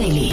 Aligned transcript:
Daily. 0.00 0.29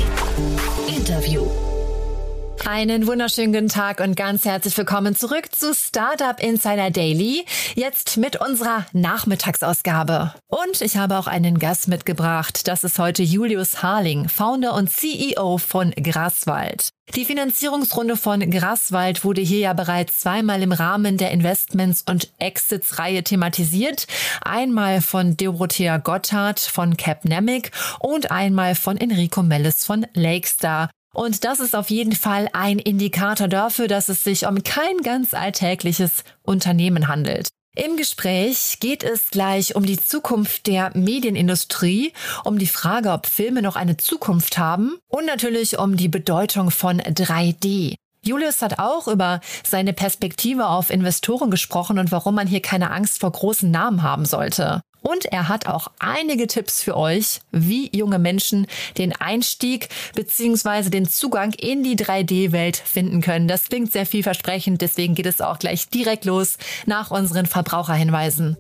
Einen 2.78 3.08
wunderschönen 3.08 3.54
guten 3.54 3.70
Tag 3.70 4.02
und 4.02 4.16
ganz 4.16 4.46
herzlich 4.46 4.78
willkommen 4.78 5.16
zurück 5.16 5.48
zu 5.52 5.74
Startup 5.74 6.40
Insider 6.40 6.92
Daily. 6.92 7.44
Jetzt 7.74 8.18
mit 8.18 8.36
unserer 8.36 8.86
Nachmittagsausgabe. 8.94 10.36
Und 10.46 10.82
ich 10.82 10.96
habe 10.96 11.18
auch 11.18 11.26
einen 11.26 11.58
Gast 11.58 11.88
mitgebracht. 11.88 12.68
Das 12.68 12.84
ist 12.84 13.00
heute 13.00 13.24
Julius 13.24 13.82
Harling, 13.82 14.30
Founder 14.30 14.76
und 14.76 14.92
CEO 14.92 15.58
von 15.58 15.90
Graswald. 15.90 16.90
Die 17.16 17.26
Finanzierungsrunde 17.26 18.16
von 18.16 18.48
Graswald 18.52 19.24
wurde 19.24 19.42
hier 19.42 19.60
ja 19.60 19.74
bereits 19.74 20.20
zweimal 20.20 20.62
im 20.62 20.72
Rahmen 20.72 21.18
der 21.18 21.32
Investments 21.32 22.04
und 22.08 22.32
Exits 22.38 23.00
Reihe 23.00 23.24
thematisiert. 23.24 24.06
Einmal 24.44 25.02
von 25.02 25.36
Dorothea 25.36 25.98
Gotthard 25.98 26.60
von 26.60 26.96
Capnemic 26.96 27.72
und 28.00 28.30
einmal 28.30 28.76
von 28.76 28.98
Enrico 28.98 29.42
Mellis 29.42 29.84
von 29.84 30.06
Lakestar. 30.14 30.92
Und 31.18 31.46
das 31.46 31.60
ist 31.60 31.76
auf 31.76 31.90
jeden 31.90 32.12
Fall 32.12 32.48
ein 32.54 32.78
Indikator 32.78 33.48
dafür, 33.48 33.88
dass 33.88 34.08
es 34.08 34.24
sich 34.24 34.46
um 34.46 34.62
kein 34.62 34.98
ganz 35.02 35.34
alltägliches 35.34 36.24
Unternehmen 36.44 37.08
handelt. 37.08 37.50
Im 37.76 37.98
Gespräch 37.98 38.78
geht 38.80 39.02
es 39.02 39.32
gleich 39.32 39.76
um 39.76 39.84
die 39.84 40.00
Zukunft 40.00 40.68
der 40.68 40.96
Medienindustrie, 40.96 42.14
um 42.44 42.60
die 42.60 42.68
Frage, 42.68 43.12
ob 43.12 43.26
Filme 43.26 43.64
noch 43.64 43.76
eine 43.76 43.98
Zukunft 43.98 44.60
haben 44.60 45.00
und 45.08 45.26
natürlich 45.26 45.80
um 45.80 45.98
die 45.98 46.08
Bedeutung 46.08 46.70
von 46.70 47.02
3D. 47.02 47.96
Julius 48.24 48.62
hat 48.62 48.78
auch 48.78 49.08
über 49.08 49.42
seine 49.66 49.94
Perspektive 49.94 50.68
auf 50.68 50.92
Investoren 50.92 51.50
gesprochen 51.50 51.98
und 51.98 52.12
warum 52.12 52.36
man 52.36 52.46
hier 52.46 52.62
keine 52.62 52.92
Angst 52.92 53.22
vor 53.22 53.32
großen 53.32 53.72
Namen 53.72 54.04
haben 54.04 54.26
sollte. 54.26 54.82
Und 55.02 55.26
er 55.26 55.48
hat 55.48 55.68
auch 55.68 55.90
einige 56.00 56.48
Tipps 56.48 56.82
für 56.82 56.98
euch, 56.98 57.42
wie 57.52 57.96
junge 57.96 58.20
Menschen 58.20 58.68
den 58.98 59.14
Einstieg 59.14 59.90
bzw. 60.16 60.90
den 60.90 61.08
Zugang 61.08 61.54
in 61.54 61.84
die 61.84 61.96
3D-Welt 61.96 62.78
finden 62.78 63.22
können. 63.22 63.48
Das 63.48 63.66
klingt 63.66 63.92
sehr 63.92 64.06
vielversprechend, 64.06 64.82
deswegen 64.82 65.16
geht 65.16 65.26
es 65.26 65.42
auch 65.42 65.60
gleich 65.60 65.90
direkt 65.90 66.26
los 66.26 66.58
nach 66.86 67.12
unseren 67.12 67.46
Verbraucherhinweisen. 67.46 68.58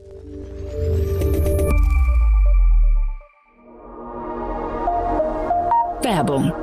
Werbung. 6.02 6.54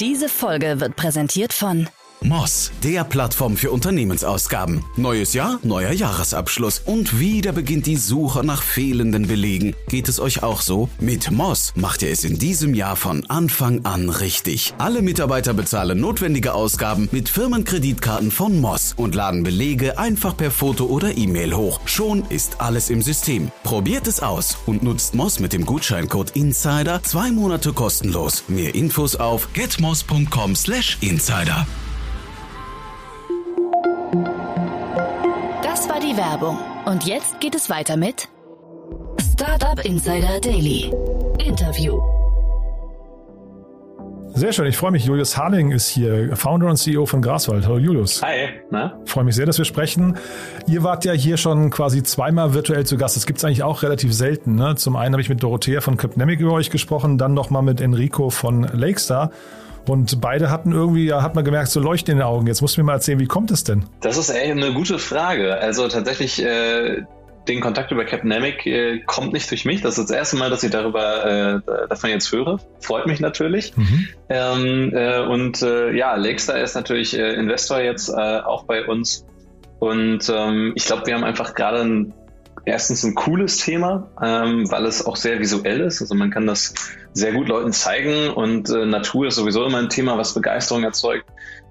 Diese 0.00 0.28
Folge 0.28 0.80
wird 0.80 0.96
präsentiert 0.96 1.52
von 1.52 1.88
Moss, 2.22 2.70
der 2.82 3.04
Plattform 3.04 3.56
für 3.56 3.70
Unternehmensausgaben. 3.70 4.84
Neues 4.96 5.32
Jahr, 5.32 5.58
neuer 5.62 5.92
Jahresabschluss 5.92 6.82
und 6.84 7.18
wieder 7.18 7.52
beginnt 7.52 7.86
die 7.86 7.96
Suche 7.96 8.44
nach 8.44 8.62
fehlenden 8.62 9.26
Belegen. 9.26 9.74
Geht 9.88 10.06
es 10.08 10.20
euch 10.20 10.42
auch 10.42 10.60
so? 10.60 10.90
Mit 11.00 11.30
Moss 11.30 11.72
macht 11.76 12.02
ihr 12.02 12.10
es 12.10 12.24
in 12.24 12.38
diesem 12.38 12.74
Jahr 12.74 12.96
von 12.96 13.24
Anfang 13.30 13.86
an 13.86 14.10
richtig. 14.10 14.74
Alle 14.76 15.00
Mitarbeiter 15.00 15.54
bezahlen 15.54 15.98
notwendige 15.98 16.52
Ausgaben 16.52 17.08
mit 17.10 17.30
Firmenkreditkarten 17.30 18.30
von 18.30 18.60
Moss 18.60 18.92
und 18.96 19.14
laden 19.14 19.42
Belege 19.42 19.98
einfach 19.98 20.36
per 20.36 20.50
Foto 20.50 20.84
oder 20.86 21.16
E-Mail 21.16 21.54
hoch. 21.54 21.80
Schon 21.86 22.24
ist 22.28 22.60
alles 22.60 22.90
im 22.90 23.00
System. 23.00 23.50
Probiert 23.62 24.06
es 24.06 24.20
aus 24.20 24.58
und 24.66 24.82
nutzt 24.82 25.14
Moss 25.14 25.40
mit 25.40 25.54
dem 25.54 25.64
Gutscheincode 25.64 26.36
Insider 26.36 27.02
zwei 27.02 27.30
Monate 27.30 27.72
kostenlos. 27.72 28.44
Mehr 28.48 28.74
Infos 28.74 29.16
auf 29.16 29.54
getmoss.com/insider. 29.54 31.66
die 36.10 36.16
Werbung. 36.16 36.58
Und 36.86 37.04
jetzt 37.06 37.40
geht 37.40 37.54
es 37.54 37.70
weiter 37.70 37.96
mit 37.96 38.28
Startup 39.32 39.84
Insider 39.84 40.40
Daily. 40.40 40.92
Interview. 41.38 42.00
Sehr 44.34 44.52
schön, 44.52 44.66
ich 44.66 44.76
freue 44.76 44.92
mich. 44.92 45.04
Julius 45.04 45.36
Harling 45.36 45.70
ist 45.72 45.88
hier, 45.88 46.36
Founder 46.36 46.68
und 46.68 46.76
CEO 46.76 47.04
von 47.06 47.20
Graswald. 47.20 47.66
Hallo 47.66 47.78
Julius. 47.78 48.22
Hi, 48.22 48.48
na? 48.70 48.98
Freue 49.04 49.24
mich 49.24 49.34
sehr, 49.34 49.46
dass 49.46 49.58
wir 49.58 49.64
sprechen. 49.64 50.16
Ihr 50.66 50.82
wart 50.82 51.04
ja 51.04 51.12
hier 51.12 51.36
schon 51.36 51.70
quasi 51.70 52.02
zweimal 52.02 52.54
virtuell 52.54 52.86
zu 52.86 52.96
Gast. 52.96 53.16
Das 53.16 53.26
gibt 53.26 53.38
es 53.38 53.44
eigentlich 53.44 53.62
auch 53.62 53.82
relativ 53.82 54.14
selten. 54.14 54.54
Ne? 54.54 54.76
Zum 54.76 54.96
einen 54.96 55.14
habe 55.14 55.22
ich 55.22 55.28
mit 55.28 55.42
Dorothea 55.42 55.80
von 55.80 55.96
Capnemic 55.96 56.40
über 56.40 56.52
euch 56.52 56.70
gesprochen, 56.70 57.18
dann 57.18 57.34
nochmal 57.34 57.62
mit 57.62 57.80
Enrico 57.80 58.30
von 58.30 58.62
Lakestar. 58.62 59.30
Und 59.88 60.20
beide 60.20 60.50
hatten 60.50 60.72
irgendwie, 60.72 61.06
ja, 61.06 61.22
hat 61.22 61.34
man 61.34 61.44
gemerkt, 61.44 61.68
so 61.68 61.80
Leuchten 61.80 62.12
in 62.12 62.18
den 62.18 62.26
Augen. 62.26 62.46
Jetzt 62.46 62.60
musst 62.60 62.76
du 62.76 62.80
mir 62.80 62.86
mal 62.86 62.94
erzählen, 62.94 63.18
wie 63.18 63.26
kommt 63.26 63.50
es 63.50 63.64
denn? 63.64 63.84
Das 64.00 64.16
ist 64.16 64.30
ey, 64.30 64.50
eine 64.50 64.72
gute 64.72 64.98
Frage. 64.98 65.56
Also 65.58 65.88
tatsächlich, 65.88 66.42
äh, 66.42 67.02
den 67.48 67.60
Kontakt 67.60 67.90
über 67.90 68.04
Capnamic 68.04 68.66
äh, 68.66 69.00
kommt 69.00 69.32
nicht 69.32 69.50
durch 69.50 69.64
mich. 69.64 69.80
Das 69.80 69.98
ist 69.98 70.10
das 70.10 70.16
erste 70.16 70.36
Mal, 70.36 70.50
dass 70.50 70.62
ich 70.62 70.70
darüber 70.70 71.24
äh, 71.26 71.60
davon 71.88 72.10
jetzt 72.10 72.30
höre. 72.32 72.60
Freut 72.80 73.06
mich 73.06 73.20
natürlich. 73.20 73.76
Mhm. 73.76 74.08
Ähm, 74.28 74.92
äh, 74.94 75.20
und 75.20 75.62
äh, 75.62 75.92
ja, 75.92 76.14
Lakestar 76.16 76.58
ist 76.60 76.74
natürlich 76.74 77.18
äh, 77.18 77.34
Investor 77.34 77.80
jetzt 77.80 78.08
äh, 78.08 78.40
auch 78.40 78.64
bei 78.64 78.86
uns. 78.86 79.26
Und 79.78 80.30
ähm, 80.32 80.72
ich 80.76 80.84
glaube, 80.84 81.06
wir 81.06 81.14
haben 81.14 81.24
einfach 81.24 81.54
gerade 81.54 81.80
ein 81.80 82.12
erstens 82.64 83.04
ein 83.04 83.14
cooles 83.14 83.58
Thema, 83.58 84.08
ähm, 84.22 84.70
weil 84.70 84.86
es 84.86 85.04
auch 85.04 85.16
sehr 85.16 85.38
visuell 85.40 85.80
ist. 85.80 86.00
Also 86.00 86.14
man 86.14 86.30
kann 86.30 86.46
das 86.46 86.74
sehr 87.12 87.32
gut 87.32 87.48
Leuten 87.48 87.72
zeigen 87.72 88.30
und 88.30 88.70
äh, 88.70 88.86
Natur 88.86 89.28
ist 89.28 89.36
sowieso 89.36 89.64
immer 89.64 89.78
ein 89.78 89.88
Thema, 89.88 90.16
was 90.18 90.34
Begeisterung 90.34 90.84
erzeugt. 90.84 91.26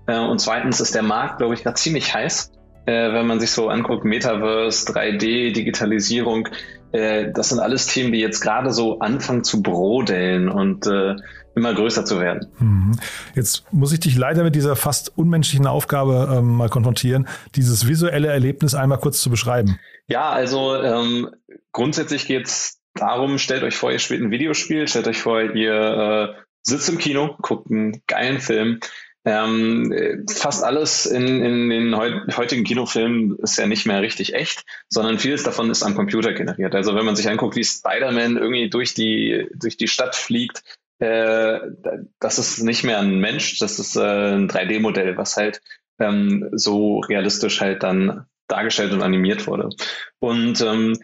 Äh, 0.08 0.20
und 0.20 0.40
zweitens 0.40 0.80
ist 0.80 0.96
der 0.96 1.04
Markt, 1.04 1.38
glaube 1.38 1.54
ich, 1.54 1.64
gerade 1.64 1.76
ziemlich 1.76 2.14
heiß. 2.14 2.52
Äh, 2.86 3.14
wenn 3.14 3.28
man 3.28 3.40
sich 3.40 3.52
so 3.52 3.70
anguckt, 3.70 4.04
Metaverse, 4.04 4.92
3D, 4.92 5.54
Digitalisierung, 5.54 6.48
äh, 6.92 7.32
das 7.32 7.50
sind 7.50 7.60
alles 7.60 7.88
Themen, 7.88 8.12
die 8.12 8.20
jetzt 8.20 8.42
gerade 8.42 8.72
so 8.72 9.00
anfangen 9.00 9.44
zu 9.44 9.62
brodeln 9.62 10.50
und 10.50 10.88
äh, 10.88 11.16
immer 11.56 11.74
größer 11.74 12.06
zu 12.06 12.20
werden. 12.20 12.48
Mhm. 12.58 12.92
Jetzt 13.36 13.66
muss 13.72 13.92
ich 13.92 14.00
dich 14.00 14.18
leider 14.18 14.44
mit 14.44 14.56
dieser 14.56 14.76
fast 14.76 15.16
unmenschlichen 15.18 15.68
Aufgabe 15.68 16.36
ähm, 16.38 16.56
mal 16.56 16.70
konfrontieren, 16.70 17.28
dieses 17.56 17.88
visuelle 17.88 18.30
Erlebnis 18.30 18.74
einmal 18.74 19.00
kurz 19.00 19.22
zu 19.22 19.30
beschreiben. 19.30 19.80
Ja, 20.10 20.32
also 20.32 20.76
ähm, 20.76 21.30
grundsätzlich 21.72 22.26
geht's 22.26 22.82
darum, 22.96 23.38
stellt 23.38 23.64
euch 23.64 23.78
vor, 23.78 23.92
ihr 23.92 24.00
spielt 24.00 24.22
ein 24.22 24.32
Videospiel, 24.32 24.88
stellt 24.88 25.08
euch 25.08 25.22
vor, 25.22 25.40
ihr 25.42 26.36
äh, 26.36 26.42
sitzt 26.64 26.90
im 26.90 26.98
Kino, 26.98 27.38
guckt 27.42 27.70
einen 27.70 28.02
geilen 28.08 28.40
Film. 28.40 28.80
Ähm, 29.26 30.26
fast 30.28 30.64
alles 30.64 31.06
in, 31.06 31.44
in 31.44 31.70
den 31.70 31.96
heutigen 31.96 32.64
Kinofilmen 32.64 33.38
ist 33.40 33.58
ja 33.58 33.68
nicht 33.68 33.86
mehr 33.86 34.02
richtig 34.02 34.34
echt, 34.34 34.66
sondern 34.88 35.20
vieles 35.20 35.44
davon 35.44 35.70
ist 35.70 35.84
am 35.84 35.94
Computer 35.94 36.34
generiert. 36.34 36.74
Also 36.74 36.96
wenn 36.96 37.06
man 37.06 37.16
sich 37.16 37.30
anguckt, 37.30 37.56
wie 37.56 37.64
Spider-Man 37.64 38.38
irgendwie 38.38 38.70
durch 38.70 38.96
die, 38.96 39.48
durch 39.54 39.78
die 39.78 39.88
Stadt 39.88 40.16
fliegt, 40.16 40.64
äh, 40.98 41.60
das 42.20 42.40
ist 42.40 42.64
nicht 42.64 42.84
mehr 42.84 43.00
ein 43.00 43.20
Mensch, 43.20 43.60
das 43.60 43.78
ist 43.78 43.96
äh, 43.96 44.00
ein 44.36 44.50
3D-Modell, 44.50 45.18
was 45.18 45.38
halt 45.38 45.62
ähm, 46.00 46.50
so 46.54 47.00
realistisch 47.02 47.62
halt 47.62 47.84
dann 47.84 48.26
dargestellt 48.50 48.92
und 48.92 49.02
animiert 49.02 49.48
wurde. 49.48 49.70
Und 50.20 50.62
ähm, 50.62 51.00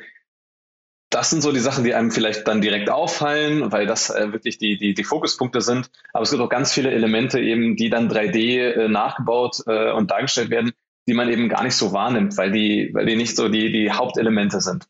das 1.10 1.30
sind 1.30 1.42
so 1.42 1.52
die 1.52 1.60
Sachen, 1.60 1.84
die 1.84 1.94
einem 1.94 2.12
vielleicht 2.12 2.48
dann 2.48 2.62
direkt 2.62 2.90
auffallen, 2.90 3.72
weil 3.72 3.86
das 3.86 4.10
äh, 4.10 4.34
wirklich 4.34 4.58
die, 4.58 4.78
die, 4.78 4.94
die 4.94 5.04
Fokuspunkte 5.04 5.62
sind. 5.62 5.90
Aber 6.12 6.24
es 6.24 6.32
gibt 6.32 6.42
auch 6.42 6.50
ganz 6.50 6.74
viele 6.74 6.92
Elemente 6.92 7.40
eben, 7.40 7.76
die 7.76 7.90
dann 7.90 8.12
3D 8.12 8.60
äh, 8.60 8.88
nachgebaut 8.90 9.62
äh, 9.68 9.92
und 9.92 10.12
dargestellt 10.12 10.50
werden, 10.50 10.74
die 11.08 11.14
man 11.14 11.30
eben 11.30 11.48
gar 11.48 11.64
nicht 11.64 11.76
so 11.76 11.94
wahrnimmt, 11.94 12.36
weil 12.38 12.52
die, 12.52 12.90
weil 12.94 13.06
die 13.06 13.16
nicht 13.16 13.36
so 13.36 13.48
die, 13.48 13.72
die 13.72 13.92
Hauptelemente 13.92 14.60
sind. 14.60 14.88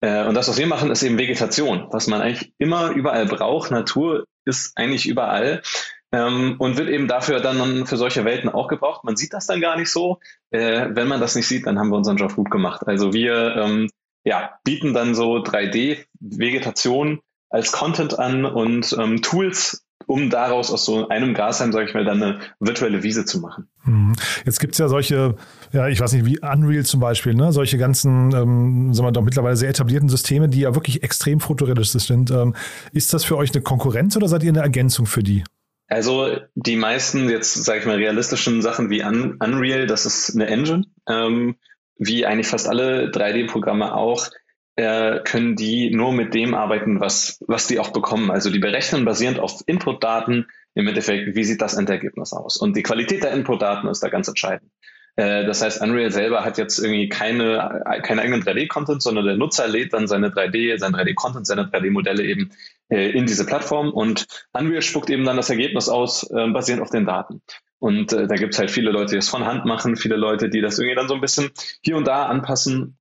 Äh, 0.00 0.24
und 0.26 0.34
das, 0.34 0.48
was 0.48 0.58
wir 0.58 0.66
machen, 0.66 0.90
ist 0.90 1.02
eben 1.02 1.18
Vegetation, 1.18 1.86
was 1.90 2.06
man 2.06 2.22
eigentlich 2.22 2.52
immer 2.58 2.90
überall 2.90 3.26
braucht. 3.26 3.70
Natur 3.70 4.24
ist 4.44 4.76
eigentlich 4.76 5.06
überall. 5.06 5.62
Ähm, 6.10 6.56
und 6.58 6.78
wird 6.78 6.88
eben 6.88 7.06
dafür 7.06 7.40
dann 7.40 7.86
für 7.86 7.98
solche 7.98 8.24
Welten 8.24 8.48
auch 8.48 8.68
gebraucht. 8.68 9.04
Man 9.04 9.16
sieht 9.16 9.34
das 9.34 9.46
dann 9.46 9.60
gar 9.60 9.76
nicht 9.76 9.90
so. 9.90 10.18
Äh, 10.50 10.88
wenn 10.90 11.06
man 11.06 11.20
das 11.20 11.34
nicht 11.34 11.46
sieht, 11.46 11.66
dann 11.66 11.78
haben 11.78 11.90
wir 11.90 11.96
unseren 11.96 12.16
Job 12.16 12.34
gut 12.34 12.50
gemacht. 12.50 12.86
Also 12.86 13.12
wir 13.12 13.56
ähm, 13.56 13.90
ja, 14.24 14.58
bieten 14.64 14.94
dann 14.94 15.14
so 15.14 15.36
3D-Vegetation 15.36 17.20
als 17.50 17.72
Content 17.72 18.18
an 18.18 18.44
und 18.44 18.94
ähm, 18.98 19.22
Tools, 19.22 19.86
um 20.06 20.30
daraus 20.30 20.70
aus 20.70 20.84
so 20.84 21.08
einem 21.08 21.34
Grasheim, 21.34 21.72
sage 21.72 21.86
ich 21.88 21.94
mal, 21.94 22.04
dann 22.04 22.22
eine 22.22 22.40
virtuelle 22.60 23.02
Wiese 23.02 23.24
zu 23.24 23.40
machen. 23.40 23.68
Mhm. 23.84 24.14
Jetzt 24.44 24.60
gibt 24.60 24.74
es 24.74 24.78
ja 24.78 24.88
solche, 24.88 25.36
ja, 25.72 25.88
ich 25.88 26.00
weiß 26.00 26.12
nicht, 26.12 26.24
wie 26.24 26.38
Unreal 26.40 26.84
zum 26.84 27.00
Beispiel, 27.00 27.34
ne? 27.34 27.52
solche 27.52 27.78
ganzen, 27.78 28.34
ähm, 28.34 28.94
sagen 28.94 29.08
wir 29.08 29.12
doch 29.12 29.22
mittlerweile 29.22 29.56
sehr 29.56 29.70
etablierten 29.70 30.08
Systeme, 30.08 30.48
die 30.48 30.60
ja 30.60 30.74
wirklich 30.74 31.02
extrem 31.02 31.40
fotorealistisch 31.40 32.06
sind. 32.06 32.30
Ähm, 32.30 32.54
ist 32.92 33.12
das 33.14 33.24
für 33.24 33.36
euch 33.36 33.52
eine 33.52 33.62
Konkurrenz 33.62 34.16
oder 34.16 34.28
seid 34.28 34.42
ihr 34.42 34.50
eine 34.50 34.60
Ergänzung 34.60 35.06
für 35.06 35.22
die? 35.22 35.44
Also 35.88 36.36
die 36.54 36.76
meisten 36.76 37.28
jetzt, 37.30 37.54
sage 37.64 37.80
ich 37.80 37.86
mal, 37.86 37.96
realistischen 37.96 38.62
Sachen 38.62 38.90
wie 38.90 39.02
Un 39.02 39.38
Unreal, 39.42 39.86
das 39.86 40.06
ist 40.06 40.34
eine 40.34 40.46
Engine. 40.46 40.84
Ähm, 41.08 41.56
wie 41.96 42.26
eigentlich 42.26 42.46
fast 42.46 42.68
alle 42.68 43.10
3D-Programme 43.10 43.94
auch, 43.94 44.28
äh, 44.76 45.20
können 45.24 45.56
die 45.56 45.90
nur 45.90 46.12
mit 46.12 46.34
dem 46.34 46.54
arbeiten, 46.54 47.00
was, 47.00 47.42
was 47.48 47.66
die 47.66 47.80
auch 47.80 47.90
bekommen. 47.90 48.30
Also 48.30 48.50
die 48.50 48.60
berechnen 48.60 49.04
basierend 49.04 49.40
auf 49.40 49.62
Inputdaten 49.66 50.46
im 50.74 50.86
Endeffekt, 50.86 51.34
wie 51.34 51.42
sieht 51.42 51.60
das 51.60 51.74
Endergebnis 51.74 52.32
aus. 52.32 52.58
Und 52.58 52.76
die 52.76 52.84
Qualität 52.84 53.24
der 53.24 53.32
Inputdaten 53.32 53.88
ist 53.88 54.02
da 54.02 54.08
ganz 54.08 54.28
entscheidend. 54.28 54.70
Äh, 55.18 55.46
das 55.46 55.62
heißt, 55.62 55.82
Unreal 55.82 56.12
selber 56.12 56.44
hat 56.44 56.58
jetzt 56.58 56.78
irgendwie 56.78 57.08
keine, 57.08 57.82
keine 58.04 58.22
eigenen 58.22 58.40
3D-Content, 58.40 59.02
sondern 59.02 59.24
der 59.24 59.36
Nutzer 59.36 59.66
lädt 59.66 59.92
dann 59.92 60.06
seine 60.06 60.28
3D, 60.28 60.78
sein 60.78 60.94
3D-Content, 60.94 61.44
seine 61.44 61.64
3D-Modelle 61.64 62.22
eben 62.24 62.50
äh, 62.88 63.10
in 63.10 63.26
diese 63.26 63.44
Plattform 63.44 63.90
und 63.90 64.26
Unreal 64.52 64.80
spuckt 64.80 65.10
eben 65.10 65.24
dann 65.24 65.36
das 65.36 65.50
Ergebnis 65.50 65.88
aus, 65.88 66.22
äh, 66.30 66.46
basierend 66.50 66.82
auf 66.82 66.90
den 66.90 67.04
Daten. 67.04 67.42
Und 67.80 68.12
äh, 68.12 68.28
da 68.28 68.36
gibt's 68.36 68.60
halt 68.60 68.70
viele 68.70 68.92
Leute, 68.92 69.10
die 69.10 69.16
das 69.16 69.28
von 69.28 69.44
Hand 69.44 69.64
machen, 69.64 69.96
viele 69.96 70.14
Leute, 70.14 70.50
die 70.50 70.60
das 70.60 70.78
irgendwie 70.78 70.94
dann 70.94 71.08
so 71.08 71.14
ein 71.14 71.20
bisschen 71.20 71.50
hier 71.82 71.96
und 71.96 72.06
da 72.06 72.26
anpassen. 72.26 72.96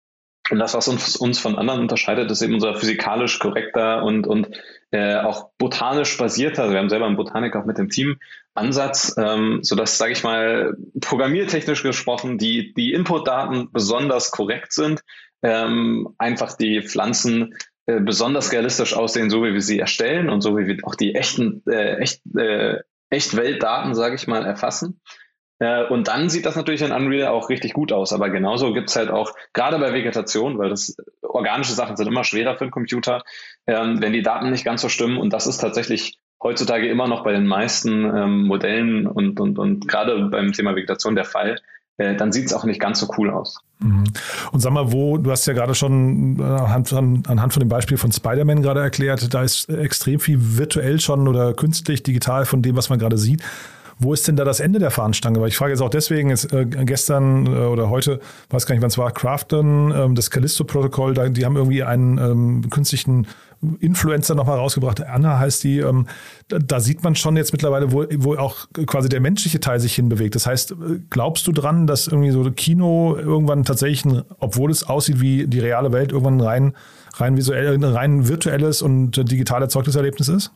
Und 0.50 0.60
das, 0.60 0.74
was 0.74 0.88
uns, 0.88 1.16
uns 1.18 1.40
von 1.40 1.58
anderen 1.58 1.82
unterscheidet, 1.82 2.32
ist 2.32 2.42
eben 2.42 2.54
unser 2.54 2.76
physikalisch 2.76 3.40
korrekter 3.40 4.04
und, 4.04 4.28
und 4.28 4.50
äh, 4.92 5.16
auch 5.18 5.50
botanisch 5.58 6.18
basierter, 6.18 6.64
also 6.64 6.74
wir 6.74 6.80
haben 6.80 6.90
selber 6.90 7.06
einen 7.06 7.18
Botaniker 7.18 7.60
auch 7.60 7.66
mit 7.66 7.78
dem 7.78 7.90
Team, 7.90 8.18
Ansatz, 8.54 9.16
ähm, 9.18 9.60
sodass, 9.62 9.98
sage 9.98 10.14
ich 10.14 10.24
mal, 10.24 10.76
programmiertechnisch 11.02 11.84
gesprochen, 11.84 12.38
die, 12.38 12.74
die 12.74 12.94
Inputdaten 12.94 13.72
besonders 13.72 14.32
korrekt 14.32 14.74
sind, 14.74 15.02
ähm, 15.44 16.10
einfach 16.18 16.56
die 16.58 16.82
Pflanzen 16.82 17.56
äh, 17.86 18.00
besonders 18.00 18.52
realistisch 18.52 18.96
aussehen, 18.96 19.30
so 19.30 19.44
wie 19.44 19.54
wir 19.54 19.62
sie 19.62 19.80
erstellen 19.80 20.30
und 20.30 20.42
so 20.42 20.58
wie 20.58 20.66
wir 20.66 20.78
auch 20.84 20.96
die 20.96 21.16
echten, 21.16 21.62
äh, 21.68 21.98
echt, 21.98 22.22
äh, 22.36 22.80
Echtweltdaten, 23.10 23.96
sage 23.96 24.16
ich 24.16 24.28
mal, 24.28 24.46
erfassen. 24.46 25.00
Äh, 25.60 25.86
und 25.88 26.08
dann 26.08 26.30
sieht 26.30 26.46
das 26.46 26.56
natürlich 26.56 26.82
in 26.82 26.92
Unreal 26.92 27.30
auch 27.30 27.50
richtig 27.50 27.74
gut 27.74 27.92
aus. 27.92 28.14
Aber 28.14 28.30
genauso 28.30 28.74
gibt's 28.74 28.96
halt 28.96 29.10
auch, 29.10 29.34
gerade 29.54 29.80
bei 29.80 29.94
Vegetation, 29.94 30.58
weil 30.58 30.70
das 30.70 30.96
organische 31.22 31.74
Sachen 31.74 31.98
sind 31.98 32.08
immer 32.08 32.24
schwerer 32.24 32.56
für 32.56 32.66
einen 32.66 32.72
Computer, 32.72 33.24
ähm, 33.66 34.02
wenn 34.02 34.14
die 34.14 34.22
Daten 34.22 34.52
nicht 34.52 34.66
ganz 34.66 34.82
so 34.82 34.90
stimmen. 34.90 35.18
Und 35.18 35.34
das 35.34 35.48
ist 35.48 35.58
tatsächlich 35.58 36.20
heutzutage 36.42 36.88
immer 36.88 37.08
noch 37.08 37.24
bei 37.24 37.32
den 37.32 37.48
meisten 37.48 38.04
ähm, 38.06 38.44
Modellen 38.44 39.08
und, 39.08 39.40
und, 39.40 39.58
und 39.58 39.88
gerade 39.88 40.30
beim 40.30 40.54
Thema 40.54 40.76
Vegetation 40.76 41.16
der 41.16 41.26
Fall, 41.26 41.60
äh, 41.98 42.16
dann 42.16 42.32
sieht 42.32 42.46
es 42.46 42.54
auch 42.54 42.64
nicht 42.64 42.80
ganz 42.80 43.00
so 43.00 43.08
cool 43.18 43.32
aus. 43.32 43.58
Mhm. 43.80 44.04
Und 44.52 44.60
sag 44.60 44.72
mal, 44.72 44.92
wo, 44.92 45.18
du 45.18 45.32
hast 45.32 45.48
ja 45.48 45.54
gerade 45.54 45.74
schon 45.74 46.40
anhand 46.40 46.90
von, 46.90 47.24
anhand 47.28 47.54
von 47.54 47.60
dem 47.60 47.70
Beispiel 47.70 47.98
von 47.98 48.12
Spider-Man 48.12 48.62
gerade 48.62 48.82
erklärt, 48.82 49.34
da 49.34 49.42
ist 49.42 49.68
extrem 49.70 50.20
viel 50.20 50.38
virtuell 50.40 51.00
schon 51.00 51.28
oder 51.28 51.56
künstlich, 51.56 52.04
digital 52.04 52.46
von 52.46 52.62
dem, 52.62 52.76
was 52.76 52.90
man 52.90 53.00
gerade 53.00 53.18
sieht. 53.18 53.42
Wo 54.00 54.14
ist 54.14 54.28
denn 54.28 54.36
da 54.36 54.44
das 54.44 54.60
Ende 54.60 54.80
der 54.80 54.92
Fahnenstange? 54.92 55.42
Weil 55.42 55.48
ich 55.48 55.58
frage 55.58 55.72
jetzt 55.72 55.82
auch 55.82 55.90
deswegen, 55.90 56.30
jetzt, 56.30 56.54
äh, 56.54 56.66
gestern 56.66 57.48
äh, 57.48 57.50
oder 57.50 57.90
heute, 57.90 58.20
weiß 58.50 58.66
gar 58.66 58.76
nicht, 58.76 58.82
wann 58.82 58.90
es 58.90 58.98
war, 58.98 59.12
Crafton, 59.12 59.92
ähm, 59.96 60.16
das 60.16 60.30
Callisto-Protokoll, 60.30 61.32
die 61.32 61.46
haben 61.46 61.56
irgendwie 61.56 61.84
einen 61.84 62.18
ähm, 62.18 62.70
künstlichen 62.70 63.28
Influencer 63.80 64.36
nochmal 64.36 64.58
rausgebracht. 64.58 65.04
Anna 65.04 65.40
heißt 65.40 65.64
die. 65.64 65.80
Ähm, 65.80 66.08
da 66.48 66.80
sieht 66.80 67.04
man 67.04 67.16
schon 67.16 67.36
jetzt 67.38 67.54
mittlerweile, 67.54 67.92
wo, 67.92 68.06
wo 68.18 68.36
auch 68.36 68.68
quasi 68.86 69.10
der 69.10 69.20
menschliche 69.20 69.60
Teil 69.60 69.80
sich 69.80 69.96
hinbewegt. 69.96 70.36
Das 70.36 70.46
heißt, 70.46 70.76
glaubst 71.10 71.48
du 71.48 71.52
dran, 71.52 71.88
dass 71.88 72.08
irgendwie 72.08 72.32
so 72.32 72.50
Kino 72.52 73.16
irgendwann 73.18 73.64
tatsächlich, 73.64 74.06
ein, 74.06 74.24
obwohl 74.40 74.70
es 74.70 74.88
aussieht 74.88 75.20
wie 75.22 75.48
die 75.48 75.60
reale 75.60 75.92
Welt, 75.92 76.12
irgendwann 76.12 76.40
rein, 76.40 76.74
rein 77.16 77.36
visuell, 77.36 77.84
rein 77.84 78.28
virtuelles 78.28 78.84
und 78.84 79.18
digital 79.32 79.64
erzeugtes 79.64 79.96
Erlebnis 79.96 80.28
ist? 80.28 80.52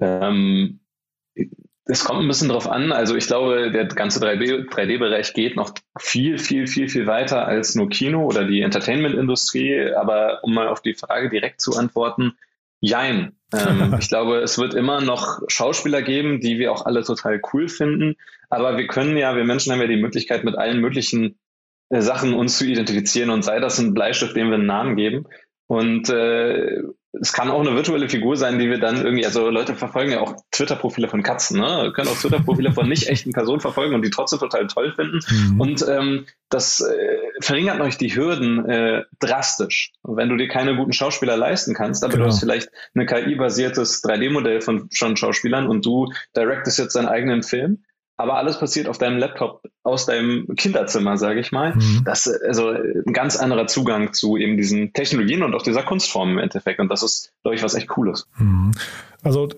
Ähm, 0.00 0.80
es 1.88 2.04
kommt 2.04 2.20
ein 2.20 2.28
bisschen 2.28 2.48
drauf 2.48 2.68
an. 2.68 2.90
Also 2.90 3.14
ich 3.14 3.28
glaube, 3.28 3.70
der 3.70 3.86
ganze 3.86 4.18
3D-Bereich 4.20 5.34
geht 5.34 5.54
noch 5.54 5.72
viel, 5.98 6.38
viel, 6.38 6.66
viel, 6.66 6.88
viel 6.88 7.06
weiter 7.06 7.46
als 7.46 7.76
nur 7.76 7.88
Kino 7.88 8.24
oder 8.26 8.44
die 8.44 8.60
Entertainment-Industrie. 8.60 9.92
Aber 9.94 10.40
um 10.42 10.52
mal 10.52 10.66
auf 10.66 10.82
die 10.82 10.94
Frage 10.94 11.30
direkt 11.30 11.60
zu 11.60 11.76
antworten, 11.76 12.32
jein. 12.80 13.36
Ähm, 13.54 13.94
ich 14.00 14.08
glaube, 14.08 14.38
es 14.38 14.58
wird 14.58 14.74
immer 14.74 15.00
noch 15.00 15.40
Schauspieler 15.46 16.02
geben, 16.02 16.40
die 16.40 16.58
wir 16.58 16.72
auch 16.72 16.86
alle 16.86 17.04
total 17.04 17.40
cool 17.52 17.68
finden. 17.68 18.16
Aber 18.50 18.76
wir 18.76 18.88
können 18.88 19.16
ja, 19.16 19.36
wir 19.36 19.44
Menschen 19.44 19.72
haben 19.72 19.80
ja 19.80 19.86
die 19.86 19.96
Möglichkeit, 19.96 20.42
mit 20.42 20.58
allen 20.58 20.80
möglichen 20.80 21.38
äh, 21.90 22.00
Sachen 22.00 22.34
uns 22.34 22.58
zu 22.58 22.66
identifizieren 22.66 23.30
und 23.30 23.42
sei 23.42 23.60
das 23.60 23.78
ein 23.78 23.94
Bleistift, 23.94 24.34
dem 24.34 24.48
wir 24.48 24.56
einen 24.56 24.66
Namen 24.66 24.96
geben. 24.96 25.26
Und 25.68 26.08
äh, 26.08 26.82
es 27.20 27.32
kann 27.32 27.50
auch 27.50 27.60
eine 27.60 27.74
virtuelle 27.74 28.08
Figur 28.08 28.36
sein, 28.36 28.58
die 28.58 28.68
wir 28.68 28.78
dann 28.78 29.04
irgendwie, 29.04 29.24
also 29.24 29.48
Leute 29.48 29.74
verfolgen 29.74 30.12
ja 30.12 30.20
auch 30.20 30.36
Twitter-Profile 30.52 31.08
von 31.08 31.22
Katzen, 31.22 31.60
ne? 31.60 31.92
Können 31.94 32.08
auch 32.08 32.18
Twitter-Profile 32.18 32.72
von 32.72 32.88
nicht 32.88 33.08
echten 33.08 33.32
Personen 33.32 33.60
verfolgen 33.60 33.94
und 33.94 34.02
die 34.02 34.10
trotzdem 34.10 34.38
total 34.38 34.66
toll 34.66 34.92
finden. 34.94 35.20
Mhm. 35.28 35.60
Und 35.60 35.86
ähm, 35.88 36.26
das 36.48 36.80
äh, 36.80 37.18
verringert 37.40 37.80
euch 37.80 37.96
die 37.98 38.14
Hürden 38.14 38.68
äh, 38.68 39.04
drastisch. 39.18 39.92
wenn 40.02 40.28
du 40.28 40.36
dir 40.36 40.48
keine 40.48 40.76
guten 40.76 40.92
Schauspieler 40.92 41.36
leisten 41.36 41.74
kannst, 41.74 42.04
aber 42.04 42.14
genau. 42.14 42.24
du 42.24 42.30
hast 42.30 42.40
vielleicht 42.40 42.70
ein 42.94 43.06
KI-basiertes 43.06 44.02
3D-Modell 44.04 44.60
von 44.60 44.88
schon 44.92 45.16
Schauspielern 45.16 45.66
und 45.66 45.84
du 45.84 46.12
directest 46.36 46.78
jetzt 46.78 46.96
deinen 46.96 47.08
eigenen 47.08 47.42
Film, 47.42 47.84
aber 48.16 48.36
alles 48.36 48.58
passiert 48.58 48.88
auf 48.88 48.98
deinem 48.98 49.18
Laptop 49.18 49.62
aus 49.82 50.06
deinem 50.06 50.46
Kinderzimmer, 50.56 51.16
sage 51.18 51.40
ich 51.40 51.52
mal. 51.52 51.74
Mhm. 51.74 52.02
Das 52.04 52.26
also 52.26 52.70
ein 52.70 53.12
ganz 53.12 53.36
anderer 53.36 53.66
Zugang 53.66 54.12
zu 54.12 54.36
eben 54.36 54.56
diesen 54.56 54.92
Technologien 54.92 55.42
und 55.42 55.54
auch 55.54 55.62
dieser 55.62 55.82
Kunstform 55.82 56.32
im 56.32 56.38
Endeffekt. 56.38 56.80
Und 56.80 56.88
das 56.88 57.02
ist, 57.02 57.32
glaube 57.42 57.54
ich, 57.54 57.62
was 57.62 57.74
echt 57.74 57.88
Cooles. 57.88 58.26
Mhm. 58.38 58.72
Also 59.22 59.48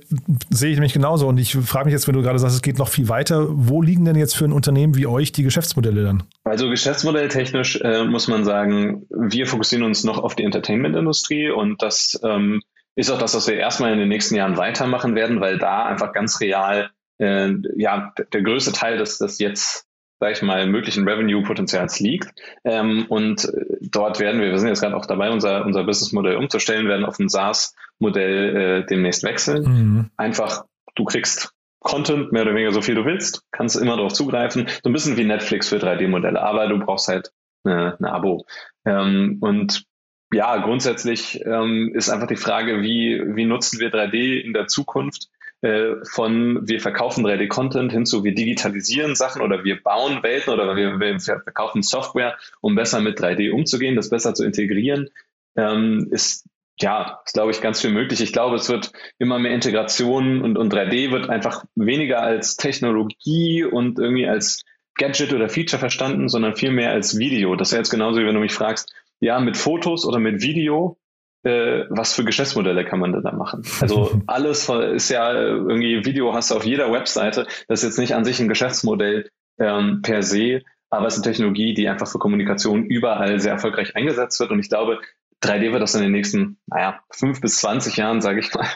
sehe 0.50 0.72
ich 0.72 0.80
mich 0.80 0.92
genauso. 0.92 1.28
Und 1.28 1.38
ich 1.38 1.54
frage 1.54 1.86
mich 1.86 1.92
jetzt, 1.92 2.08
wenn 2.08 2.14
du 2.14 2.22
gerade 2.22 2.38
sagst, 2.38 2.56
es 2.56 2.62
geht 2.62 2.78
noch 2.78 2.88
viel 2.88 3.08
weiter, 3.08 3.46
wo 3.48 3.80
liegen 3.80 4.04
denn 4.04 4.16
jetzt 4.16 4.36
für 4.36 4.44
ein 4.44 4.52
Unternehmen 4.52 4.96
wie 4.96 5.06
euch 5.06 5.30
die 5.30 5.42
Geschäftsmodelle 5.42 6.02
dann? 6.02 6.22
Also 6.44 6.68
geschäftsmodelltechnisch 6.68 7.80
äh, 7.82 8.04
muss 8.04 8.28
man 8.28 8.44
sagen, 8.44 9.06
wir 9.10 9.46
fokussieren 9.46 9.84
uns 9.84 10.04
noch 10.04 10.18
auf 10.18 10.34
die 10.34 10.44
Entertainment-Industrie 10.44 11.50
und 11.50 11.82
das 11.82 12.18
ähm, 12.24 12.60
ist 12.96 13.10
auch 13.10 13.18
das, 13.18 13.34
was 13.34 13.46
wir 13.46 13.54
erstmal 13.54 13.92
in 13.92 13.98
den 13.98 14.08
nächsten 14.08 14.34
Jahren 14.34 14.56
weitermachen 14.56 15.14
werden, 15.14 15.40
weil 15.40 15.58
da 15.58 15.84
einfach 15.84 16.12
ganz 16.12 16.40
real 16.40 16.90
äh, 17.18 17.52
ja, 17.76 18.12
der 18.32 18.42
größte 18.42 18.72
Teil 18.72 18.98
des, 18.98 19.18
des 19.18 19.38
jetzt, 19.38 19.86
sag 20.20 20.32
ich 20.32 20.42
mal, 20.42 20.66
möglichen 20.66 21.06
Revenue-Potenzials 21.08 22.00
liegt. 22.00 22.30
Ähm, 22.64 23.06
und 23.08 23.44
äh, 23.44 23.76
dort 23.80 24.20
werden 24.20 24.40
wir, 24.40 24.50
wir 24.50 24.58
sind 24.58 24.68
jetzt 24.68 24.80
gerade 24.80 24.96
auch 24.96 25.06
dabei, 25.06 25.30
unser, 25.30 25.64
unser 25.64 25.84
Businessmodell 25.84 26.36
umzustellen, 26.36 26.88
werden 26.88 27.04
auf 27.04 27.18
ein 27.18 27.28
SaaS-Modell 27.28 28.56
äh, 28.56 28.86
demnächst 28.86 29.22
wechseln. 29.22 29.62
Mhm. 29.62 30.10
Einfach, 30.16 30.64
du 30.94 31.04
kriegst 31.04 31.52
Content, 31.80 32.32
mehr 32.32 32.42
oder 32.42 32.54
weniger 32.54 32.72
so 32.72 32.82
viel 32.82 32.96
du 32.96 33.04
willst, 33.04 33.44
kannst 33.52 33.76
immer 33.76 33.96
darauf 33.96 34.12
zugreifen. 34.12 34.66
So 34.82 34.90
ein 34.90 34.92
bisschen 34.92 35.16
wie 35.16 35.24
Netflix 35.24 35.68
für 35.68 35.76
3D-Modelle, 35.76 36.40
aber 36.40 36.68
du 36.68 36.78
brauchst 36.78 37.08
halt 37.08 37.32
eine, 37.64 37.96
eine 37.98 38.12
Abo. 38.12 38.46
Ähm, 38.84 39.38
und 39.40 39.84
ja, 40.32 40.58
grundsätzlich 40.58 41.40
ähm, 41.46 41.92
ist 41.94 42.10
einfach 42.10 42.26
die 42.26 42.36
Frage, 42.36 42.82
wie, 42.82 43.22
wie 43.34 43.46
nutzen 43.46 43.80
wir 43.80 43.90
3D 43.90 44.40
in 44.40 44.52
der 44.52 44.66
Zukunft? 44.66 45.28
Äh, 45.60 45.96
von 46.04 46.68
wir 46.68 46.80
verkaufen 46.80 47.26
3D-Content 47.26 47.90
hin 47.90 48.06
zu 48.06 48.22
wir 48.22 48.32
digitalisieren 48.32 49.16
Sachen 49.16 49.42
oder 49.42 49.64
wir 49.64 49.82
bauen 49.82 50.22
Welten 50.22 50.52
oder 50.52 50.76
wir, 50.76 51.00
wir 51.00 51.18
verkaufen 51.18 51.82
Software, 51.82 52.36
um 52.60 52.76
besser 52.76 53.00
mit 53.00 53.18
3D 53.18 53.50
umzugehen, 53.50 53.96
das 53.96 54.08
besser 54.08 54.34
zu 54.34 54.44
integrieren, 54.44 55.10
ähm, 55.56 56.08
ist 56.12 56.46
ja, 56.80 57.20
ist 57.24 57.34
glaube 57.34 57.50
ich 57.50 57.60
ganz 57.60 57.80
viel 57.80 57.90
möglich. 57.90 58.20
Ich 58.20 58.32
glaube, 58.32 58.54
es 58.54 58.68
wird 58.68 58.92
immer 59.18 59.40
mehr 59.40 59.52
Integration 59.52 60.42
und, 60.42 60.56
und 60.56 60.72
3D 60.72 61.10
wird 61.10 61.28
einfach 61.28 61.64
weniger 61.74 62.22
als 62.22 62.56
Technologie 62.56 63.64
und 63.64 63.98
irgendwie 63.98 64.28
als 64.28 64.64
Gadget 64.94 65.32
oder 65.32 65.48
Feature 65.48 65.80
verstanden, 65.80 66.28
sondern 66.28 66.54
viel 66.54 66.70
mehr 66.70 66.90
als 66.90 67.18
Video. 67.18 67.56
Das 67.56 67.72
wäre 67.72 67.80
jetzt 67.80 67.90
genauso, 67.90 68.20
wie 68.20 68.26
wenn 68.26 68.34
du 68.34 68.40
mich 68.40 68.52
fragst, 68.52 68.92
ja, 69.20 69.40
mit 69.40 69.56
Fotos 69.56 70.06
oder 70.06 70.20
mit 70.20 70.40
Video, 70.42 70.98
äh, 71.44 71.84
was 71.88 72.14
für 72.14 72.24
Geschäftsmodelle 72.24 72.84
kann 72.84 72.98
man 72.98 73.12
denn 73.12 73.22
da 73.22 73.32
machen? 73.32 73.62
Also 73.80 74.20
alles 74.26 74.68
ist 74.68 75.10
ja 75.10 75.32
irgendwie 75.32 76.04
Video 76.04 76.34
hast 76.34 76.50
du 76.50 76.56
auf 76.56 76.64
jeder 76.64 76.92
Webseite. 76.92 77.46
Das 77.68 77.80
ist 77.80 77.90
jetzt 77.90 77.98
nicht 77.98 78.14
an 78.14 78.24
sich 78.24 78.40
ein 78.40 78.48
Geschäftsmodell 78.48 79.30
ähm, 79.58 80.02
per 80.02 80.22
se, 80.22 80.62
aber 80.90 81.06
es 81.06 81.16
ist 81.16 81.24
eine 81.24 81.32
Technologie, 81.32 81.74
die 81.74 81.88
einfach 81.88 82.08
für 82.08 82.18
Kommunikation 82.18 82.84
überall 82.84 83.40
sehr 83.40 83.52
erfolgreich 83.52 83.96
eingesetzt 83.96 84.40
wird. 84.40 84.50
Und 84.50 84.60
ich 84.60 84.68
glaube, 84.68 85.00
3D 85.42 85.72
wird 85.72 85.82
das 85.82 85.94
in 85.94 86.02
den 86.02 86.12
nächsten, 86.12 86.58
naja, 86.66 87.00
fünf 87.10 87.40
bis 87.40 87.58
zwanzig 87.58 87.96
Jahren, 87.96 88.20
sage 88.20 88.40
ich 88.40 88.52
mal, 88.54 88.66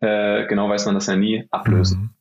äh, 0.00 0.46
genau 0.46 0.68
weiß 0.68 0.86
man 0.86 0.94
das 0.94 1.06
ja 1.06 1.16
nie, 1.16 1.46
ablösen. 1.50 2.14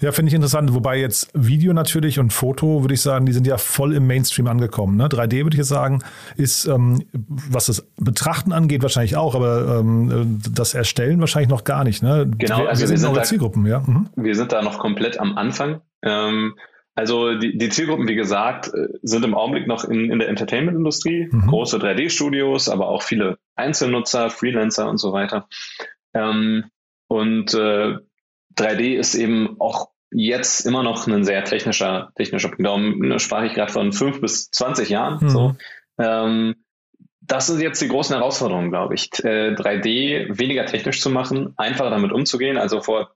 Ja, 0.00 0.12
finde 0.12 0.28
ich 0.28 0.34
interessant. 0.34 0.74
Wobei 0.74 0.98
jetzt 0.98 1.30
Video 1.34 1.72
natürlich 1.72 2.18
und 2.18 2.32
Foto, 2.32 2.82
würde 2.82 2.94
ich 2.94 3.02
sagen, 3.02 3.26
die 3.26 3.32
sind 3.32 3.46
ja 3.46 3.58
voll 3.58 3.94
im 3.94 4.06
Mainstream 4.06 4.46
angekommen. 4.46 4.96
Ne? 4.96 5.08
3D, 5.08 5.44
würde 5.44 5.54
ich 5.54 5.58
jetzt 5.58 5.68
sagen, 5.68 6.02
ist, 6.36 6.66
ähm, 6.66 7.04
was 7.12 7.66
das 7.66 7.86
Betrachten 7.96 8.52
angeht, 8.52 8.82
wahrscheinlich 8.82 9.16
auch, 9.16 9.34
aber 9.34 9.80
ähm, 9.80 10.40
das 10.50 10.74
Erstellen 10.74 11.20
wahrscheinlich 11.20 11.50
noch 11.50 11.64
gar 11.64 11.84
nicht. 11.84 12.02
Ne? 12.02 12.30
Genau, 12.38 12.64
also 12.64 12.82
wir, 12.82 12.90
wir 12.90 12.98
sind, 12.98 13.16
da, 13.16 13.22
Zielgruppen, 13.22 13.66
ja. 13.66 13.80
Mhm. 13.80 14.08
Wir 14.16 14.34
sind 14.34 14.52
da 14.52 14.62
noch 14.62 14.78
komplett 14.78 15.20
am 15.20 15.36
Anfang. 15.36 15.82
Ähm, 16.02 16.54
also 16.94 17.38
die, 17.38 17.56
die, 17.56 17.68
Zielgruppen, 17.68 18.08
wie 18.08 18.14
gesagt, 18.14 18.68
äh, 18.74 18.88
sind 19.02 19.24
im 19.24 19.34
Augenblick 19.34 19.66
noch 19.66 19.84
in, 19.84 20.10
in 20.10 20.18
der 20.18 20.28
Entertainment-Industrie, 20.28 21.28
mhm. 21.30 21.46
große 21.46 21.76
3D-Studios, 21.76 22.68
aber 22.68 22.88
auch 22.88 23.02
viele 23.02 23.38
Einzelnutzer, 23.54 24.30
Freelancer 24.30 24.88
und 24.88 24.98
so 24.98 25.12
weiter. 25.12 25.46
Ähm, 26.14 26.64
und 27.08 27.54
äh, 27.54 27.96
3D 28.60 28.96
ist 28.96 29.14
eben 29.14 29.56
auch 29.60 29.90
jetzt 30.12 30.66
immer 30.66 30.82
noch 30.82 31.06
ein 31.06 31.24
sehr 31.24 31.44
technischer, 31.44 32.10
technischer 32.16 32.48
Punkt. 32.48 32.66
Darum 32.66 33.18
sprach 33.18 33.44
ich 33.44 33.54
gerade 33.54 33.72
von 33.72 33.92
fünf 33.92 34.20
bis 34.20 34.50
zwanzig 34.50 34.88
Jahren. 34.88 35.18
Mhm. 35.22 35.28
So. 35.28 35.56
Ähm, 35.98 36.56
das 37.20 37.46
sind 37.46 37.60
jetzt 37.60 37.80
die 37.80 37.88
großen 37.88 38.16
Herausforderungen, 38.16 38.70
glaube 38.70 38.94
ich. 38.94 39.10
Äh, 39.22 39.54
3D 39.54 40.38
weniger 40.38 40.66
technisch 40.66 41.00
zu 41.00 41.10
machen, 41.10 41.54
einfacher 41.56 41.90
damit 41.90 42.12
umzugehen. 42.12 42.58
Also 42.58 42.80
vor 42.80 43.10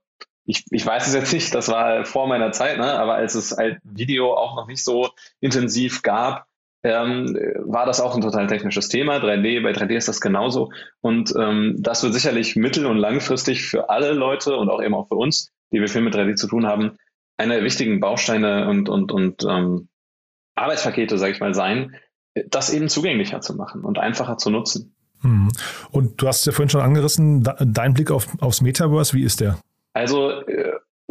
ich, 0.47 0.65
ich 0.71 0.85
weiß 0.85 1.07
es 1.07 1.15
jetzt 1.15 1.33
nicht, 1.33 1.55
das 1.55 1.69
war 1.69 2.05
vor 2.05 2.27
meiner 2.27 2.53
Zeit, 2.53 2.79
ne? 2.79 2.99
aber 2.99 3.15
als 3.15 3.35
es 3.35 3.57
halt 3.57 3.79
Video 3.83 4.35
auch 4.35 4.57
noch 4.57 4.67
nicht 4.67 4.85
so 4.85 5.11
intensiv 5.41 6.03
gab, 6.03 6.47
ähm, 6.85 7.37
war 7.65 7.87
das 7.87 8.01
auch 8.01 8.15
ein 8.15 8.21
total 8.21 8.47
technisches 8.47 8.89
Thema. 8.89 9.17
3D, 9.17 9.63
bei 9.63 9.73
3D 9.73 9.97
ist 9.97 10.09
das 10.09 10.21
genauso. 10.21 10.71
Und 11.01 11.35
ähm, 11.37 11.77
das 11.79 12.03
wird 12.03 12.13
sicherlich 12.13 12.57
mittel- 12.57 12.87
und 12.87 12.99
langfristig 12.99 13.65
für 13.65 13.89
alle 13.89 14.13
Leute 14.13 14.57
und 14.57 14.69
auch 14.69 14.83
eben 14.83 14.95
auch 14.95 15.09
für 15.09 15.17
uns, 15.17 15.51
die 15.73 15.81
wir 15.81 15.89
viel 15.89 16.03
mit 16.03 16.15
3D 16.15 16.35
zu 16.37 16.47
tun 16.47 16.67
haben, 16.67 16.99
einer 17.39 17.55
der 17.55 17.65
wichtigen 17.65 18.01
Bausteine 18.01 18.69
und, 18.69 18.89
und, 18.89 19.13
und 19.13 19.45
ähm, 19.49 19.89
Arbeitspakete, 20.55 21.19
sage 21.19 21.33
ich 21.33 21.41
mal, 21.41 21.55
sein, 21.55 21.97
das 22.49 22.73
eben 22.73 22.89
zugänglicher 22.89 23.41
zu 23.41 23.55
machen 23.55 23.83
und 23.83 23.99
einfacher 23.99 24.37
zu 24.37 24.51
nutzen. 24.51 24.95
Hm. 25.23 25.49
Und 25.91 26.21
du 26.21 26.29
hast 26.29 26.41
es 26.41 26.45
ja 26.45 26.53
vorhin 26.53 26.69
schon 26.69 26.83
angerissen, 26.83 27.49
dein 27.61 27.95
Blick 27.95 28.11
auf, 28.11 28.29
aufs 28.41 28.61
Metaverse, 28.61 29.15
wie 29.15 29.23
ist 29.23 29.41
der? 29.41 29.59
Also 29.95 30.43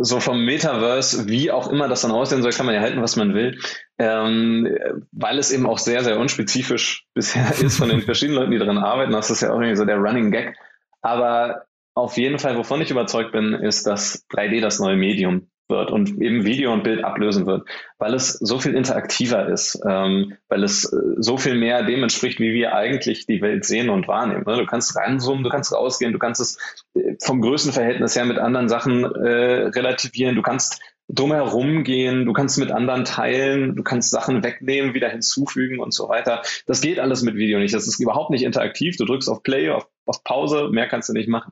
so 0.03 0.19
vom 0.19 0.43
Metaverse, 0.43 1.29
wie 1.29 1.49
auch 1.49 1.71
immer 1.71 1.87
das 1.87 2.01
dann 2.01 2.11
aussehen 2.11 2.41
soll, 2.41 2.51
kann 2.51 2.65
man 2.65 2.75
ja 2.75 2.81
halten, 2.81 3.01
was 3.01 3.15
man 3.15 3.33
will, 3.33 3.57
ähm, 3.97 4.67
weil 5.11 5.39
es 5.39 5.51
eben 5.51 5.65
auch 5.65 5.77
sehr, 5.77 6.03
sehr 6.03 6.19
unspezifisch 6.19 7.05
bisher 7.13 7.51
ist 7.59 7.77
von 7.77 7.89
den 7.89 8.01
verschiedenen 8.05 8.39
Leuten, 8.39 8.51
die 8.51 8.59
daran 8.59 8.77
arbeiten. 8.77 9.13
Das 9.13 9.31
ist 9.31 9.41
ja 9.41 9.51
auch 9.51 9.59
irgendwie 9.59 9.77
so 9.77 9.85
der 9.85 9.97
Running 9.97 10.31
Gag. 10.31 10.57
Aber 11.01 11.65
auf 11.95 12.17
jeden 12.17 12.37
Fall, 12.37 12.57
wovon 12.57 12.81
ich 12.81 12.91
überzeugt 12.91 13.31
bin, 13.31 13.53
ist, 13.53 13.87
dass 13.87 14.25
3D 14.29 14.61
das 14.61 14.79
neue 14.79 14.97
Medium 14.97 15.47
wird 15.69 15.91
und 15.91 16.21
eben 16.21 16.45
Video 16.45 16.73
und 16.73 16.83
Bild 16.83 17.03
ablösen 17.03 17.45
wird, 17.45 17.67
weil 17.97 18.13
es 18.13 18.33
so 18.33 18.59
viel 18.59 18.75
interaktiver 18.75 19.47
ist, 19.47 19.79
ähm, 19.87 20.33
weil 20.49 20.63
es 20.63 20.91
äh, 20.91 20.97
so 21.17 21.37
viel 21.37 21.55
mehr 21.55 21.83
dem 21.83 22.03
entspricht, 22.03 22.39
wie 22.39 22.53
wir 22.53 22.75
eigentlich 22.75 23.25
die 23.25 23.41
Welt 23.41 23.65
sehen 23.65 23.89
und 23.89 24.07
wahrnehmen. 24.07 24.43
Ne? 24.45 24.57
Du 24.57 24.65
kannst 24.65 24.95
ranzoomen, 24.95 25.43
du 25.43 25.49
kannst 25.49 25.73
rausgehen, 25.73 26.13
du 26.13 26.19
kannst 26.19 26.41
es 26.41 26.57
äh, 26.95 27.15
vom 27.21 27.41
Größenverhältnis 27.41 28.15
her 28.15 28.25
mit 28.25 28.37
anderen 28.37 28.69
Sachen 28.69 29.03
äh, 29.03 29.67
relativieren, 29.67 30.35
du 30.35 30.41
kannst 30.41 30.81
drumherum 31.09 31.83
gehen, 31.83 32.25
du 32.25 32.33
kannst 32.33 32.57
mit 32.57 32.71
anderen 32.71 33.05
teilen, 33.05 33.75
du 33.75 33.83
kannst 33.83 34.11
Sachen 34.11 34.43
wegnehmen, 34.43 34.93
wieder 34.93 35.09
hinzufügen 35.09 35.79
und 35.79 35.93
so 35.93 36.07
weiter. 36.09 36.41
Das 36.65 36.81
geht 36.81 36.99
alles 36.99 37.23
mit 37.23 37.35
Video 37.35 37.59
nicht. 37.59 37.73
Das 37.73 37.87
ist 37.87 37.99
überhaupt 37.99 38.31
nicht 38.31 38.43
interaktiv. 38.43 38.95
Du 38.97 39.05
drückst 39.05 39.29
auf 39.29 39.43
Play, 39.43 39.69
auf, 39.69 39.87
auf 40.05 40.23
Pause, 40.23 40.69
mehr 40.71 40.87
kannst 40.87 41.09
du 41.09 41.13
nicht 41.13 41.27
machen. 41.27 41.51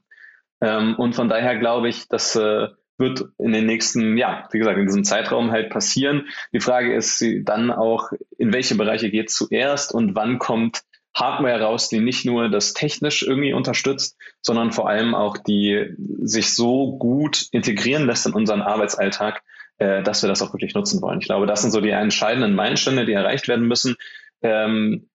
Ähm, 0.62 0.96
und 0.98 1.16
von 1.16 1.28
daher 1.28 1.58
glaube 1.58 1.90
ich, 1.90 2.08
dass 2.08 2.36
äh, 2.36 2.70
wird 3.02 3.26
in 3.38 3.52
den 3.52 3.66
nächsten, 3.66 4.18
ja, 4.18 4.48
wie 4.52 4.60
gesagt, 4.60 4.78
in 4.78 4.86
diesem 4.86 5.04
Zeitraum 5.04 5.52
halt 5.52 5.70
passieren. 5.70 6.28
Die 6.54 6.62
Frage 6.62 6.96
ist 6.96 7.22
dann 7.42 7.72
auch, 7.72 8.12
in 8.38 8.54
welche 8.54 8.76
Bereiche 8.76 9.10
geht 9.10 9.30
zuerst 9.30 9.94
und 9.94 10.16
wann 10.16 10.40
kommt 10.40 10.84
Hardware 11.14 11.62
raus, 11.62 11.90
die 11.90 12.00
nicht 12.00 12.26
nur 12.26 12.50
das 12.50 12.74
technisch 12.74 13.24
irgendwie 13.24 13.52
unterstützt, 13.54 14.18
sondern 14.42 14.72
vor 14.72 14.88
allem 14.88 15.14
auch 15.14 15.38
die 15.38 15.94
sich 16.22 16.56
so 16.56 16.98
gut 16.98 17.48
integrieren 17.52 18.06
lässt 18.06 18.26
in 18.26 18.34
unseren 18.34 18.62
Arbeitsalltag, 18.62 19.42
äh, 19.78 20.04
dass 20.04 20.22
wir 20.22 20.30
das 20.30 20.42
auch 20.42 20.54
wirklich 20.54 20.74
nutzen 20.74 21.02
wollen. 21.02 21.20
Ich 21.20 21.26
glaube, 21.26 21.48
das 21.48 21.64
sind 21.64 21.72
so 21.72 21.82
die 21.82 21.90
entscheidenden 21.90 22.56
Meilensteine, 22.56 23.06
die 23.06 23.12
erreicht 23.12 23.50
werden 23.50 23.68
müssen. 23.68 23.98
Ähm, 24.42 25.10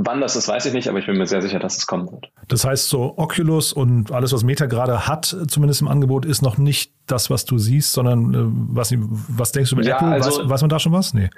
Wann 0.00 0.20
das 0.20 0.36
ist, 0.36 0.46
weiß 0.46 0.64
ich 0.66 0.72
nicht, 0.72 0.88
aber 0.88 1.00
ich 1.00 1.06
bin 1.06 1.18
mir 1.18 1.26
sehr 1.26 1.42
sicher, 1.42 1.58
dass 1.58 1.76
es 1.76 1.88
kommen 1.88 2.08
wird. 2.12 2.30
Das 2.46 2.64
heißt, 2.64 2.88
so 2.88 3.14
Oculus 3.16 3.72
und 3.72 4.12
alles, 4.12 4.32
was 4.32 4.44
Meta 4.44 4.66
gerade 4.66 5.08
hat, 5.08 5.36
zumindest 5.48 5.80
im 5.80 5.88
Angebot, 5.88 6.24
ist 6.24 6.40
noch 6.40 6.56
nicht 6.56 6.92
das, 7.08 7.30
was 7.30 7.44
du 7.44 7.58
siehst, 7.58 7.94
sondern 7.94 8.32
äh, 8.32 8.38
was, 8.76 8.94
was 8.96 9.50
denkst 9.50 9.70
du 9.70 9.76
über 9.76 9.84
ja, 9.84 9.96
Apple? 9.96 10.06
Also, 10.06 10.42
weiß, 10.42 10.50
weiß, 10.50 10.60
man 10.60 10.70
da 10.70 10.78
schon 10.78 10.92
was? 10.92 11.14
Nee. 11.14 11.30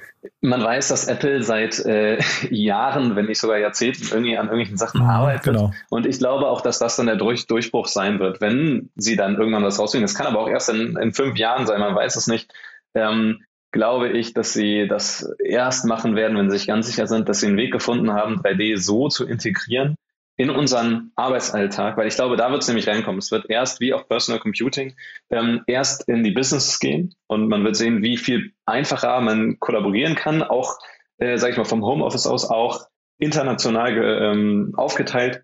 Man 0.42 0.62
weiß, 0.62 0.88
dass 0.88 1.06
Apple 1.06 1.42
seit 1.42 1.78
äh, 1.86 2.18
Jahren, 2.50 3.16
wenn 3.16 3.26
nicht 3.26 3.40
sogar 3.40 3.56
Jahrzehnten, 3.56 4.08
irgendwie 4.10 4.36
an 4.36 4.48
irgendwelchen 4.48 4.76
Sachen 4.76 5.00
mhm, 5.00 5.08
arbeitet. 5.08 5.44
Genau. 5.44 5.72
Und 5.88 6.04
ich 6.04 6.18
glaube 6.18 6.46
auch, 6.46 6.60
dass 6.60 6.78
das 6.78 6.96
dann 6.96 7.06
der 7.06 7.16
Durch 7.16 7.46
Durchbruch 7.46 7.86
sein 7.86 8.18
wird, 8.18 8.42
wenn 8.42 8.90
sie 8.94 9.16
dann 9.16 9.36
irgendwann 9.36 9.64
was 9.64 9.78
rausfinden. 9.78 10.04
Das 10.04 10.14
kann 10.14 10.26
aber 10.26 10.38
auch 10.38 10.48
erst 10.48 10.68
in, 10.68 10.98
in 10.98 11.14
fünf 11.14 11.38
Jahren 11.38 11.66
sein, 11.66 11.80
man 11.80 11.94
weiß 11.94 12.14
es 12.14 12.26
nicht. 12.26 12.52
Ähm, 12.92 13.40
glaube 13.72 14.08
ich, 14.10 14.32
dass 14.34 14.52
sie 14.52 14.88
das 14.88 15.32
erst 15.44 15.84
machen 15.84 16.16
werden, 16.16 16.36
wenn 16.36 16.50
sie 16.50 16.58
sich 16.58 16.66
ganz 16.66 16.86
sicher 16.86 17.06
sind, 17.06 17.28
dass 17.28 17.40
sie 17.40 17.46
einen 17.46 17.56
Weg 17.56 17.72
gefunden 17.72 18.12
haben, 18.12 18.40
3D 18.40 18.78
so 18.78 19.08
zu 19.08 19.26
integrieren 19.26 19.96
in 20.36 20.48
unseren 20.48 21.12
Arbeitsalltag, 21.16 21.98
weil 21.98 22.08
ich 22.08 22.14
glaube, 22.14 22.36
da 22.36 22.50
wird 22.50 22.62
es 22.62 22.68
nämlich 22.68 22.88
reinkommen. 22.88 23.18
Es 23.18 23.30
wird 23.30 23.50
erst 23.50 23.80
wie 23.80 23.92
auf 23.92 24.08
Personal 24.08 24.40
Computing 24.40 24.96
ähm, 25.28 25.62
erst 25.66 26.08
in 26.08 26.24
die 26.24 26.30
Business 26.30 26.78
gehen 26.80 27.14
und 27.26 27.48
man 27.48 27.62
wird 27.62 27.76
sehen, 27.76 28.02
wie 28.02 28.16
viel 28.16 28.52
einfacher 28.64 29.20
man 29.20 29.58
kollaborieren 29.60 30.14
kann, 30.14 30.42
auch, 30.42 30.78
äh, 31.18 31.36
sage 31.36 31.52
ich 31.52 31.58
mal, 31.58 31.64
vom 31.64 31.84
Homeoffice 31.84 32.26
aus 32.26 32.48
auch 32.48 32.86
international 33.18 33.98
ähm, 33.98 34.72
aufgeteilt 34.76 35.42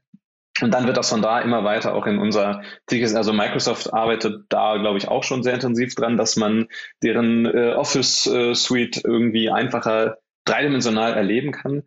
und 0.63 0.73
dann 0.73 0.87
wird 0.87 0.97
das 0.97 1.11
von 1.11 1.23
da 1.23 1.41
immer 1.41 1.65
weiter 1.65 1.95
auch 1.95 2.07
in 2.07 2.19
unser 2.19 2.63
Tickets, 2.87 3.15
also 3.15 3.33
Microsoft 3.33 3.93
arbeitet 3.93 4.45
da, 4.49 4.77
glaube 4.79 4.99
ich, 4.99 5.09
auch 5.09 5.23
schon 5.23 5.43
sehr 5.43 5.55
intensiv 5.55 5.95
dran, 5.95 6.17
dass 6.17 6.37
man 6.37 6.69
deren 7.03 7.47
äh, 7.47 7.73
Office 7.73 8.27
äh, 8.27 8.55
Suite 8.55 9.03
irgendwie 9.05 9.51
einfacher 9.51 10.19
dreidimensional 10.45 11.15
erleben 11.15 11.53
kann. 11.53 11.83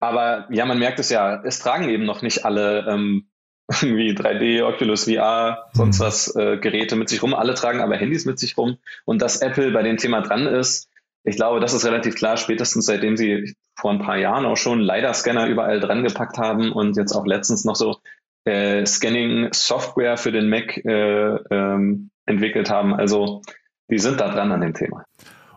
Aber 0.00 0.46
ja, 0.50 0.64
man 0.64 0.78
merkt 0.78 0.98
es 0.98 1.10
ja, 1.10 1.42
es 1.44 1.58
tragen 1.58 1.88
eben 1.88 2.04
noch 2.04 2.22
nicht 2.22 2.44
alle 2.44 2.86
ähm, 2.88 3.28
irgendwie 3.82 4.12
3D, 4.12 4.62
Oculus 4.62 5.04
VR, 5.04 5.70
sonst 5.72 5.98
mhm. 5.98 6.04
was 6.04 6.36
äh, 6.36 6.56
Geräte 6.58 6.96
mit 6.96 7.08
sich 7.08 7.22
rum. 7.22 7.34
Alle 7.34 7.54
tragen 7.54 7.80
aber 7.80 7.96
Handys 7.96 8.24
mit 8.24 8.38
sich 8.38 8.56
rum. 8.56 8.78
Und 9.04 9.22
dass 9.22 9.42
Apple 9.42 9.72
bei 9.72 9.82
dem 9.82 9.96
Thema 9.96 10.22
dran 10.22 10.46
ist, 10.46 10.88
ich 11.24 11.36
glaube, 11.36 11.58
das 11.58 11.74
ist 11.74 11.84
relativ 11.84 12.14
klar, 12.14 12.36
spätestens 12.36 12.86
seitdem 12.86 13.16
sie 13.16 13.56
vor 13.78 13.90
ein 13.90 14.00
paar 14.00 14.16
Jahren 14.16 14.46
auch 14.46 14.56
schon 14.56 14.80
LiDAR-Scanner 14.80 15.46
überall 15.46 15.80
dran 15.80 16.02
gepackt 16.02 16.38
haben 16.38 16.72
und 16.72 16.96
jetzt 16.96 17.12
auch 17.12 17.26
letztens 17.26 17.64
noch 17.64 17.76
so 17.76 17.98
äh, 18.44 18.86
Scanning-Software 18.86 20.16
für 20.16 20.32
den 20.32 20.48
Mac 20.48 20.76
äh, 20.84 21.36
ähm, 21.50 22.10
entwickelt 22.26 22.70
haben. 22.70 22.94
Also 22.94 23.42
die 23.90 23.98
sind 23.98 24.20
da 24.20 24.30
dran 24.30 24.52
an 24.52 24.60
dem 24.60 24.74
Thema. 24.74 25.04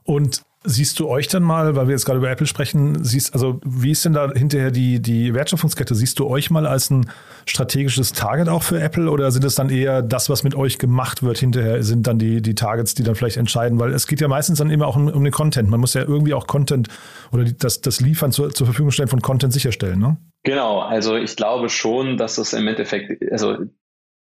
Und 0.04 0.44
Siehst 0.66 1.00
du 1.00 1.08
euch 1.08 1.30
dann 1.30 1.42
mal, 1.42 1.78
weil 1.78 1.88
wir 1.88 1.94
jetzt 1.94 2.04
gerade 2.04 2.20
über 2.20 2.30
Apple 2.30 2.46
sprechen, 2.46 3.02
siehst, 3.02 3.34
also 3.34 3.62
wie 3.64 3.92
ist 3.92 4.04
denn 4.04 4.12
da 4.12 4.30
hinterher 4.34 4.72
die, 4.72 5.02
die 5.02 5.34
Wertschöpfungskette? 5.34 5.96
Siehst 5.96 6.20
du 6.20 6.28
euch 6.28 6.50
mal 6.50 6.68
als 6.68 6.90
ein 6.90 7.10
strategisches 7.46 8.12
Target 8.12 8.50
auch 8.50 8.62
für 8.62 8.78
Apple 8.82 9.10
oder 9.10 9.32
sind 9.32 9.46
es 9.46 9.56
dann 9.56 9.70
eher 9.70 10.02
das, 10.02 10.30
was 10.30 10.44
mit 10.44 10.56
euch 10.56 10.78
gemacht 10.78 11.24
wird 11.24 11.38
hinterher, 11.38 11.82
sind 11.82 12.08
dann 12.08 12.20
die, 12.20 12.42
die 12.42 12.56
Targets, 12.56 12.94
die 12.94 13.04
dann 13.04 13.16
vielleicht 13.16 13.38
entscheiden? 13.38 13.80
Weil 13.80 13.94
es 13.94 14.06
geht 14.06 14.20
ja 14.20 14.28
meistens 14.28 14.58
dann 14.58 14.70
immer 14.70 14.88
auch 14.88 14.98
um, 14.98 15.08
um 15.08 15.24
den 15.24 15.32
Content. 15.32 15.70
Man 15.70 15.80
muss 15.80 15.94
ja 15.94 16.02
irgendwie 16.02 16.34
auch 16.34 16.46
Content 16.46 16.90
oder 17.32 17.46
die, 17.46 17.58
das, 17.58 17.80
das 17.80 18.02
Liefern 18.02 18.34
zur, 18.34 18.54
zur 18.54 18.68
Verfügung 18.68 18.92
stellen 18.92 19.08
von 19.08 19.22
Content 19.22 19.54
sicherstellen, 19.54 20.00
ne? 20.00 20.18
Genau, 20.44 20.80
also 20.80 21.16
ich 21.16 21.38
glaube 21.38 21.70
schon, 21.70 22.18
dass 22.18 22.38
es 22.38 22.54
im 22.54 22.68
Endeffekt, 22.68 23.22
also 23.32 23.58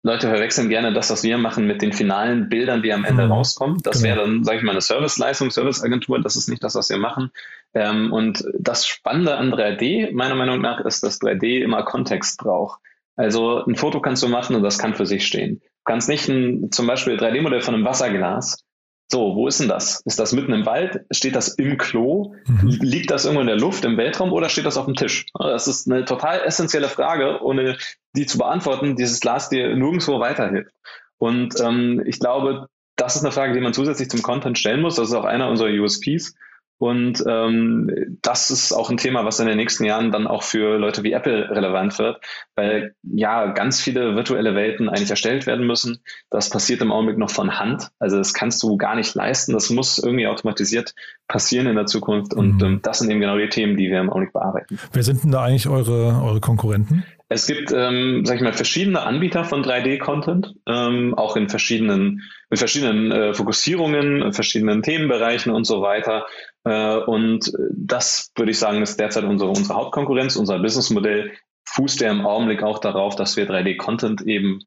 Leute 0.07 0.29
verwechseln 0.29 0.69
gerne 0.69 0.93
das, 0.93 1.11
was 1.11 1.23
wir 1.23 1.37
machen, 1.37 1.67
mit 1.67 1.81
den 1.81 1.91
finalen 1.91 2.49
Bildern, 2.49 2.81
die 2.81 2.93
am 2.93 3.05
Ende 3.05 3.25
mhm. 3.25 3.31
rauskommen. 3.33 3.77
Das 3.83 4.01
genau. 4.01 4.15
wäre 4.15 4.25
dann, 4.25 4.43
sage 4.43 4.57
ich 4.59 4.63
mal, 4.63 4.71
eine 4.71 4.81
Serviceleistung, 4.81 5.51
Serviceagentur. 5.51 6.19
Das 6.21 6.35
ist 6.35 6.47
nicht 6.47 6.63
das, 6.63 6.75
was 6.75 6.89
wir 6.89 6.97
machen. 6.97 7.31
Ähm, 7.73 8.13
und 8.13 8.43
das 8.57 8.87
Spannende 8.87 9.35
an 9.35 9.53
3D, 9.53 10.13
meiner 10.13 10.35
Meinung 10.35 10.61
nach, 10.61 10.79
ist, 10.79 11.03
dass 11.03 11.21
3D 11.21 11.59
immer 11.61 11.83
Kontext 11.83 12.39
braucht. 12.39 12.79
Also 13.15 13.63
ein 13.65 13.75
Foto 13.75 13.99
kannst 13.99 14.23
du 14.23 14.29
machen 14.29 14.55
und 14.55 14.63
das 14.63 14.77
kann 14.77 14.95
für 14.95 15.05
sich 15.05 15.25
stehen. 15.25 15.59
Du 15.59 15.83
kannst 15.85 16.07
nicht 16.07 16.27
ein, 16.29 16.71
zum 16.71 16.87
Beispiel 16.87 17.17
3D-Modell 17.17 17.61
von 17.61 17.75
einem 17.75 17.85
Wasserglas 17.85 18.63
so, 19.09 19.35
wo 19.35 19.47
ist 19.47 19.61
denn 19.61 19.69
das? 19.69 20.01
Ist 20.05 20.19
das 20.19 20.33
mitten 20.33 20.51
im 20.51 20.65
Wald? 20.65 21.05
Steht 21.11 21.35
das 21.35 21.47
im 21.49 21.77
Klo? 21.77 22.35
Mhm. 22.45 22.67
Liegt 22.81 23.09
das 23.09 23.23
irgendwo 23.23 23.41
in 23.41 23.47
der 23.47 23.55
Luft, 23.55 23.85
im 23.85 23.95
Weltraum 23.95 24.33
oder 24.33 24.49
steht 24.49 24.65
das 24.65 24.77
auf 24.77 24.85
dem 24.85 24.95
Tisch? 24.95 25.27
Das 25.33 25.67
ist 25.67 25.89
eine 25.89 26.03
total 26.03 26.41
essentielle 26.41 26.89
Frage, 26.89 27.41
ohne 27.41 27.77
die 28.15 28.25
zu 28.25 28.37
beantworten, 28.37 28.97
dieses 28.97 29.21
Glas 29.21 29.47
dir 29.47 29.75
nirgendwo 29.75 30.19
weiterhilft. 30.19 30.73
Und 31.17 31.59
ähm, 31.61 32.03
ich 32.05 32.19
glaube, 32.19 32.67
das 32.97 33.15
ist 33.15 33.23
eine 33.23 33.31
Frage, 33.31 33.53
die 33.53 33.61
man 33.61 33.73
zusätzlich 33.73 34.09
zum 34.09 34.21
Content 34.21 34.57
stellen 34.57 34.81
muss. 34.81 34.95
Das 34.95 35.07
ist 35.07 35.13
auch 35.13 35.25
einer 35.25 35.49
unserer 35.49 35.69
USPs. 35.69 36.35
Und 36.79 37.24
ähm, 37.27 38.19
das 38.22 38.51
ist 38.51 38.72
auch 38.72 38.89
ein 38.89 38.98
Thema, 38.98 39.25
was 39.25 39.39
in 39.39 39.48
den 39.48 39.57
nächsten 39.57 39.84
Jahren 39.84 40.12
dann 40.12 40.27
auch 40.27 40.43
für 40.43 40.77
Leute 40.77 41.03
wie 41.03 41.12
Apple 41.12 41.50
relevant 41.50 41.98
wird, 41.98 42.24
weil 42.55 42.93
ja 43.01 43.48
ganz 43.48 43.81
viele 43.81 44.15
virtuelle 44.15 44.53
Welten 44.53 44.88
eigentlich 44.88 45.10
erstellt 45.10 45.48
werden 45.48 45.65
müssen. 45.65 46.00
Das 46.29 46.50
passiert 46.50 46.81
im 46.81 46.91
Augenblick 46.91 47.17
noch 47.17 47.31
von 47.31 47.60
Hand. 47.60 47.89
Also 48.00 48.17
das 48.17 48.34
kannst 48.34 48.62
du 48.62 48.77
gar 48.77 48.96
nicht 48.96 49.15
leisten. 49.15 49.53
Das 49.53 49.72
muss 49.72 49.98
irgendwie 49.98 50.27
automatisiert 50.27 50.93
passieren 51.27 51.67
in 51.67 51.75
der 51.75 51.88
Zukunft. 51.88 52.34
Und 52.34 52.57
mhm. 52.57 52.65
ähm, 52.65 52.79
das 52.84 53.00
sind 53.00 53.10
eben 53.10 53.19
genau 53.19 53.38
die 53.38 53.50
Themen, 53.50 53.75
die 53.75 53.89
wir 53.89 54.00
im 54.00 54.10
Augenblick 54.10 54.34
bearbeiten. 54.34 54.79
Wer 54.93 55.03
sind 55.03 55.24
denn 55.24 55.31
da 55.31 55.43
eigentlich 55.43 55.67
eure, 55.67 56.22
eure 56.24 56.39
Konkurrenten? 56.39 57.03
Es 57.29 57.46
gibt, 57.46 57.74
ähm, 57.75 58.24
sag 58.25 58.38
ich 58.38 58.41
mal, 58.41 58.53
verschiedene 58.53 59.01
Anbieter 59.01 59.43
von 59.43 59.62
3D-Content, 59.62 60.55
ähm, 60.65 61.13
auch 61.13 61.36
in 61.36 61.50
verschiedenen, 61.50 62.22
mit 62.50 62.57
verschiedenen 62.57 63.12
äh, 63.12 63.34
Fokussierungen, 63.34 64.31
verschiedenen 64.31 64.81
Themenbereichen 64.81 65.51
und 65.51 65.65
so 65.65 65.81
weiter. 65.81 66.25
Äh, 66.67 66.97
und 66.97 67.53
das 67.71 68.31
würde 68.36 68.51
ich 68.51 68.59
sagen, 68.59 68.81
ist 68.81 69.00
derzeit 69.00 69.24
unsere, 69.24 69.50
unsere 69.50 69.75
Hauptkonkurrenz. 69.75 70.36
Unser 70.36 70.59
Businessmodell 70.59 71.31
fußt 71.65 72.01
ja 72.01 72.12
im 72.12 72.25
Augenblick 72.25 72.62
auch 72.62 72.79
darauf, 72.79 73.15
dass 73.15 73.38
wir 73.38 73.50
3D-Content 73.50 74.21
eben 74.24 74.59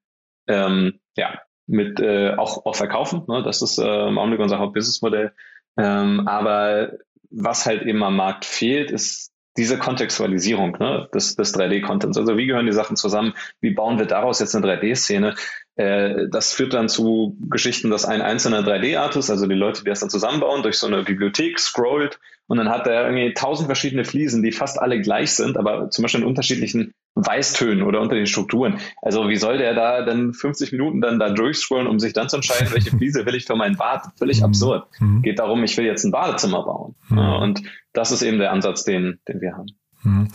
ähm, 0.48 1.00
ja, 1.16 1.40
mit 1.66 2.00
äh, 2.00 2.34
auch, 2.36 2.64
auch 2.64 2.74
verkaufen. 2.74 3.24
Ne? 3.28 3.42
Das 3.42 3.60
ist 3.60 3.78
äh, 3.78 4.08
im 4.08 4.18
Augenblick 4.18 4.40
unser 4.40 4.58
Hauptbusinessmodell. 4.58 5.32
Ähm, 5.76 6.26
aber 6.26 6.92
was 7.30 7.66
halt 7.66 7.82
eben 7.82 8.02
am 8.02 8.16
Markt 8.16 8.44
fehlt, 8.44 8.90
ist 8.90 9.32
diese 9.56 9.78
Kontextualisierung 9.78 10.78
ne, 10.78 11.08
des, 11.12 11.36
des 11.36 11.54
3D-Contents. 11.54 12.16
Also 12.16 12.36
wie 12.38 12.46
gehören 12.46 12.66
die 12.66 12.72
Sachen 12.72 12.96
zusammen? 12.96 13.34
Wie 13.60 13.74
bauen 13.74 13.98
wir 13.98 14.06
daraus 14.06 14.40
jetzt 14.40 14.54
eine 14.54 14.66
3D-Szene? 14.66 15.34
Äh, 15.80 16.28
das 16.28 16.52
führt 16.52 16.74
dann 16.74 16.90
zu 16.90 17.38
Geschichten, 17.48 17.88
dass 17.88 18.04
ein 18.04 18.20
einzelner 18.20 18.60
3D-Artist, 18.60 19.30
also 19.30 19.46
die 19.46 19.54
Leute, 19.54 19.82
die 19.82 19.88
das 19.88 20.00
dann 20.00 20.10
zusammenbauen, 20.10 20.62
durch 20.62 20.76
so 20.76 20.86
eine 20.86 21.04
Bibliothek 21.04 21.58
scrollt 21.58 22.20
und 22.48 22.58
dann 22.58 22.68
hat 22.68 22.86
er 22.86 23.04
irgendwie 23.04 23.32
tausend 23.32 23.66
verschiedene 23.66 24.04
Fliesen, 24.04 24.42
die 24.42 24.52
fast 24.52 24.78
alle 24.78 25.00
gleich 25.00 25.32
sind, 25.32 25.56
aber 25.56 25.88
zum 25.88 26.02
Beispiel 26.02 26.20
in 26.20 26.26
unterschiedlichen 26.26 26.92
Weißtönen 27.14 27.82
oder 27.82 28.00
unter 28.02 28.14
den 28.14 28.26
Strukturen. 28.26 28.78
Also 29.00 29.28
wie 29.30 29.36
soll 29.36 29.56
der 29.56 29.72
da 29.74 30.04
dann 30.04 30.34
50 30.34 30.72
Minuten 30.72 31.00
dann 31.00 31.18
da 31.18 31.30
durchscrollen, 31.30 31.86
um 31.86 31.98
sich 31.98 32.12
dann 32.12 32.28
zu 32.28 32.36
entscheiden, 32.36 32.68
welche 32.74 32.90
Fliese 32.90 33.24
will 33.24 33.34
ich 33.34 33.46
für 33.46 33.56
mein 33.56 33.76
Bad? 33.76 34.02
Völlig 34.18 34.40
mhm. 34.40 34.46
absurd. 34.46 34.86
Mhm. 34.98 35.22
Geht 35.22 35.38
darum, 35.38 35.64
ich 35.64 35.76
will 35.78 35.86
jetzt 35.86 36.04
ein 36.04 36.10
Badezimmer 36.10 36.62
bauen. 36.62 36.94
Mhm. 37.08 37.18
Und 37.18 37.62
das 37.94 38.12
ist 38.12 38.22
eben 38.22 38.38
der 38.38 38.52
Ansatz, 38.52 38.84
den, 38.84 39.18
den 39.28 39.40
wir 39.40 39.56
haben. 39.56 39.68
Mhm. 40.02 40.28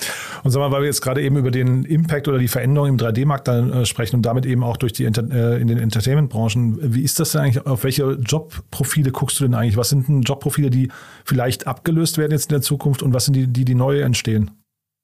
Und 0.43 0.51
sag 0.51 0.59
mal, 0.59 0.71
weil 0.71 0.81
wir 0.81 0.87
jetzt 0.87 1.01
gerade 1.01 1.21
eben 1.21 1.37
über 1.37 1.51
den 1.51 1.83
Impact 1.85 2.27
oder 2.27 2.37
die 2.37 2.47
Veränderung 2.47 2.89
im 2.89 2.97
3D-Markt 2.97 3.47
äh, 3.47 3.85
sprechen 3.85 4.17
und 4.17 4.21
damit 4.25 4.45
eben 4.45 4.63
auch 4.63 4.77
durch 4.77 4.93
die 4.93 5.05
Inter 5.05 5.23
äh, 5.31 5.59
in 5.59 5.67
den 5.67 5.79
Entertainment-Branchen, 5.79 6.93
wie 6.93 7.01
ist 7.01 7.19
das 7.19 7.31
denn 7.31 7.41
eigentlich? 7.41 7.65
Auf 7.65 7.83
welche 7.83 8.11
Jobprofile 8.13 9.11
guckst 9.11 9.39
du 9.39 9.45
denn 9.45 9.55
eigentlich? 9.55 9.77
Was 9.77 9.89
sind 9.89 10.07
denn 10.07 10.21
Jobprofile, 10.21 10.69
die 10.69 10.89
vielleicht 11.23 11.67
abgelöst 11.67 12.17
werden 12.17 12.31
jetzt 12.31 12.51
in 12.51 12.55
der 12.55 12.61
Zukunft 12.61 13.01
und 13.01 13.13
was 13.13 13.25
sind 13.25 13.35
die, 13.35 13.47
die, 13.47 13.65
die 13.65 13.75
neu 13.75 14.01
entstehen? 14.01 14.51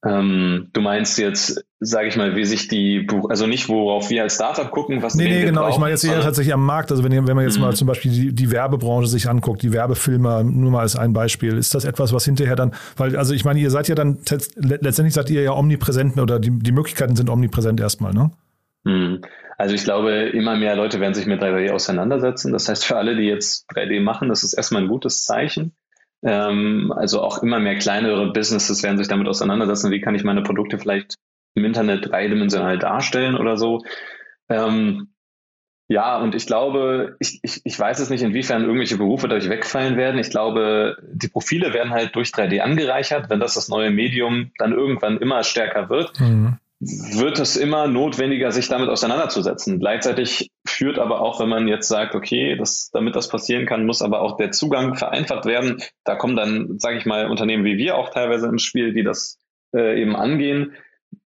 Ähm, 0.03 0.69
du 0.73 0.81
meinst 0.81 1.19
jetzt, 1.19 1.63
sage 1.79 2.07
ich 2.07 2.17
mal, 2.17 2.35
wie 2.35 2.43
sich 2.43 2.67
die, 2.67 3.07
also 3.29 3.45
nicht 3.45 3.69
worauf 3.69 4.09
wir 4.09 4.23
als 4.23 4.33
Startup 4.33 4.71
gucken, 4.71 5.03
was 5.03 5.13
Nee, 5.13 5.29
nee, 5.29 5.45
genau. 5.45 5.61
Brauchen, 5.61 5.73
ich 5.73 5.77
meine 5.77 5.91
jetzt 5.91 6.03
eher 6.03 6.21
tatsächlich 6.21 6.53
am 6.53 6.65
Markt. 6.65 6.91
Also 6.91 7.03
wenn, 7.03 7.11
wenn 7.27 7.35
man 7.35 7.45
jetzt 7.45 7.57
mhm. 7.57 7.65
mal 7.65 7.75
zum 7.75 7.87
Beispiel 7.87 8.11
die, 8.11 8.33
die 8.33 8.51
Werbebranche 8.51 9.07
sich 9.07 9.29
anguckt, 9.29 9.61
die 9.61 9.73
Werbefilmer, 9.73 10.43
nur 10.43 10.71
mal 10.71 10.79
als 10.79 10.95
ein 10.95 11.13
Beispiel, 11.13 11.55
ist 11.55 11.75
das 11.75 11.85
etwas, 11.85 12.13
was 12.13 12.25
hinterher 12.25 12.55
dann, 12.55 12.73
weil, 12.97 13.15
also 13.15 13.35
ich 13.35 13.45
meine, 13.45 13.59
ihr 13.59 13.69
seid 13.69 13.87
ja 13.89 13.95
dann, 13.95 14.17
letztendlich 14.55 15.13
seid 15.13 15.29
ihr 15.29 15.43
ja 15.43 15.51
omnipräsent 15.51 16.19
oder 16.19 16.39
die, 16.39 16.49
die 16.49 16.71
Möglichkeiten 16.71 17.15
sind 17.15 17.29
omnipräsent 17.29 17.79
erstmal, 17.79 18.13
ne? 18.13 18.31
Mhm. 18.83 19.21
Also 19.59 19.75
ich 19.75 19.83
glaube, 19.83 20.11
immer 20.11 20.55
mehr 20.57 20.75
Leute 20.75 20.99
werden 20.99 21.13
sich 21.13 21.27
mit 21.27 21.43
3D 21.43 21.71
auseinandersetzen. 21.71 22.51
Das 22.51 22.67
heißt, 22.67 22.83
für 22.83 22.97
alle, 22.97 23.15
die 23.15 23.25
jetzt 23.25 23.69
3D 23.69 24.01
machen, 24.01 24.29
das 24.29 24.43
ist 24.43 24.53
erstmal 24.53 24.81
ein 24.81 24.87
gutes 24.87 25.23
Zeichen. 25.23 25.73
Ähm, 26.23 26.93
also 26.95 27.21
auch 27.21 27.41
immer 27.41 27.59
mehr 27.59 27.77
kleinere 27.77 28.31
Businesses 28.31 28.83
werden 28.83 28.97
sich 28.97 29.07
damit 29.07 29.27
auseinandersetzen, 29.27 29.91
wie 29.91 30.01
kann 30.01 30.15
ich 30.15 30.23
meine 30.23 30.43
Produkte 30.43 30.77
vielleicht 30.77 31.15
im 31.55 31.65
Internet 31.65 32.09
dreidimensional 32.09 32.77
darstellen 32.77 33.35
oder 33.35 33.57
so. 33.57 33.83
Ähm, 34.49 35.09
ja, 35.87 36.17
und 36.19 36.35
ich 36.35 36.47
glaube, 36.47 37.17
ich, 37.19 37.39
ich, 37.43 37.61
ich 37.65 37.77
weiß 37.77 37.99
es 37.99 38.09
nicht, 38.09 38.21
inwiefern 38.21 38.63
irgendwelche 38.63 38.97
Berufe 38.97 39.27
dadurch 39.27 39.49
wegfallen 39.49 39.97
werden. 39.97 40.19
Ich 40.19 40.29
glaube, 40.29 40.95
die 41.11 41.27
Profile 41.27 41.73
werden 41.73 41.91
halt 41.91 42.15
durch 42.15 42.29
3D 42.29 42.59
angereichert, 42.59 43.29
wenn 43.29 43.41
das 43.41 43.55
das 43.55 43.67
neue 43.67 43.91
Medium 43.91 44.51
dann 44.57 44.71
irgendwann 44.71 45.17
immer 45.17 45.43
stärker 45.43 45.89
wird. 45.89 46.17
Mhm 46.19 46.59
wird 46.81 47.37
es 47.37 47.57
immer 47.57 47.87
notwendiger, 47.87 48.51
sich 48.51 48.67
damit 48.67 48.89
auseinanderzusetzen. 48.89 49.79
Gleichzeitig 49.79 50.49
führt 50.65 50.97
aber 50.97 51.21
auch, 51.21 51.39
wenn 51.39 51.49
man 51.49 51.67
jetzt 51.67 51.87
sagt, 51.87 52.15
okay, 52.15 52.55
das, 52.55 52.89
damit 52.91 53.15
das 53.15 53.29
passieren 53.29 53.67
kann, 53.67 53.85
muss 53.85 54.01
aber 54.01 54.21
auch 54.21 54.35
der 54.35 54.51
Zugang 54.51 54.95
vereinfacht 54.95 55.45
werden. 55.45 55.81
Da 56.03 56.15
kommen 56.15 56.35
dann, 56.35 56.79
sage 56.79 56.97
ich 56.97 57.05
mal, 57.05 57.29
Unternehmen 57.29 57.65
wie 57.65 57.77
wir 57.77 57.97
auch 57.97 58.09
teilweise 58.09 58.47
ins 58.47 58.63
Spiel, 58.63 58.93
die 58.93 59.03
das 59.03 59.37
äh, 59.75 60.01
eben 60.01 60.15
angehen. 60.15 60.73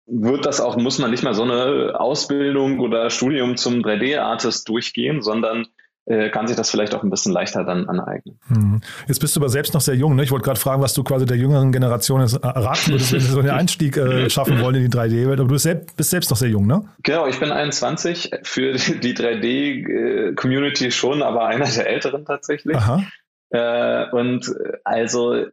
Wird 0.06 0.46
das 0.46 0.62
auch, 0.62 0.78
muss 0.78 1.00
man 1.00 1.12
nicht 1.12 1.24
mal 1.24 1.34
so 1.34 1.44
eine 1.44 2.00
Ausbildung 2.00 2.80
oder 2.80 3.10
Studium 3.10 3.58
zum 3.58 3.82
3D-Artist 3.82 4.70
durchgehen, 4.70 5.22
sondern 5.22 5.68
kann 6.06 6.48
sich 6.48 6.58
das 6.58 6.70
vielleicht 6.70 6.94
auch 6.96 7.04
ein 7.04 7.10
bisschen 7.10 7.32
leichter 7.32 7.64
dann 7.64 7.88
aneignen. 7.88 8.38
Hm. 8.48 8.82
Jetzt 9.08 9.20
bist 9.20 9.36
du 9.36 9.40
aber 9.40 9.50
selbst 9.50 9.74
noch 9.74 9.82
sehr 9.82 9.96
jung. 9.96 10.16
Ne? 10.16 10.24
Ich 10.24 10.32
wollte 10.32 10.44
gerade 10.44 10.60
fragen, 10.60 10.82
was 10.82 10.94
du 10.94 11.04
quasi 11.04 11.26
der 11.26 11.38
jüngeren 11.38 11.72
Generation 11.72 12.22
raten 12.22 12.92
würdest, 12.92 13.14
wenn 13.14 13.20
sie 13.22 13.32
so 13.32 13.40
einen 13.40 13.50
Einstieg 13.52 13.96
äh, 13.96 14.30
schaffen 14.30 14.60
wollen 14.62 14.76
in 14.76 14.92
die 14.92 14.98
3D-Welt. 14.98 15.40
Aber 15.40 15.48
du 15.48 15.54
bist 15.54 15.64
selbst, 15.64 15.96
bist 15.96 16.10
selbst 16.10 16.30
noch 16.30 16.38
sehr 16.38 16.50
jung, 16.50 16.68
ne? 16.68 16.84
Genau, 17.04 17.28
ich 17.28 17.40
bin 17.40 17.52
21, 17.52 18.32
für 18.44 18.74
die 18.74 19.16
3D-Community 19.16 20.92
schon, 20.92 21.24
aber 21.24 21.46
einer 21.48 21.66
der 21.66 21.88
Älteren 21.88 22.26
tatsächlich. 22.26 22.76
Aha. 22.76 23.04
Äh, 23.52 24.10
und 24.12 24.54
also 24.84 25.46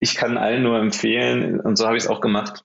ich 0.00 0.14
kann 0.14 0.38
allen 0.38 0.62
nur 0.62 0.78
empfehlen, 0.78 1.60
und 1.60 1.76
so 1.76 1.86
habe 1.86 1.96
ich 1.96 2.04
es 2.04 2.08
auch 2.08 2.20
gemacht, 2.20 2.64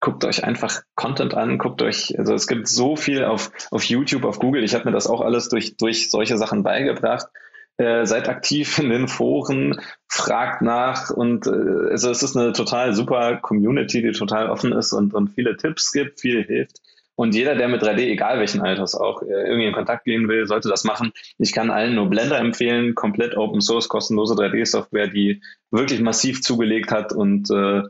guckt 0.00 0.24
euch 0.24 0.44
einfach 0.44 0.82
Content 0.94 1.34
an, 1.34 1.58
guckt 1.58 1.82
euch, 1.82 2.18
also 2.18 2.34
es 2.34 2.46
gibt 2.46 2.68
so 2.68 2.96
viel 2.96 3.24
auf, 3.24 3.50
auf 3.70 3.84
YouTube, 3.84 4.24
auf 4.24 4.38
Google. 4.38 4.64
Ich 4.64 4.74
habe 4.74 4.84
mir 4.84 4.92
das 4.92 5.06
auch 5.06 5.20
alles 5.20 5.48
durch, 5.48 5.76
durch 5.76 6.10
solche 6.10 6.38
Sachen 6.38 6.62
beigebracht. 6.62 7.26
Äh, 7.78 8.06
seid 8.06 8.28
aktiv 8.28 8.78
in 8.80 8.90
den 8.90 9.06
Foren, 9.06 9.80
fragt 10.08 10.62
nach 10.62 11.10
und 11.10 11.46
äh, 11.46 11.90
also 11.90 12.10
es 12.10 12.24
ist 12.24 12.36
eine 12.36 12.52
total 12.52 12.92
super 12.92 13.36
Community, 13.36 14.02
die 14.02 14.10
total 14.10 14.50
offen 14.50 14.72
ist 14.72 14.92
und, 14.92 15.14
und 15.14 15.28
viele 15.28 15.56
Tipps 15.56 15.92
gibt, 15.92 16.20
viel 16.20 16.44
hilft. 16.44 16.80
Und 17.14 17.34
jeder, 17.34 17.56
der 17.56 17.68
mit 17.68 17.82
3D, 17.82 17.98
egal 17.98 18.38
welchen 18.38 18.62
Alters 18.62 18.94
auch, 18.94 19.22
äh, 19.22 19.26
irgendwie 19.26 19.66
in 19.66 19.72
Kontakt 19.72 20.04
gehen 20.04 20.28
will, 20.28 20.46
sollte 20.46 20.68
das 20.68 20.84
machen. 20.84 21.12
Ich 21.36 21.52
kann 21.52 21.70
allen 21.70 21.94
nur 21.96 22.08
Blender 22.08 22.38
empfehlen, 22.38 22.94
komplett 22.94 23.36
Open 23.36 23.60
Source, 23.60 23.88
kostenlose 23.88 24.34
3D-Software, 24.34 25.08
die 25.08 25.40
wirklich 25.72 26.00
massiv 26.00 26.42
zugelegt 26.42 26.92
hat 26.92 27.12
und 27.12 27.50
äh, 27.50 27.82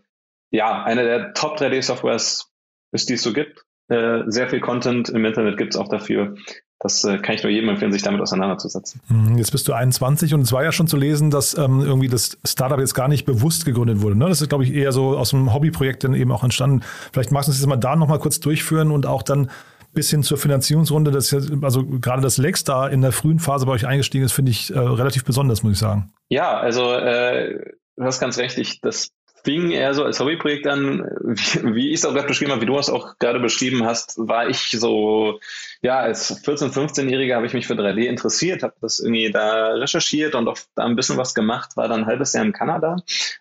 ja, 0.50 0.82
eine 0.84 1.04
der 1.04 1.32
Top 1.34 1.58
3D-Softwares 1.58 2.50
ist, 2.92 3.08
die 3.08 3.14
es 3.14 3.22
so 3.22 3.32
gibt. 3.32 3.64
Äh, 3.88 4.24
sehr 4.26 4.48
viel 4.48 4.61
Content 4.61 5.08
im 5.08 5.24
Internet 5.24 5.56
gibt 5.56 5.74
es 5.74 5.80
auch 5.80 5.88
dafür. 5.88 6.34
Das 6.80 7.02
äh, 7.04 7.18
kann 7.18 7.34
ich 7.34 7.42
nur 7.42 7.50
jedem 7.50 7.70
empfehlen, 7.70 7.92
sich 7.92 8.02
damit 8.02 8.20
auseinanderzusetzen. 8.20 9.00
Mhm, 9.08 9.37
jetzt 9.37 9.50
bist 9.50 9.66
du 9.66 9.72
21 9.72 10.32
und 10.34 10.42
es 10.42 10.52
war 10.52 10.62
ja 10.62 10.70
schon 10.70 10.87
zu 10.87 10.96
lesen, 10.96 11.30
dass 11.30 11.56
ähm, 11.58 11.80
irgendwie 11.80 12.08
das 12.08 12.38
Startup 12.44 12.78
jetzt 12.78 12.94
gar 12.94 13.08
nicht 13.08 13.24
bewusst 13.24 13.64
gegründet 13.64 14.00
wurde. 14.00 14.16
Ne? 14.16 14.28
Das 14.28 14.40
ist, 14.40 14.48
glaube 14.48 14.64
ich, 14.64 14.72
eher 14.72 14.92
so 14.92 15.16
aus 15.16 15.34
einem 15.34 15.52
Hobbyprojekt 15.52 16.04
dann 16.04 16.14
eben 16.14 16.30
auch 16.30 16.44
entstanden. 16.44 16.82
Vielleicht 17.12 17.32
magst 17.32 17.48
du 17.48 17.50
uns 17.50 17.58
jetzt 17.58 17.68
mal 17.68 17.76
da 17.76 17.96
nochmal 17.96 18.20
kurz 18.20 18.38
durchführen 18.38 18.92
und 18.92 19.06
auch 19.06 19.22
dann 19.22 19.50
bis 19.92 20.11
hin 20.11 20.22
zur 20.22 20.38
Finanzierungsrunde. 20.38 21.11
Das 21.11 21.34
also 21.62 21.84
gerade 21.84 22.22
das 22.22 22.38
Lex 22.38 22.62
da 22.62 22.87
in 22.87 23.00
der 23.02 23.11
frühen 23.11 23.40
Phase 23.40 23.66
bei 23.66 23.72
euch 23.72 23.87
eingestiegen 23.87 24.24
ist, 24.24 24.32
finde 24.32 24.52
ich 24.52 24.72
äh, 24.72 24.78
relativ 24.78 25.24
besonders, 25.24 25.64
muss 25.64 25.72
ich 25.72 25.78
sagen. 25.78 26.12
Ja, 26.28 26.58
also 26.58 26.92
äh, 26.92 27.58
du 27.96 28.04
hast 28.04 28.20
ganz 28.20 28.38
recht. 28.38 28.56
Ich, 28.58 28.80
das 28.80 29.08
fing 29.44 29.70
eher 29.70 29.94
so 29.94 30.05
als 30.05 30.20
Hobbyprojekt 30.20 30.66
an, 30.66 31.09
wie, 31.20 31.74
wie 31.74 31.88
ich 31.90 31.96
es 31.96 32.05
auch 32.05 32.14
gerade 32.14 32.29
beschrieben 32.29 32.53
habe, 32.53 32.62
wie 32.62 32.66
du 32.66 32.79
es 32.79 32.90
auch 32.90 33.18
gerade 33.18 33.40
beschrieben 33.40 33.85
hast, 33.85 34.14
war 34.18 34.48
ich 34.48 34.70
so, 34.70 35.40
ja, 35.83 35.98
als 36.01 36.44
14-, 36.44 36.72
15-Jähriger 36.72 37.37
habe 37.37 37.46
ich 37.46 37.55
mich 37.55 37.66
für 37.66 37.74
3D 37.74 38.05
interessiert, 38.05 38.62
habe 38.62 38.74
das 38.81 38.98
irgendwie 38.98 39.31
da 39.31 39.74
recherchiert 39.74 40.35
und 40.35 40.48
auch 40.48 40.59
da 40.74 40.85
ein 40.85 40.96
bisschen 40.96 41.16
was 41.16 41.35
gemacht, 41.35 41.77
war 41.77 41.88
dann 41.88 42.01
ein 42.01 42.07
halbes 42.07 42.33
Jahr 42.33 42.44
in 42.44 42.53
Kanada 42.53 42.96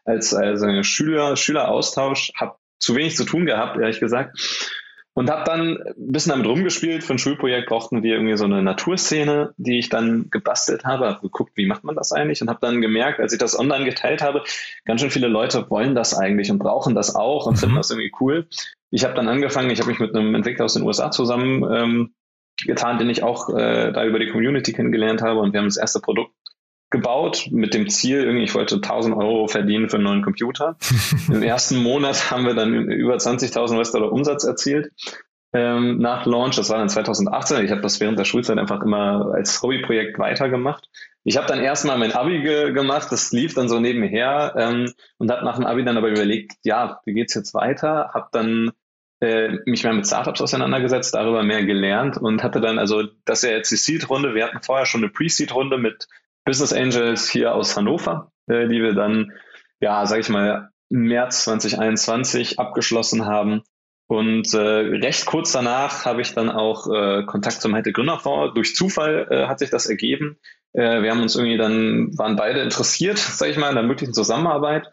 als, 0.05 0.33
als 0.33 0.63
Schüler, 0.85 1.35
Schüleraustausch, 1.35 2.31
habe 2.35 2.55
zu 2.79 2.95
wenig 2.95 3.15
zu 3.15 3.25
tun 3.25 3.45
gehabt, 3.45 3.77
ehrlich 3.79 3.99
gesagt 3.99 4.37
und 5.17 5.31
habe 5.31 5.45
dann 5.45 5.77
ein 5.81 6.11
bisschen 6.11 6.29
damit 6.29 6.45
rumgespielt. 6.45 7.03
Für 7.03 7.13
ein 7.13 7.17
Schulprojekt 7.17 7.69
brauchten 7.69 8.03
wir 8.03 8.13
irgendwie 8.13 8.37
so 8.37 8.45
eine 8.45 8.61
Naturszene, 8.61 9.51
die 9.57 9.79
ich 9.79 9.89
dann 9.89 10.29
gebastelt 10.29 10.85
habe. 10.85 11.07
Habe 11.07 11.21
geguckt, 11.21 11.53
wie 11.55 11.65
macht 11.65 11.83
man 11.83 11.95
das 11.95 12.11
eigentlich? 12.11 12.39
Und 12.43 12.49
habe 12.49 12.59
dann 12.61 12.81
gemerkt, 12.81 13.19
als 13.19 13.33
ich 13.33 13.39
das 13.39 13.57
online 13.57 13.85
geteilt 13.85 14.21
habe, 14.21 14.43
ganz 14.85 15.01
schön 15.01 15.09
viele 15.09 15.27
Leute 15.27 15.71
wollen 15.71 15.95
das 15.95 16.13
eigentlich 16.13 16.51
und 16.51 16.59
brauchen 16.59 16.93
das 16.93 17.15
auch 17.15 17.47
und 17.47 17.53
mhm. 17.53 17.57
finden 17.57 17.75
das 17.77 17.89
irgendwie 17.89 18.11
cool. 18.21 18.47
Ich 18.91 19.05
habe 19.05 19.15
dann 19.15 19.27
angefangen, 19.27 19.71
ich 19.71 19.79
habe 19.79 19.89
mich 19.89 19.99
mit 19.99 20.15
einem 20.15 20.35
Entwickler 20.35 20.65
aus 20.65 20.75
den 20.75 20.83
USA 20.83 21.09
zusammen 21.09 21.63
ähm, 21.63 22.13
getan, 22.67 22.99
den 22.99 23.09
ich 23.09 23.23
auch 23.23 23.49
äh, 23.49 23.91
da 23.91 24.05
über 24.05 24.19
die 24.19 24.29
Community 24.29 24.71
kennengelernt 24.71 25.23
habe. 25.23 25.39
Und 25.39 25.51
wir 25.51 25.61
haben 25.61 25.67
das 25.67 25.77
erste 25.77 25.99
Produkt 25.99 26.35
gebaut 26.89 27.49
mit 27.51 27.73
dem 27.73 27.89
Ziel, 27.89 28.23
irgendwie, 28.23 28.45
ich 28.45 28.55
wollte 28.55 28.75
1000 28.75 29.15
Euro 29.15 29.47
verdienen 29.47 29.89
für 29.89 29.97
einen 29.97 30.05
neuen 30.05 30.21
Computer. 30.21 30.77
Im 31.27 31.43
ersten 31.43 31.77
Monat 31.77 32.31
haben 32.31 32.45
wir 32.45 32.53
dann 32.53 32.73
über 32.89 33.15
20.000 33.15 33.77
US-Dollar 33.77 34.11
Umsatz 34.11 34.43
erzielt. 34.43 34.91
Ähm, 35.53 35.97
nach 35.97 36.25
Launch, 36.25 36.55
das 36.55 36.69
war 36.69 36.77
dann 36.77 36.89
2018. 36.89 37.63
Ich 37.65 37.71
habe 37.71 37.81
das 37.81 37.99
während 37.99 38.19
der 38.19 38.25
Schulzeit 38.25 38.57
einfach 38.57 38.81
immer 38.81 39.31
als 39.33 39.61
Hobbyprojekt 39.61 40.19
weitergemacht. 40.19 40.89
Ich 41.23 41.37
habe 41.37 41.47
dann 41.47 41.61
erstmal 41.61 41.97
mein 41.97 42.11
Abi 42.11 42.41
ge 42.41 42.73
gemacht, 42.73 43.07
das 43.11 43.31
lief 43.31 43.53
dann 43.53 43.69
so 43.69 43.79
nebenher 43.79 44.53
ähm, 44.57 44.91
und 45.17 45.31
habe 45.31 45.45
nach 45.45 45.55
dem 45.55 45.65
Abi 45.65 45.83
dann 45.83 45.97
aber 45.97 46.09
überlegt, 46.09 46.53
ja, 46.63 46.99
wie 47.05 47.13
geht's 47.13 47.33
jetzt 47.33 47.53
weiter? 47.53 48.11
Habe 48.13 48.27
dann 48.31 48.71
äh, 49.19 49.57
mich 49.65 49.83
mehr 49.83 49.93
mit 49.93 50.05
Startups 50.05 50.41
auseinandergesetzt, 50.41 51.15
darüber 51.15 51.43
mehr 51.43 51.65
gelernt 51.65 52.17
und 52.17 52.43
hatte 52.43 52.61
dann, 52.61 52.77
also 52.77 53.03
das 53.25 53.43
ist 53.43 53.49
ja 53.49 53.55
jetzt 53.55 53.71
die 53.71 53.77
Seed-Runde, 53.77 54.35
wir 54.35 54.45
hatten 54.45 54.61
vorher 54.61 54.85
schon 54.85 55.01
eine 55.01 55.11
Pre-Seed-Runde 55.11 55.77
mit 55.77 56.07
Business 56.47 56.71
Angels 56.71 57.29
hier 57.29 57.53
aus 57.53 57.75
Hannover, 57.75 58.31
äh, 58.47 58.67
die 58.69 58.81
wir 58.81 58.93
dann, 58.93 59.33
ja, 59.81 60.05
sag 60.05 60.21
ich 60.21 60.29
mal, 60.29 60.69
März 60.89 61.43
2021 61.43 62.57
abgeschlossen 62.57 63.25
haben. 63.25 63.63
Und 64.07 64.53
äh, 64.53 64.57
recht 64.57 65.25
kurz 65.25 65.51
danach 65.51 66.05
habe 66.05 66.21
ich 66.21 66.33
dann 66.33 66.49
auch 66.49 66.87
äh, 66.89 67.23
Kontakt 67.25 67.61
zum 67.61 67.75
Heite 67.75 67.91
Gründerfonds. 67.91 68.53
Durch 68.53 68.73
Zufall 68.73 69.27
äh, 69.29 69.47
hat 69.47 69.59
sich 69.59 69.69
das 69.69 69.87
ergeben. 69.87 70.37
Äh, 70.71 71.01
wir 71.01 71.11
haben 71.11 71.21
uns 71.21 71.35
irgendwie 71.35 71.57
dann, 71.57 72.17
waren 72.17 72.37
beide 72.37 72.61
interessiert, 72.61 73.17
sage 73.17 73.51
ich 73.51 73.57
mal, 73.57 73.67
in 73.67 73.75
der 73.75 73.83
möglichen 73.83 74.13
Zusammenarbeit. 74.13 74.89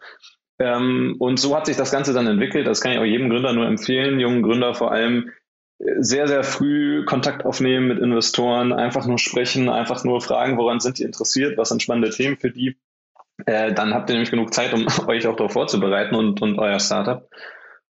Ähm, 0.59 1.15
und 1.19 1.39
so 1.39 1.55
hat 1.55 1.67
sich 1.67 1.77
das 1.77 1.91
Ganze 1.91 2.13
dann 2.13 2.27
entwickelt. 2.27 2.67
Das 2.67 2.81
kann 2.81 2.91
ich 2.91 2.99
auch 2.99 3.05
jedem 3.05 3.29
Gründer 3.29 3.53
nur 3.53 3.65
empfehlen, 3.65 4.19
jungen 4.19 4.43
Gründer 4.43 4.75
vor 4.75 4.91
allem, 4.91 5.31
sehr, 5.77 6.27
sehr 6.27 6.43
früh 6.43 7.03
Kontakt 7.05 7.45
aufnehmen 7.45 7.87
mit 7.87 7.99
Investoren, 7.99 8.73
einfach 8.73 9.05
nur 9.05 9.19
sprechen, 9.19 9.69
einfach 9.69 10.03
nur 10.03 10.21
fragen, 10.21 10.57
woran 10.57 10.79
sind 10.79 10.99
die 10.99 11.03
interessiert, 11.03 11.57
was 11.57 11.69
sind 11.69 11.81
spannende 11.81 12.09
Themen 12.09 12.37
für 12.37 12.51
die. 12.51 12.77
Äh, 13.45 13.73
dann 13.73 13.93
habt 13.93 14.09
ihr 14.09 14.13
nämlich 14.13 14.31
genug 14.31 14.53
Zeit, 14.53 14.73
um 14.73 14.87
euch 15.07 15.27
auch 15.27 15.35
darauf 15.35 15.53
vorzubereiten 15.53 16.15
und, 16.15 16.41
und 16.41 16.57
euer 16.59 16.79
Startup. 16.79 17.29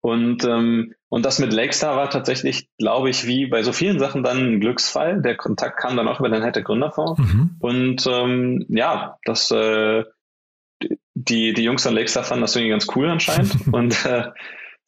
Und, 0.00 0.44
ähm, 0.44 0.94
und 1.08 1.24
das 1.24 1.38
mit 1.38 1.52
Lakestar 1.52 1.96
war 1.96 2.10
tatsächlich, 2.10 2.68
glaube 2.76 3.10
ich, 3.10 3.26
wie 3.26 3.46
bei 3.46 3.62
so 3.62 3.72
vielen 3.72 4.00
Sachen 4.00 4.24
dann 4.24 4.38
ein 4.38 4.60
Glücksfall. 4.60 5.22
Der 5.22 5.36
Kontakt 5.36 5.78
kam 5.78 5.96
dann 5.96 6.08
auch 6.08 6.18
über 6.18 6.28
den 6.28 6.42
Hätte 6.42 6.62
Gründerfonds. 6.62 7.20
Mhm. 7.20 7.56
Und 7.60 8.06
ähm, 8.06 8.66
ja, 8.68 9.18
das 9.24 9.50
äh, 9.52 10.04
die, 11.14 11.52
die 11.52 11.62
Jungs 11.62 11.84
von 11.84 11.94
Lakestar 11.94 12.24
fanden 12.24 12.42
das 12.42 12.56
irgendwie 12.56 12.70
ganz 12.70 12.86
cool 12.96 13.08
anscheinend. 13.08 13.54
und 13.72 14.04
äh, 14.06 14.30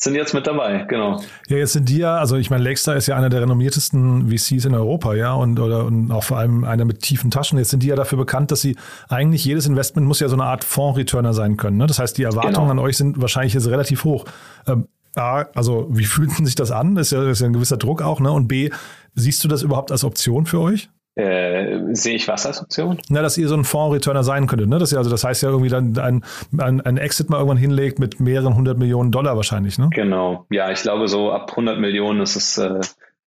sind 0.04 0.14
jetzt 0.14 0.34
mit 0.34 0.46
dabei, 0.46 0.84
genau. 0.88 1.20
Ja, 1.48 1.56
jetzt 1.56 1.72
sind 1.72 1.88
die 1.88 1.98
ja, 1.98 2.16
also 2.16 2.36
ich 2.36 2.50
meine, 2.50 2.62
Lakestar 2.62 2.96
ist 2.96 3.06
ja 3.06 3.16
einer 3.16 3.28
der 3.28 3.42
renommiertesten 3.42 4.30
VCs 4.30 4.66
in 4.66 4.74
Europa, 4.74 5.14
ja, 5.14 5.32
und, 5.32 5.58
oder, 5.58 5.84
und 5.84 6.12
auch 6.12 6.22
vor 6.22 6.38
allem 6.38 6.64
einer 6.64 6.84
mit 6.84 7.00
tiefen 7.00 7.30
Taschen. 7.30 7.58
Jetzt 7.58 7.70
sind 7.70 7.82
die 7.82 7.88
ja 7.88 7.96
dafür 7.96 8.18
bekannt, 8.18 8.52
dass 8.52 8.60
sie 8.60 8.76
eigentlich 9.08 9.44
jedes 9.44 9.66
Investment 9.66 10.06
muss 10.06 10.20
ja 10.20 10.28
so 10.28 10.36
eine 10.36 10.44
Art 10.44 10.64
Fonds-Returner 10.64 11.34
sein 11.34 11.56
können. 11.56 11.78
Ne? 11.78 11.86
Das 11.86 11.98
heißt, 11.98 12.16
die 12.16 12.22
Erwartungen 12.22 12.68
genau. 12.68 12.70
an 12.70 12.78
euch 12.78 12.96
sind 12.96 13.20
wahrscheinlich 13.20 13.54
jetzt 13.54 13.68
relativ 13.68 14.04
hoch. 14.04 14.24
Ähm, 14.66 14.88
A, 15.16 15.46
also 15.54 15.88
wie 15.90 16.04
fühlt 16.04 16.30
sich 16.32 16.54
das 16.54 16.70
an? 16.70 16.94
Das 16.94 17.08
ist 17.08 17.12
ja, 17.12 17.20
das 17.20 17.32
ist 17.32 17.40
ja 17.40 17.46
ein 17.46 17.52
gewisser 17.52 17.76
Druck 17.76 18.02
auch, 18.02 18.20
ne? 18.20 18.30
Und 18.32 18.48
B, 18.48 18.70
siehst 19.14 19.42
du 19.44 19.48
das 19.48 19.62
überhaupt 19.62 19.92
als 19.92 20.04
Option 20.04 20.46
für 20.46 20.60
euch? 20.60 20.88
Äh, 21.16 21.94
sehe 21.94 22.16
ich 22.16 22.26
was 22.26 22.44
als 22.44 22.60
Option? 22.60 22.98
Na, 23.08 23.22
dass 23.22 23.38
ihr 23.38 23.46
so 23.46 23.54
ein 23.54 23.62
Fonds-Returner 23.62 24.24
sein 24.24 24.48
könntet, 24.48 24.68
ne? 24.68 24.78
Das, 24.78 24.90
ja, 24.90 24.98
also 24.98 25.10
das 25.10 25.22
heißt 25.22 25.44
ja 25.44 25.48
irgendwie 25.48 25.68
dann 25.68 25.96
ein, 25.96 26.24
ein, 26.58 26.80
ein, 26.80 26.96
Exit 26.96 27.30
mal 27.30 27.36
irgendwann 27.36 27.56
hinlegt 27.56 28.00
mit 28.00 28.18
mehreren 28.18 28.56
hundert 28.56 28.78
Millionen 28.78 29.12
Dollar 29.12 29.36
wahrscheinlich, 29.36 29.78
ne? 29.78 29.90
Genau. 29.92 30.46
Ja, 30.50 30.72
ich 30.72 30.82
glaube, 30.82 31.06
so 31.06 31.30
ab 31.30 31.50
100 31.50 31.78
Millionen 31.78 32.20
ist 32.20 32.34
es, 32.34 32.58
äh, 32.58 32.80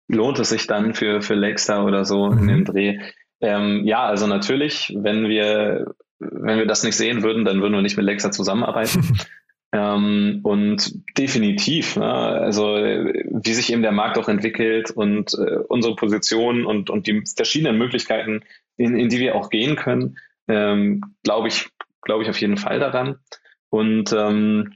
lohnt 0.07 0.39
es 0.39 0.49
sich 0.49 0.65
dann 0.65 0.95
für, 0.95 1.21
für 1.21 1.35
Lakestar 1.35 1.85
oder 1.85 2.05
so 2.05 2.25
mhm. 2.25 2.39
in 2.39 2.47
dem 2.47 2.65
Dreh. 2.65 2.99
Ähm, 3.39 3.85
ja, 3.85 4.03
also 4.05 4.25
natürlich, 4.25 4.91
wenn 4.97 5.27
wir, 5.27 5.93
wenn 6.17 6.57
wir 6.57 6.65
das 6.65 6.83
nicht 6.83 6.97
sehen 6.97 7.21
würden, 7.21 7.45
dann 7.45 7.61
würden 7.61 7.73
wir 7.73 7.83
nicht 7.83 7.97
mit 7.97 8.05
Lakestar 8.07 8.31
zusammenarbeiten. 8.31 9.19
Ähm, 9.75 10.39
und 10.43 11.01
definitiv, 11.17 11.97
ne, 11.97 12.05
also 12.05 12.63
wie 12.63 13.53
sich 13.53 13.73
eben 13.73 13.81
der 13.81 13.91
Markt 13.91 14.17
auch 14.17 14.29
entwickelt 14.29 14.89
und 14.89 15.33
äh, 15.33 15.57
unsere 15.67 15.97
Position 15.97 16.65
und, 16.65 16.89
und 16.89 17.07
die 17.07 17.23
verschiedenen 17.35 17.77
Möglichkeiten, 17.77 18.45
in, 18.77 18.97
in 18.97 19.09
die 19.09 19.19
wir 19.19 19.35
auch 19.35 19.49
gehen 19.49 19.75
können, 19.75 20.17
ähm, 20.47 21.01
glaube 21.23 21.49
ich, 21.49 21.67
glaube 22.03 22.23
ich 22.23 22.29
auf 22.29 22.39
jeden 22.39 22.55
Fall 22.55 22.79
daran. 22.79 23.17
Und 23.69 24.13
ähm, 24.13 24.75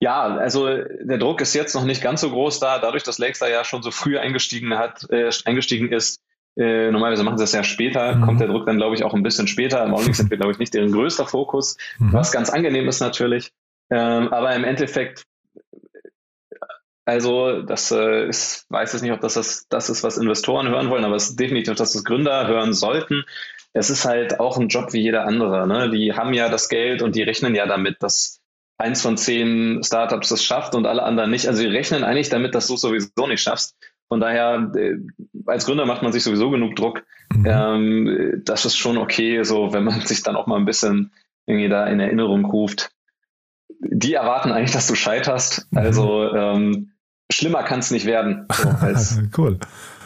ja, 0.00 0.36
also 0.36 0.66
der 0.68 1.16
Druck 1.16 1.40
ist 1.40 1.54
jetzt 1.54 1.74
noch 1.74 1.86
nicht 1.86 2.02
ganz 2.02 2.20
so 2.20 2.28
groß 2.28 2.60
da, 2.60 2.78
dadurch, 2.78 3.04
dass 3.04 3.16
Lakestar 3.16 3.48
ja 3.48 3.64
schon 3.64 3.82
so 3.82 3.90
früh 3.90 4.18
eingestiegen 4.18 4.76
hat, 4.76 5.08
äh, 5.10 5.30
eingestiegen 5.46 5.90
ist. 5.90 6.20
Äh, 6.58 6.90
normalerweise 6.90 7.22
machen 7.22 7.38
sie 7.38 7.44
das 7.44 7.52
ja 7.52 7.64
später, 7.64 8.16
mhm. 8.16 8.22
kommt 8.26 8.40
der 8.40 8.48
Druck 8.48 8.66
dann, 8.66 8.76
glaube 8.76 8.96
ich, 8.96 9.02
auch 9.02 9.14
ein 9.14 9.22
bisschen 9.22 9.46
später. 9.46 9.82
Im 9.82 9.94
Augenblick 9.94 10.16
sind 10.16 10.30
wir, 10.30 10.36
glaube 10.36 10.52
ich, 10.52 10.58
nicht 10.58 10.74
deren 10.74 10.92
größter 10.92 11.24
Fokus, 11.24 11.78
mhm. 11.98 12.12
was 12.12 12.32
ganz 12.32 12.50
angenehm 12.50 12.86
ist 12.86 13.00
natürlich. 13.00 13.52
Ähm, 13.90 14.32
aber 14.32 14.54
im 14.54 14.64
Endeffekt, 14.64 15.24
also 17.04 17.62
das 17.62 17.90
äh, 17.90 18.28
ist, 18.28 18.66
weiß 18.70 18.94
es 18.94 19.02
nicht, 19.02 19.12
ob 19.12 19.20
das, 19.20 19.34
das 19.34 19.66
das 19.68 19.90
ist, 19.90 20.04
was 20.04 20.18
Investoren 20.18 20.68
hören 20.68 20.90
wollen, 20.90 21.04
aber 21.04 21.16
es 21.16 21.30
ist 21.30 21.40
definitiv, 21.40 21.74
dass 21.74 21.92
das 21.92 22.04
Gründer 22.04 22.46
hören 22.46 22.72
sollten. 22.72 23.24
Es 23.72 23.90
ist 23.90 24.04
halt 24.04 24.40
auch 24.40 24.58
ein 24.58 24.68
Job 24.68 24.92
wie 24.92 25.00
jeder 25.00 25.26
andere. 25.26 25.66
Ne? 25.66 25.90
Die 25.90 26.14
haben 26.14 26.32
ja 26.34 26.48
das 26.48 26.68
Geld 26.68 27.02
und 27.02 27.16
die 27.16 27.22
rechnen 27.22 27.54
ja 27.54 27.66
damit, 27.66 28.02
dass 28.02 28.40
eins 28.78 29.02
von 29.02 29.16
zehn 29.16 29.82
Startups 29.84 30.30
das 30.30 30.44
schafft 30.44 30.74
und 30.74 30.86
alle 30.86 31.02
anderen 31.02 31.30
nicht. 31.30 31.46
Also 31.46 31.62
die 31.62 31.68
rechnen 31.68 32.02
eigentlich 32.04 32.30
damit, 32.30 32.54
dass 32.54 32.66
du 32.66 32.74
es 32.74 32.80
sowieso 32.80 33.26
nicht 33.26 33.42
schaffst. 33.42 33.76
Von 34.08 34.20
daher, 34.20 34.72
äh, 34.74 34.96
als 35.46 35.66
Gründer 35.66 35.86
macht 35.86 36.02
man 36.02 36.12
sich 36.12 36.24
sowieso 36.24 36.50
genug 36.50 36.74
Druck. 36.76 37.04
Mhm. 37.32 37.46
Ähm, 37.46 38.42
das 38.44 38.64
ist 38.64 38.76
schon 38.76 38.98
okay, 38.98 39.44
so 39.44 39.72
wenn 39.72 39.84
man 39.84 40.00
sich 40.06 40.22
dann 40.22 40.36
auch 40.36 40.46
mal 40.46 40.56
ein 40.56 40.64
bisschen 40.64 41.12
irgendwie 41.46 41.68
da 41.68 41.86
in 41.86 42.00
Erinnerung 42.00 42.44
ruft, 42.44 42.90
die 43.80 44.14
erwarten 44.14 44.52
eigentlich, 44.52 44.70
dass 44.72 44.86
du 44.86 44.94
scheiterst. 44.94 45.66
Mhm. 45.70 45.78
Also 45.78 46.34
ähm, 46.34 46.92
schlimmer 47.30 47.62
kann 47.62 47.80
es 47.80 47.90
nicht 47.90 48.06
werden. 48.06 48.46
So 48.94 49.20
cool. 49.38 49.58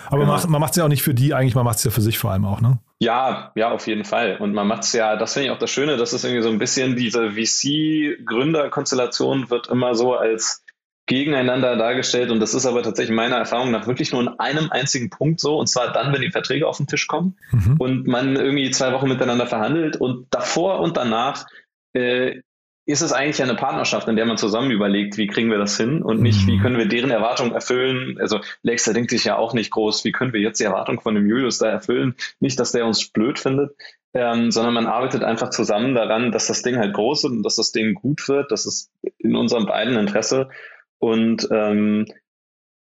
Aber 0.06 0.24
genau. 0.24 0.36
man 0.48 0.60
macht 0.60 0.72
es 0.72 0.76
ja 0.76 0.84
auch 0.84 0.88
nicht 0.88 1.02
für 1.02 1.14
die, 1.14 1.32
eigentlich, 1.34 1.54
man 1.54 1.64
macht 1.64 1.78
es 1.78 1.84
ja 1.84 1.90
für 1.90 2.02
sich 2.02 2.18
vor 2.18 2.30
allem 2.30 2.44
auch, 2.44 2.60
ne? 2.60 2.78
Ja, 3.00 3.52
ja, 3.54 3.70
auf 3.70 3.86
jeden 3.86 4.04
Fall. 4.04 4.36
Und 4.38 4.52
man 4.54 4.66
macht 4.66 4.82
es 4.84 4.92
ja, 4.92 5.16
das 5.16 5.32
finde 5.32 5.46
ich 5.46 5.52
auch 5.52 5.58
das 5.58 5.70
Schöne, 5.70 5.96
dass 5.96 6.12
es 6.12 6.24
irgendwie 6.24 6.42
so 6.42 6.50
ein 6.50 6.58
bisschen 6.58 6.96
diese 6.96 7.30
VC-Gründerkonstellation 7.32 9.48
wird 9.50 9.68
immer 9.68 9.94
so 9.94 10.14
als 10.14 10.64
gegeneinander 11.06 11.76
dargestellt. 11.76 12.30
Und 12.30 12.40
das 12.40 12.54
ist 12.54 12.66
aber 12.66 12.82
tatsächlich 12.82 13.14
meiner 13.14 13.36
Erfahrung 13.36 13.70
nach 13.70 13.86
wirklich 13.86 14.12
nur 14.12 14.22
in 14.22 14.28
einem 14.38 14.70
einzigen 14.70 15.10
Punkt 15.10 15.40
so. 15.40 15.58
Und 15.58 15.68
zwar 15.68 15.92
dann, 15.92 16.12
wenn 16.12 16.22
die 16.22 16.30
Verträge 16.30 16.66
auf 16.66 16.78
den 16.78 16.86
Tisch 16.86 17.06
kommen 17.06 17.36
mhm. 17.50 17.76
und 17.78 18.06
man 18.06 18.36
irgendwie 18.36 18.70
zwei 18.70 18.92
Wochen 18.92 19.08
miteinander 19.08 19.46
verhandelt. 19.46 19.96
Und 19.96 20.26
davor 20.30 20.80
und 20.80 20.96
danach 20.96 21.46
äh, 21.92 22.40
ist 22.86 23.00
es 23.00 23.12
eigentlich 23.12 23.42
eine 23.42 23.54
Partnerschaft, 23.54 24.08
in 24.08 24.16
der 24.16 24.26
man 24.26 24.36
zusammen 24.36 24.70
überlegt, 24.70 25.16
wie 25.16 25.26
kriegen 25.26 25.50
wir 25.50 25.58
das 25.58 25.76
hin 25.76 26.02
und 26.02 26.20
nicht, 26.20 26.46
wie 26.46 26.58
mhm. 26.58 26.62
können 26.62 26.78
wir 26.78 26.86
deren 26.86 27.10
Erwartungen 27.10 27.52
erfüllen. 27.52 28.18
Also 28.20 28.40
Lexer 28.62 28.92
denkt 28.92 29.10
sich 29.10 29.24
ja 29.24 29.36
auch 29.36 29.54
nicht 29.54 29.70
groß, 29.70 30.04
wie 30.04 30.12
können 30.12 30.34
wir 30.34 30.40
jetzt 30.40 30.60
die 30.60 30.64
Erwartung 30.64 31.00
von 31.00 31.14
dem 31.14 31.26
Julius 31.26 31.58
da 31.58 31.68
erfüllen. 31.68 32.14
Nicht, 32.40 32.60
dass 32.60 32.72
der 32.72 32.84
uns 32.84 33.08
blöd 33.08 33.38
findet, 33.38 33.74
ähm, 34.12 34.50
sondern 34.50 34.74
man 34.74 34.86
arbeitet 34.86 35.24
einfach 35.24 35.48
zusammen 35.50 35.94
daran, 35.94 36.30
dass 36.30 36.46
das 36.46 36.62
Ding 36.62 36.76
halt 36.76 36.92
groß 36.92 37.24
wird 37.24 37.32
und 37.32 37.42
dass 37.42 37.56
das 37.56 37.72
Ding 37.72 37.94
gut 37.94 38.28
wird. 38.28 38.52
Das 38.52 38.66
ist 38.66 38.90
in 39.18 39.34
unserem 39.34 39.64
beiden 39.64 39.96
Interesse. 39.96 40.50
Und 40.98 41.48
ähm, 41.50 42.06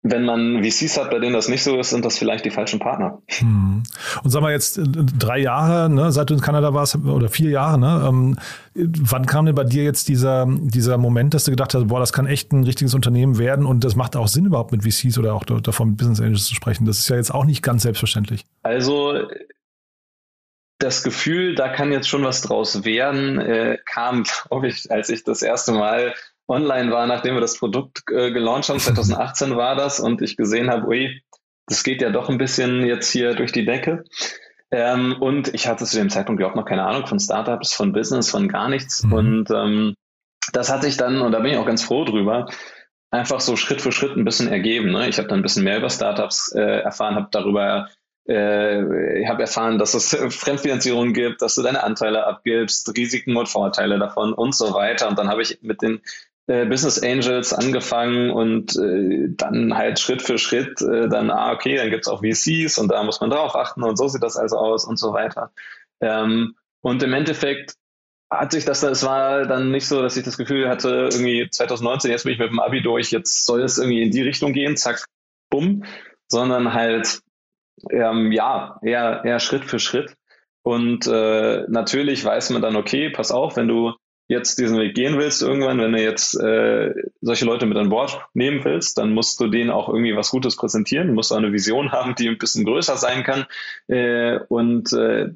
wenn 0.02 0.24
man 0.24 0.64
VCs 0.64 0.96
hat, 0.96 1.10
bei 1.10 1.18
denen 1.18 1.34
das 1.34 1.48
nicht 1.48 1.62
so 1.62 1.78
ist, 1.78 1.90
sind 1.90 2.04
das 2.04 2.16
vielleicht 2.16 2.46
die 2.46 2.50
falschen 2.50 2.78
Partner. 2.78 3.20
Hm. 3.26 3.82
Und 4.22 4.30
sag 4.30 4.40
mal 4.40 4.50
jetzt 4.50 4.78
äh, 4.78 4.84
drei 4.86 5.38
Jahre, 5.38 5.90
ne, 5.90 6.10
seit 6.10 6.30
du 6.30 6.34
in 6.34 6.40
Kanada 6.40 6.72
warst, 6.72 6.96
oder 6.96 7.28
vier 7.28 7.50
Jahre, 7.50 7.78
ne? 7.78 8.06
Ähm, 8.08 8.38
wann 8.74 9.26
kam 9.26 9.44
denn 9.44 9.54
bei 9.54 9.64
dir 9.64 9.84
jetzt 9.84 10.08
dieser, 10.08 10.46
dieser 10.48 10.96
Moment, 10.96 11.34
dass 11.34 11.44
du 11.44 11.50
gedacht 11.50 11.74
hast, 11.74 11.88
boah, 11.88 12.00
das 12.00 12.14
kann 12.14 12.26
echt 12.26 12.52
ein 12.52 12.64
richtiges 12.64 12.94
Unternehmen 12.94 13.38
werden 13.38 13.66
und 13.66 13.84
das 13.84 13.94
macht 13.94 14.16
auch 14.16 14.28
Sinn 14.28 14.46
überhaupt 14.46 14.72
mit 14.72 14.84
VCs 14.84 15.18
oder 15.18 15.34
auch 15.34 15.44
davon 15.44 15.90
mit 15.90 15.98
Business 15.98 16.20
Angels 16.20 16.46
zu 16.46 16.54
sprechen? 16.54 16.86
Das 16.86 16.98
ist 16.98 17.08
ja 17.10 17.16
jetzt 17.16 17.34
auch 17.34 17.44
nicht 17.44 17.62
ganz 17.62 17.82
selbstverständlich. 17.82 18.46
Also 18.62 19.28
das 20.78 21.02
Gefühl, 21.02 21.54
da 21.54 21.68
kann 21.68 21.92
jetzt 21.92 22.08
schon 22.08 22.24
was 22.24 22.40
draus 22.40 22.84
werden, 22.84 23.38
äh, 23.38 23.76
kam, 23.84 24.24
glaube 24.48 24.68
ich, 24.68 24.90
als 24.90 25.10
ich 25.10 25.24
das 25.24 25.42
erste 25.42 25.72
Mal 25.72 26.14
online 26.50 26.90
war, 26.90 27.06
nachdem 27.06 27.34
wir 27.34 27.40
das 27.40 27.58
Produkt 27.58 28.02
äh, 28.10 28.30
gelauncht 28.32 28.68
haben. 28.68 28.78
2018 28.78 29.56
war 29.56 29.76
das 29.76 30.00
und 30.00 30.20
ich 30.20 30.36
gesehen 30.36 30.70
habe, 30.70 30.86
ui, 30.86 31.22
das 31.66 31.84
geht 31.84 32.02
ja 32.02 32.10
doch 32.10 32.28
ein 32.28 32.38
bisschen 32.38 32.84
jetzt 32.84 33.10
hier 33.10 33.34
durch 33.34 33.52
die 33.52 33.64
Decke. 33.64 34.04
Ähm, 34.72 35.16
und 35.20 35.54
ich 35.54 35.66
hatte 35.66 35.84
zu 35.84 35.96
dem 35.96 36.10
Zeitpunkt 36.10 36.40
überhaupt 36.40 36.56
noch 36.56 36.64
keine 36.64 36.84
Ahnung 36.84 37.06
von 37.06 37.18
Startups, 37.18 37.72
von 37.72 37.92
Business, 37.92 38.30
von 38.30 38.48
gar 38.48 38.68
nichts. 38.68 39.04
Mhm. 39.04 39.12
Und 39.12 39.50
ähm, 39.50 39.94
das 40.52 40.70
hat 40.70 40.82
sich 40.82 40.96
dann, 40.96 41.20
und 41.20 41.32
da 41.32 41.40
bin 41.40 41.52
ich 41.52 41.58
auch 41.58 41.66
ganz 41.66 41.82
froh 41.82 42.04
drüber, 42.04 42.46
einfach 43.10 43.40
so 43.40 43.56
Schritt 43.56 43.80
für 43.80 43.92
Schritt 43.92 44.16
ein 44.16 44.24
bisschen 44.24 44.48
ergeben. 44.48 44.90
Ne? 44.90 45.08
Ich 45.08 45.18
habe 45.18 45.28
dann 45.28 45.40
ein 45.40 45.42
bisschen 45.42 45.64
mehr 45.64 45.78
über 45.78 45.90
Startups 45.90 46.52
äh, 46.52 46.80
erfahren, 46.80 47.16
habe 47.16 47.28
darüber 47.30 47.88
äh, 48.28 49.20
ich 49.20 49.28
habe 49.28 49.42
erfahren, 49.42 49.78
dass 49.78 49.94
es 49.94 50.14
Fremdfinanzierung 50.14 51.12
gibt, 51.12 51.42
dass 51.42 51.56
du 51.56 51.62
deine 51.62 51.82
Anteile 51.82 52.26
abgibst, 52.26 52.96
Risiken 52.96 53.36
und 53.36 53.48
Vorteile 53.48 53.98
davon 53.98 54.32
und 54.32 54.54
so 54.54 54.72
weiter. 54.74 55.08
Und 55.08 55.18
dann 55.18 55.28
habe 55.28 55.42
ich 55.42 55.58
mit 55.62 55.82
den 55.82 56.00
äh, 56.50 56.66
Business 56.66 57.00
Angels 57.00 57.52
angefangen 57.52 58.30
und 58.30 58.76
äh, 58.76 59.28
dann 59.28 59.76
halt 59.76 60.00
Schritt 60.00 60.20
für 60.20 60.36
Schritt 60.36 60.82
äh, 60.82 61.08
dann, 61.08 61.30
ah, 61.30 61.52
okay, 61.52 61.76
dann 61.76 61.90
gibt's 61.90 62.08
auch 62.08 62.22
VCs 62.24 62.78
und 62.78 62.88
da 62.90 63.04
muss 63.04 63.20
man 63.20 63.30
drauf 63.30 63.54
achten 63.54 63.84
und 63.84 63.96
so 63.96 64.08
sieht 64.08 64.24
das 64.24 64.36
also 64.36 64.56
aus 64.56 64.84
und 64.84 64.98
so 64.98 65.12
weiter. 65.12 65.52
Ähm, 66.00 66.56
und 66.80 67.04
im 67.04 67.12
Endeffekt 67.12 67.74
hat 68.30 68.50
sich 68.50 68.64
das, 68.64 68.82
es 68.82 69.04
war 69.04 69.46
dann 69.46 69.70
nicht 69.70 69.86
so, 69.86 70.02
dass 70.02 70.16
ich 70.16 70.24
das 70.24 70.38
Gefühl 70.38 70.68
hatte, 70.68 71.08
irgendwie 71.12 71.48
2019, 71.48 72.10
jetzt 72.10 72.24
bin 72.24 72.32
ich 72.32 72.40
mit 72.40 72.50
dem 72.50 72.58
Abi 72.58 72.82
durch, 72.82 73.12
jetzt 73.12 73.46
soll 73.46 73.62
es 73.62 73.78
irgendwie 73.78 74.02
in 74.02 74.10
die 74.10 74.22
Richtung 74.22 74.52
gehen, 74.52 74.76
zack, 74.76 75.04
bumm, 75.50 75.84
sondern 76.26 76.74
halt, 76.74 77.20
ähm, 77.90 78.32
ja, 78.32 78.80
eher, 78.82 79.22
eher 79.24 79.38
Schritt 79.38 79.64
für 79.64 79.78
Schritt. 79.78 80.16
Und 80.62 81.06
äh, 81.06 81.64
natürlich 81.68 82.24
weiß 82.24 82.50
man 82.50 82.62
dann, 82.62 82.74
okay, 82.74 83.08
pass 83.10 83.30
auf, 83.30 83.56
wenn 83.56 83.68
du 83.68 83.94
jetzt 84.30 84.60
diesen 84.60 84.78
Weg 84.78 84.94
gehen 84.94 85.18
willst 85.18 85.42
irgendwann, 85.42 85.80
wenn 85.80 85.92
du 85.92 86.00
jetzt 86.00 86.40
äh, 86.40 86.94
solche 87.20 87.44
Leute 87.44 87.66
mit 87.66 87.76
an 87.76 87.88
Bord 87.88 88.20
nehmen 88.32 88.64
willst, 88.64 88.96
dann 88.96 89.12
musst 89.12 89.40
du 89.40 89.48
denen 89.48 89.70
auch 89.70 89.88
irgendwie 89.88 90.16
was 90.16 90.30
Gutes 90.30 90.56
präsentieren, 90.56 91.08
du 91.08 91.14
musst 91.14 91.32
auch 91.32 91.38
eine 91.38 91.52
Vision 91.52 91.90
haben, 91.92 92.14
die 92.14 92.28
ein 92.28 92.38
bisschen 92.38 92.64
größer 92.64 92.96
sein 92.96 93.24
kann 93.24 93.46
äh, 93.88 94.38
und 94.48 94.92
äh, 94.92 95.30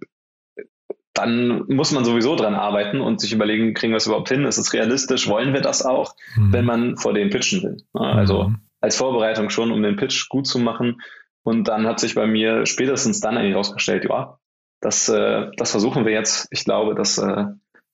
dann 1.13 1.65
muss 1.69 1.93
man 1.93 2.05
sowieso 2.05 2.37
dran 2.37 2.55
arbeiten 2.55 3.01
und 3.01 3.21
sich 3.21 3.33
überlegen, 3.33 3.75
kriegen 3.75 3.93
wir 3.93 3.99
es 3.99 4.07
überhaupt 4.07 4.29
hin? 4.29 4.45
Ist 4.45 4.59
es 4.59 4.73
realistisch? 4.73 5.29
Wollen 5.29 5.53
wir 5.53 5.61
das 5.61 5.85
auch, 5.85 6.17
mhm. 6.37 6.53
wenn 6.53 6.65
man 6.65 6.97
vor 6.97 7.15
denen 7.15 7.31
pitchen 7.31 7.63
will? 7.63 7.77
Also 7.93 8.49
mhm. 8.49 8.59
als 8.81 8.97
Vorbereitung 8.97 9.49
schon, 9.49 9.71
um 9.71 9.81
den 9.81 9.95
Pitch 9.95 10.29
gut 10.29 10.49
zu 10.49 10.59
machen. 10.59 11.01
Und 11.45 11.69
dann 11.69 11.87
hat 11.87 12.01
sich 12.01 12.17
bei 12.17 12.27
mir 12.27 12.67
spätestens 12.67 13.21
dann 13.21 13.37
eigentlich 13.37 13.55
rausgestellt, 13.55 14.05
ja, 14.09 14.39
das, 14.81 15.09
äh, 15.09 15.53
das 15.57 15.71
versuchen 15.71 16.05
wir 16.05 16.13
jetzt. 16.13 16.49
Ich 16.51 16.65
glaube, 16.65 16.97
das, 16.97 17.19
äh, 17.19 17.45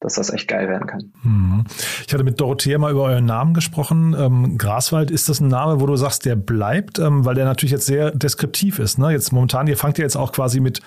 dass 0.01 0.15
das 0.15 0.31
echt 0.31 0.49
geil 0.49 0.69
werden 0.69 0.87
kann. 0.87 1.13
Mhm. 1.23 1.65
Ich 2.07 2.13
hatte 2.13 2.25
mit 2.25 2.41
Dorothea 2.41 2.79
mal 2.79 2.91
über 2.91 3.03
euren 3.03 3.27
Namen 3.27 3.53
gesprochen. 3.53 4.17
Ähm, 4.19 4.57
Graswald, 4.57 5.11
ist 5.11 5.29
das 5.29 5.41
ein 5.41 5.49
Name, 5.49 5.81
wo 5.81 5.87
du 5.87 5.97
sagst, 5.97 6.25
der 6.25 6.37
bleibt, 6.37 6.99
ähm, 6.99 7.27
weil 7.27 7.35
der 7.35 7.45
natürlich 7.45 7.73
jetzt 7.73 7.87
sehr 7.87 8.11
deskriptiv 8.11 8.79
ist. 8.79 8.99
Ne? 8.99 9.13
Jetzt 9.13 9.33
momentan, 9.33 9.67
ihr 9.67 9.77
fangt 9.77 9.99
ja 9.99 10.05
jetzt 10.05 10.17
auch 10.17 10.33
quasi 10.33 10.61
mit 10.61 10.81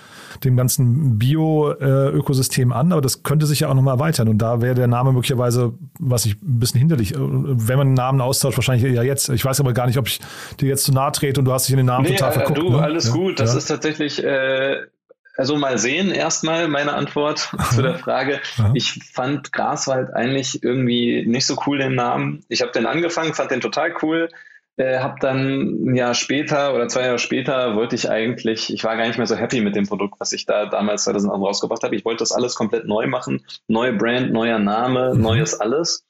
dem 0.44 0.58
ganzen 0.58 1.20
Bio-Ökosystem 1.20 2.72
äh, 2.72 2.74
an, 2.74 2.92
aber 2.92 3.02
das 3.02 3.22
könnte 3.22 3.46
sich 3.46 3.62
ja 3.62 3.70
auch 3.70 3.76
nochmal 3.76 3.96
erweitern. 3.96 4.28
Und 4.28 4.40
da 4.40 4.62
wäre 4.62 4.74
der 4.74 4.88
Name 4.88 5.14
möglicherweise, 5.14 5.74
was 6.00 6.26
ich 6.26 6.42
ein 6.42 6.60
bisschen 6.60 6.80
hinderlich, 6.80 7.14
äh, 7.14 7.18
wenn 7.20 7.78
man 7.78 7.88
einen 7.88 7.94
Namen 7.94 8.20
austauscht, 8.20 8.58
wahrscheinlich 8.58 8.92
ja 8.92 9.04
jetzt. 9.04 9.30
Ich 9.30 9.46
weiß 9.46 9.60
aber 9.60 9.74
gar 9.74 9.86
nicht, 9.86 10.00
ob 10.00 10.08
ich 10.08 10.20
dir 10.60 10.70
jetzt 10.70 10.86
zu 10.86 10.92
nahe 10.92 11.12
trete 11.12 11.40
und 11.40 11.46
du 11.46 11.54
hast 11.54 11.68
dich 11.68 11.74
in 11.74 11.78
den 11.78 11.86
Namen 11.86 12.06
nee, 12.06 12.16
total 12.16 12.32
äh, 12.32 12.34
verguckt. 12.34 12.58
Du, 12.58 12.70
ne? 12.72 12.82
alles 12.82 13.08
ja? 13.08 13.14
gut. 13.14 13.40
Das 13.40 13.52
ja. 13.52 13.60
ist 13.60 13.68
tatsächlich 13.68 14.24
äh, 14.24 14.78
also 15.36 15.58
mal 15.58 15.78
sehen, 15.78 16.12
erstmal 16.12 16.68
meine 16.68 16.94
Antwort 16.94 17.50
zu 17.72 17.82
der 17.82 17.98
Frage. 17.98 18.40
Ich 18.74 18.94
fand 19.14 19.52
Graswald 19.52 20.14
eigentlich 20.14 20.64
irgendwie 20.64 21.26
nicht 21.26 21.46
so 21.46 21.58
cool 21.66 21.78
den 21.78 21.96
Namen. 21.96 22.44
Ich 22.50 22.62
habe 22.62 22.72
den 22.72 22.86
angefangen, 22.86 23.34
fand 23.34 23.52
den 23.52 23.62
total 23.62 23.94
cool. 24.02 24.30
Äh, 24.76 25.00
habe 25.00 25.18
dann 25.20 25.86
ein 25.86 25.96
Jahr 25.96 26.16
später 26.16 26.74
oder 26.74 26.88
zwei 26.88 27.06
Jahre 27.06 27.20
später 27.20 27.76
wollte 27.76 27.96
ich 27.96 28.10
eigentlich, 28.10 28.74
ich 28.74 28.84
war 28.84 28.98
gar 28.98 29.06
nicht 29.06 29.18
mehr 29.18 29.28
so 29.28 29.36
happy 29.36 29.62
mit 29.62 29.76
dem 29.76 29.86
Produkt, 29.86 30.16
was 30.20 30.34
ich 30.34 30.48
da 30.48 30.66
damals 30.66 31.04
2008 31.04 31.42
rausgebracht 31.42 31.84
habe. 31.84 31.96
Ich 31.96 32.06
wollte 32.06 32.24
das 32.24 32.32
alles 32.32 32.56
komplett 32.56 32.86
neu 32.86 33.06
machen, 33.06 33.46
neue 33.68 33.94
Brand, 33.94 34.34
neuer 34.34 34.58
Name, 34.58 35.14
mhm. 35.14 35.22
neues 35.22 35.60
alles. 35.60 36.06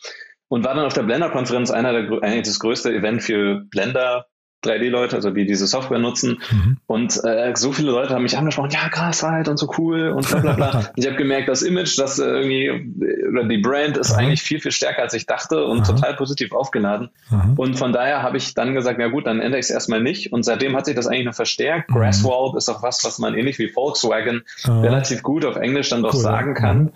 Und 0.48 0.64
war 0.64 0.76
dann 0.76 0.86
auf 0.86 0.94
der 0.94 1.04
Blender-Konferenz 1.04 1.72
einer 1.72 1.92
der, 1.92 2.24
eigentlich 2.24 2.48
das 2.48 2.60
größte 2.60 2.94
Event 2.94 3.24
für 3.24 3.66
Blender 3.70 4.28
3D-Leute, 4.64 5.16
also 5.16 5.30
die 5.30 5.46
diese 5.46 5.68
Software 5.68 6.00
nutzen. 6.00 6.42
Mhm. 6.52 6.78
Und 6.86 7.20
äh, 7.24 7.54
so 7.56 7.72
viele 7.72 7.92
Leute 7.92 8.14
haben 8.14 8.24
mich 8.24 8.38
angesprochen, 8.38 8.72
ja, 8.72 8.88
Graswald 8.90 9.48
und 9.48 9.58
so 9.58 9.72
cool 9.78 10.10
und 10.10 10.28
bla 10.28 10.40
bla 10.40 10.54
bla. 10.54 10.92
ich 10.96 11.06
habe 11.06 11.18
gemerkt, 11.18 11.50
das 11.50 11.62
Image, 11.62 11.98
das 11.98 12.20
äh, 12.20 12.26
irgendwie, 12.26 12.70
oder 13.30 13.46
die 13.46 13.58
Brand 13.58 13.98
ist 13.98 14.14
mhm. 14.14 14.20
eigentlich 14.20 14.42
viel, 14.42 14.60
viel 14.60 14.72
stärker, 14.72 15.02
als 15.02 15.14
ich 15.14 15.26
dachte 15.26 15.66
und 15.66 15.80
mhm. 15.80 15.84
total 15.84 16.16
positiv 16.16 16.52
aufgeladen. 16.54 17.10
Und 17.56 17.78
von 17.78 17.94
daher 17.94 18.22
habe 18.22 18.38
ich 18.38 18.54
dann 18.54 18.74
gesagt, 18.74 19.00
ja 19.00 19.08
gut, 19.08 19.26
dann 19.28 19.40
ändere 19.40 19.60
ich 19.60 19.66
es 19.66 19.72
erstmal 19.72 20.02
nicht. 20.02 20.32
Und 20.32 20.44
seitdem 20.44 20.76
hat 20.76 20.86
sich 20.86 20.96
das 20.96 21.08
eigentlich 21.08 21.26
noch 21.26 21.36
verstärkt. 21.36 21.90
Mhm. 21.90 21.96
Grasswald 21.96 22.56
ist 22.56 22.70
auch 22.70 22.84
was, 22.84 23.04
was 23.04 23.20
man 23.20 23.36
ähnlich 23.36 23.60
wie 23.60 23.70
Volkswagen 23.70 24.44
relativ 24.66 25.24
gut 25.24 25.46
auf 25.46 25.56
Englisch 25.56 25.90
dann 25.90 26.04
doch 26.04 26.14
cool. 26.14 26.20
sagen 26.20 26.54
kann. 26.54 26.92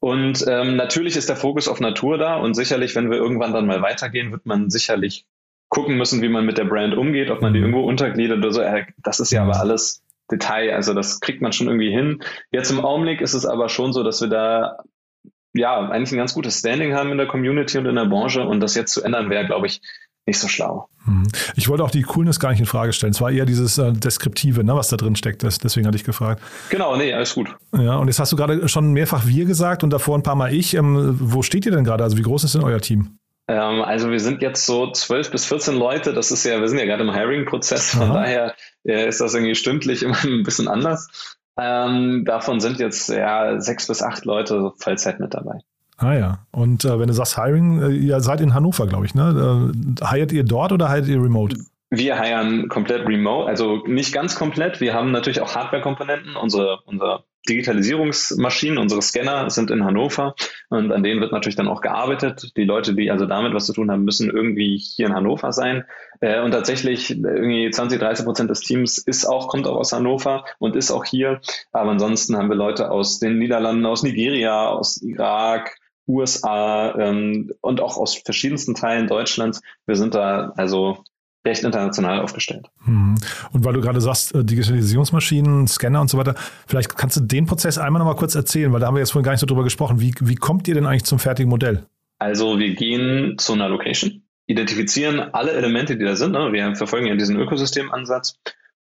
Und 0.00 0.44
ähm, 0.46 0.76
natürlich 0.76 1.16
ist 1.16 1.28
der 1.28 1.36
Fokus 1.36 1.66
auf 1.66 1.80
Natur 1.80 2.18
da 2.18 2.36
und 2.36 2.54
sicherlich, 2.54 2.94
wenn 2.94 3.10
wir 3.10 3.18
irgendwann 3.18 3.52
dann 3.52 3.66
mal 3.66 3.82
weitergehen, 3.82 4.30
wird 4.30 4.46
man 4.46 4.70
sicherlich 4.70 5.26
gucken 5.68 5.96
müssen, 5.96 6.22
wie 6.22 6.28
man 6.28 6.46
mit 6.46 6.58
der 6.58 6.64
Brand 6.64 6.94
umgeht, 6.94 7.30
ob 7.30 7.42
man 7.42 7.52
die 7.52 7.60
mhm. 7.60 7.66
irgendwo 7.66 7.88
untergliedert 7.88 8.38
oder 8.38 8.52
so. 8.52 8.60
Äh, 8.60 8.86
das 8.98 9.20
ist 9.20 9.30
ja 9.30 9.42
aber 9.42 9.60
alles 9.60 10.02
Detail, 10.30 10.74
also 10.74 10.94
das 10.94 11.20
kriegt 11.20 11.40
man 11.40 11.52
schon 11.52 11.68
irgendwie 11.68 11.90
hin. 11.90 12.22
Jetzt 12.50 12.70
im 12.70 12.84
Augenblick 12.84 13.20
ist 13.20 13.34
es 13.34 13.46
aber 13.46 13.68
schon 13.68 13.92
so, 13.92 14.02
dass 14.02 14.20
wir 14.20 14.28
da 14.28 14.78
ja 15.54 15.88
eigentlich 15.88 16.12
ein 16.12 16.18
ganz 16.18 16.34
gutes 16.34 16.58
Standing 16.58 16.94
haben 16.94 17.10
in 17.10 17.18
der 17.18 17.26
Community 17.26 17.78
und 17.78 17.86
in 17.86 17.96
der 17.96 18.04
Branche 18.04 18.42
und 18.42 18.60
das 18.60 18.74
jetzt 18.74 18.92
zu 18.92 19.02
ändern 19.02 19.30
wäre, 19.30 19.46
glaube 19.46 19.66
ich, 19.66 19.80
nicht 20.26 20.38
so 20.38 20.46
schlau. 20.46 20.88
Mhm. 21.06 21.26
Ich 21.56 21.68
wollte 21.68 21.82
auch 21.82 21.90
die 21.90 22.02
Coolness 22.02 22.38
gar 22.38 22.50
nicht 22.50 22.60
in 22.60 22.66
Frage 22.66 22.92
stellen. 22.92 23.12
Es 23.12 23.20
war 23.20 23.30
eher 23.30 23.46
dieses 23.46 23.78
äh, 23.78 23.92
Deskriptive, 23.92 24.62
ne, 24.62 24.76
was 24.76 24.88
da 24.88 24.96
drin 24.96 25.16
steckt. 25.16 25.42
Das, 25.42 25.58
deswegen 25.58 25.86
hatte 25.86 25.96
ich 25.96 26.04
gefragt. 26.04 26.42
Genau, 26.68 26.96
nee, 26.96 27.12
alles 27.14 27.34
gut. 27.34 27.48
Ja, 27.76 27.96
und 27.96 28.08
jetzt 28.08 28.20
hast 28.20 28.30
du 28.30 28.36
gerade 28.36 28.68
schon 28.68 28.92
mehrfach 28.92 29.26
wir 29.26 29.46
gesagt 29.46 29.82
und 29.82 29.90
davor 29.90 30.16
ein 30.16 30.22
paar 30.22 30.36
Mal 30.36 30.52
ich. 30.52 30.74
Ähm, 30.74 31.16
wo 31.18 31.42
steht 31.42 31.64
ihr 31.64 31.72
denn 31.72 31.84
gerade? 31.84 32.04
Also 32.04 32.18
wie 32.18 32.22
groß 32.22 32.44
ist 32.44 32.54
denn 32.54 32.62
euer 32.62 32.80
Team? 32.80 33.18
Ähm, 33.48 33.82
also 33.82 34.10
wir 34.10 34.20
sind 34.20 34.42
jetzt 34.42 34.66
so 34.66 34.92
12 34.92 35.30
bis 35.30 35.46
14 35.46 35.74
Leute. 35.74 36.12
Das 36.12 36.30
ist 36.30 36.44
ja, 36.44 36.60
wir 36.60 36.68
sind 36.68 36.78
ja 36.78 36.84
gerade 36.84 37.02
im 37.02 37.12
Hiring-Prozess. 37.12 37.90
Von 37.90 38.10
Aha. 38.10 38.14
daher 38.14 38.54
äh, 38.84 39.08
ist 39.08 39.20
das 39.20 39.34
irgendwie 39.34 39.54
stündlich 39.54 40.02
immer 40.04 40.22
ein 40.22 40.42
bisschen 40.42 40.68
anders. 40.68 41.36
Ähm, 41.58 42.24
davon 42.24 42.60
sind 42.60 42.78
jetzt 42.78 43.08
ja 43.08 43.60
sechs 43.60 43.88
bis 43.88 44.02
acht 44.02 44.24
Leute 44.24 44.72
Vollzeit 44.78 45.18
mit 45.18 45.34
dabei. 45.34 45.58
Ah 45.96 46.14
ja. 46.14 46.38
Und 46.52 46.84
äh, 46.84 47.00
wenn 47.00 47.08
du 47.08 47.14
sagst 47.14 47.36
Hiring, 47.36 47.82
äh, 47.82 47.88
ihr 47.88 48.20
seid 48.20 48.40
in 48.40 48.54
Hannover, 48.54 48.86
glaube 48.86 49.06
ich, 49.06 49.14
ne? 49.14 49.72
Äh, 50.00 50.06
hired 50.06 50.30
ihr 50.30 50.44
dort 50.44 50.70
oder 50.70 50.88
hired 50.88 51.08
ihr 51.08 51.20
remote? 51.20 51.56
Wir 51.90 52.20
hiren 52.20 52.68
komplett 52.68 53.08
remote, 53.08 53.48
also 53.48 53.82
nicht 53.86 54.12
ganz 54.12 54.36
komplett. 54.36 54.80
Wir 54.80 54.92
haben 54.92 55.10
natürlich 55.10 55.40
auch 55.40 55.54
Hardware-Komponenten. 55.56 56.36
Unsere, 56.36 56.80
unsere 56.84 57.24
Digitalisierungsmaschinen, 57.48 58.78
unsere 58.78 59.02
Scanner 59.02 59.50
sind 59.50 59.70
in 59.70 59.84
Hannover 59.84 60.34
und 60.68 60.92
an 60.92 61.02
denen 61.02 61.20
wird 61.20 61.32
natürlich 61.32 61.56
dann 61.56 61.68
auch 61.68 61.80
gearbeitet. 61.80 62.52
Die 62.56 62.64
Leute, 62.64 62.94
die 62.94 63.10
also 63.10 63.26
damit 63.26 63.54
was 63.54 63.66
zu 63.66 63.72
tun 63.72 63.90
haben, 63.90 64.04
müssen 64.04 64.30
irgendwie 64.30 64.76
hier 64.76 65.06
in 65.06 65.14
Hannover 65.14 65.52
sein. 65.52 65.84
Äh, 66.20 66.40
und 66.40 66.52
tatsächlich 66.52 67.10
irgendwie 67.10 67.70
20, 67.70 67.98
30 67.98 68.24
Prozent 68.24 68.50
des 68.50 68.60
Teams 68.60 68.98
ist 68.98 69.26
auch, 69.26 69.48
kommt 69.48 69.66
auch 69.66 69.76
aus 69.76 69.92
Hannover 69.92 70.44
und 70.58 70.76
ist 70.76 70.90
auch 70.90 71.04
hier. 71.04 71.40
Aber 71.72 71.90
ansonsten 71.90 72.36
haben 72.36 72.48
wir 72.48 72.56
Leute 72.56 72.90
aus 72.90 73.18
den 73.18 73.38
Niederlanden, 73.38 73.86
aus 73.86 74.02
Nigeria, 74.02 74.68
aus 74.68 75.00
Irak, 75.02 75.76
USA 76.08 76.94
ähm, 76.98 77.52
und 77.60 77.80
auch 77.80 77.96
aus 77.96 78.16
verschiedensten 78.16 78.74
Teilen 78.74 79.06
Deutschlands. 79.06 79.60
Wir 79.86 79.96
sind 79.96 80.14
da 80.14 80.52
also 80.56 81.04
recht 81.48 81.64
international 81.64 82.20
aufgestellt. 82.20 82.66
Mhm. 82.84 83.16
Und 83.52 83.64
weil 83.64 83.72
du 83.72 83.80
gerade 83.80 84.00
sagst, 84.00 84.34
äh, 84.34 84.44
Digitalisierungsmaschinen, 84.44 85.66
Scanner 85.66 86.00
und 86.00 86.08
so 86.08 86.18
weiter, 86.18 86.34
vielleicht 86.66 86.96
kannst 86.96 87.16
du 87.16 87.20
den 87.20 87.46
Prozess 87.46 87.78
einmal 87.78 88.00
noch 88.00 88.06
mal 88.06 88.16
kurz 88.16 88.34
erzählen, 88.34 88.72
weil 88.72 88.80
da 88.80 88.86
haben 88.86 88.94
wir 88.94 89.00
jetzt 89.00 89.12
vorhin 89.12 89.24
gar 89.24 89.32
nicht 89.32 89.40
so 89.40 89.46
drüber 89.46 89.64
gesprochen. 89.64 90.00
Wie, 90.00 90.14
wie 90.20 90.36
kommt 90.36 90.68
ihr 90.68 90.74
denn 90.74 90.86
eigentlich 90.86 91.04
zum 91.04 91.18
fertigen 91.18 91.50
Modell? 91.50 91.86
Also 92.18 92.58
wir 92.58 92.74
gehen 92.74 93.36
zu 93.38 93.52
einer 93.54 93.68
Location, 93.68 94.22
identifizieren 94.46 95.20
alle 95.20 95.52
Elemente, 95.52 95.96
die 95.96 96.04
da 96.04 96.16
sind. 96.16 96.32
Ne? 96.32 96.52
Wir 96.52 96.74
verfolgen 96.74 97.06
ja 97.06 97.14
diesen 97.14 97.38
Ökosystemansatz. 97.38 98.38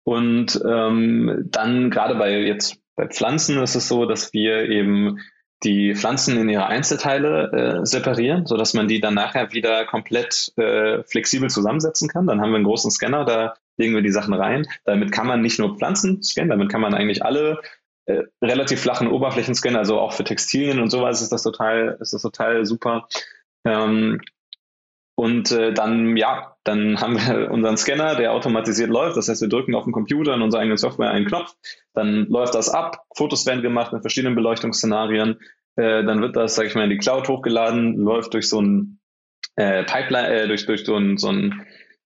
Und 0.04 0.60
ähm, 0.68 1.46
dann 1.52 1.92
gerade 1.92 2.16
bei 2.16 2.40
jetzt 2.40 2.82
bei 2.96 3.08
Pflanzen 3.08 3.62
ist 3.62 3.76
es 3.76 3.88
so, 3.88 4.06
dass 4.06 4.34
wir 4.34 4.70
eben 4.70 5.20
die 5.64 5.94
Pflanzen 5.94 6.38
in 6.38 6.50
ihre 6.50 6.68
Einzelteile 6.68 7.82
äh, 7.82 7.86
separieren, 7.86 8.46
so 8.46 8.56
dass 8.56 8.74
man 8.74 8.88
die 8.88 9.02
dann 9.02 9.14
nachher 9.14 9.52
wieder 9.52 9.86
komplett 9.86 10.54
äh, 10.58 11.04
flexibel 11.04 11.50
zusammensetzen 11.50 12.08
kann. 12.08 12.28
Dann 12.28 12.40
haben 12.40 12.52
wir 12.52 12.56
einen 12.56 12.66
großen 12.66 12.92
Scanner, 12.92 13.26
da 13.26 13.56
legen 13.78 13.94
wir 13.94 14.02
die 14.02 14.12
Sachen 14.12 14.34
rein. 14.34 14.68
Damit 14.86 15.12
kann 15.12 15.28
man 15.28 15.42
nicht 15.42 15.60
nur 15.60 15.78
Pflanzen 15.78 16.24
scannen, 16.24 16.50
damit 16.50 16.70
kann 16.70 16.82
man 16.82 16.94
eigentlich 16.94 17.26
alle 17.26 17.60
äh, 18.06 18.24
relativ 18.42 18.82
flachen 18.82 19.08
Oberflächen 19.08 19.54
scannen, 19.54 19.78
also 19.78 20.00
auch 20.00 20.14
für 20.14 20.24
Textilien 20.24 20.80
und 20.80 20.90
sowas 20.90 21.22
ist 21.22 21.32
das 21.32 21.44
total, 21.44 21.98
ist 22.00 22.14
das 22.14 22.22
total 22.22 22.66
super. 22.66 23.08
Ähm, 23.66 24.22
und 25.20 25.52
äh, 25.52 25.74
dann, 25.74 26.16
ja, 26.16 26.56
dann 26.64 27.02
haben 27.02 27.18
wir 27.18 27.52
unseren 27.52 27.76
Scanner, 27.76 28.16
der 28.16 28.32
automatisiert 28.32 28.90
läuft. 28.90 29.18
Das 29.18 29.28
heißt, 29.28 29.42
wir 29.42 29.50
drücken 29.50 29.76
auf 29.76 29.84
dem 29.84 29.92
Computer 29.92 30.34
in 30.34 30.42
unserer 30.42 30.62
eigenen 30.62 30.78
Software 30.78 31.10
einen 31.10 31.26
Knopf, 31.26 31.56
dann 31.94 32.28
läuft 32.28 32.56
das 32.56 32.70
ab, 32.70 33.04
Fotos 33.14 33.46
werden 33.46 33.62
gemacht 33.62 33.92
mit 33.92 34.02
verschiedenen 34.02 34.36
Beleuchtungsszenarien. 34.36 35.38
Äh, 35.76 36.06
dann 36.06 36.22
wird 36.22 36.38
das, 36.38 36.56
sage 36.56 36.70
ich 36.70 36.76
mal, 36.76 36.86
in 36.86 36.90
die 36.90 37.00
Cloud 37.00 37.28
hochgeladen, 37.28 37.98
läuft 37.98 38.34
durch 38.34 38.48
so 38.48 38.62
ein 38.62 39.02
äh, 39.58 39.84
Pipeline, 39.84 40.30
äh, 40.30 40.48
durch, 40.48 40.66
durch 40.66 40.86
so 40.86 40.96
ein, 40.96 41.18
so 41.18 41.34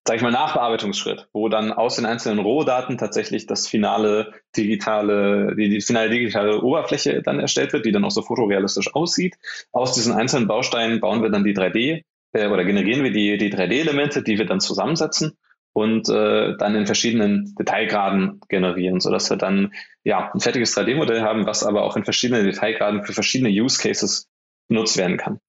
sag 0.08 0.15
ich 0.15 0.23
mal, 0.23 0.32
Nachbearbeitungsschritt, 0.32 1.28
wo 1.34 1.49
dann 1.49 1.71
aus 1.71 1.97
den 1.97 2.08
einzelnen 2.08 2.39
Rohdaten 2.39 2.97
tatsächlich 2.97 3.45
das 3.45 3.67
finale 3.67 4.34
digitale, 4.58 5.56
die, 5.56 5.69
die 5.69 5.82
finale 5.82 6.10
digitale 6.10 6.63
Oberfläche 6.63 7.21
dann 7.21 7.39
erstellt 7.39 7.73
wird, 7.73 7.86
die 7.86 7.91
dann 7.91 8.06
auch 8.06 8.12
so 8.12 8.23
fotorealistisch 8.23 8.95
aussieht. 8.95 9.36
Aus 9.71 9.93
diesen 9.93 10.13
einzelnen 10.13 10.47
Bausteinen 10.47 10.99
bauen 10.99 11.21
wir 11.21 11.30
dann 11.30 11.43
die 11.43 11.56
3D 11.56 12.02
äh, 12.34 12.48
oder 12.48 12.65
generieren 12.65 13.04
wir 13.04 13.12
die, 13.12 13.38
die 13.38 13.54
3D-Elemente, 13.54 14.24
die 14.24 14.38
wir 14.38 14.46
dann 14.46 14.60
zusammensetzen 14.60 15.38
und 15.74 16.08
äh, 16.10 16.56
dann 16.58 16.76
in 16.76 16.86
verschiedenen 16.86 17.56
Detailgraden 17.58 18.41
generieren, 18.48 19.00
sodass 19.00 19.30
wir 19.30 19.38
dann 19.38 19.74
ja 20.04 20.32
ein 20.34 20.39
fertiges 20.39 20.78
3D-Modell 20.78 21.22
haben, 21.22 21.46
was 21.46 21.63
aber 21.63 21.84
auch 21.84 21.96
in 21.96 22.04
verschiedenen 22.04 22.46
Detailgraden 22.46 23.04
für 23.04 23.13
verschiedene 23.13 23.50
Use 23.50 23.82
Cases 23.82 24.28
genutzt 24.69 24.98
werden 24.98 25.17
kann. 25.17 25.39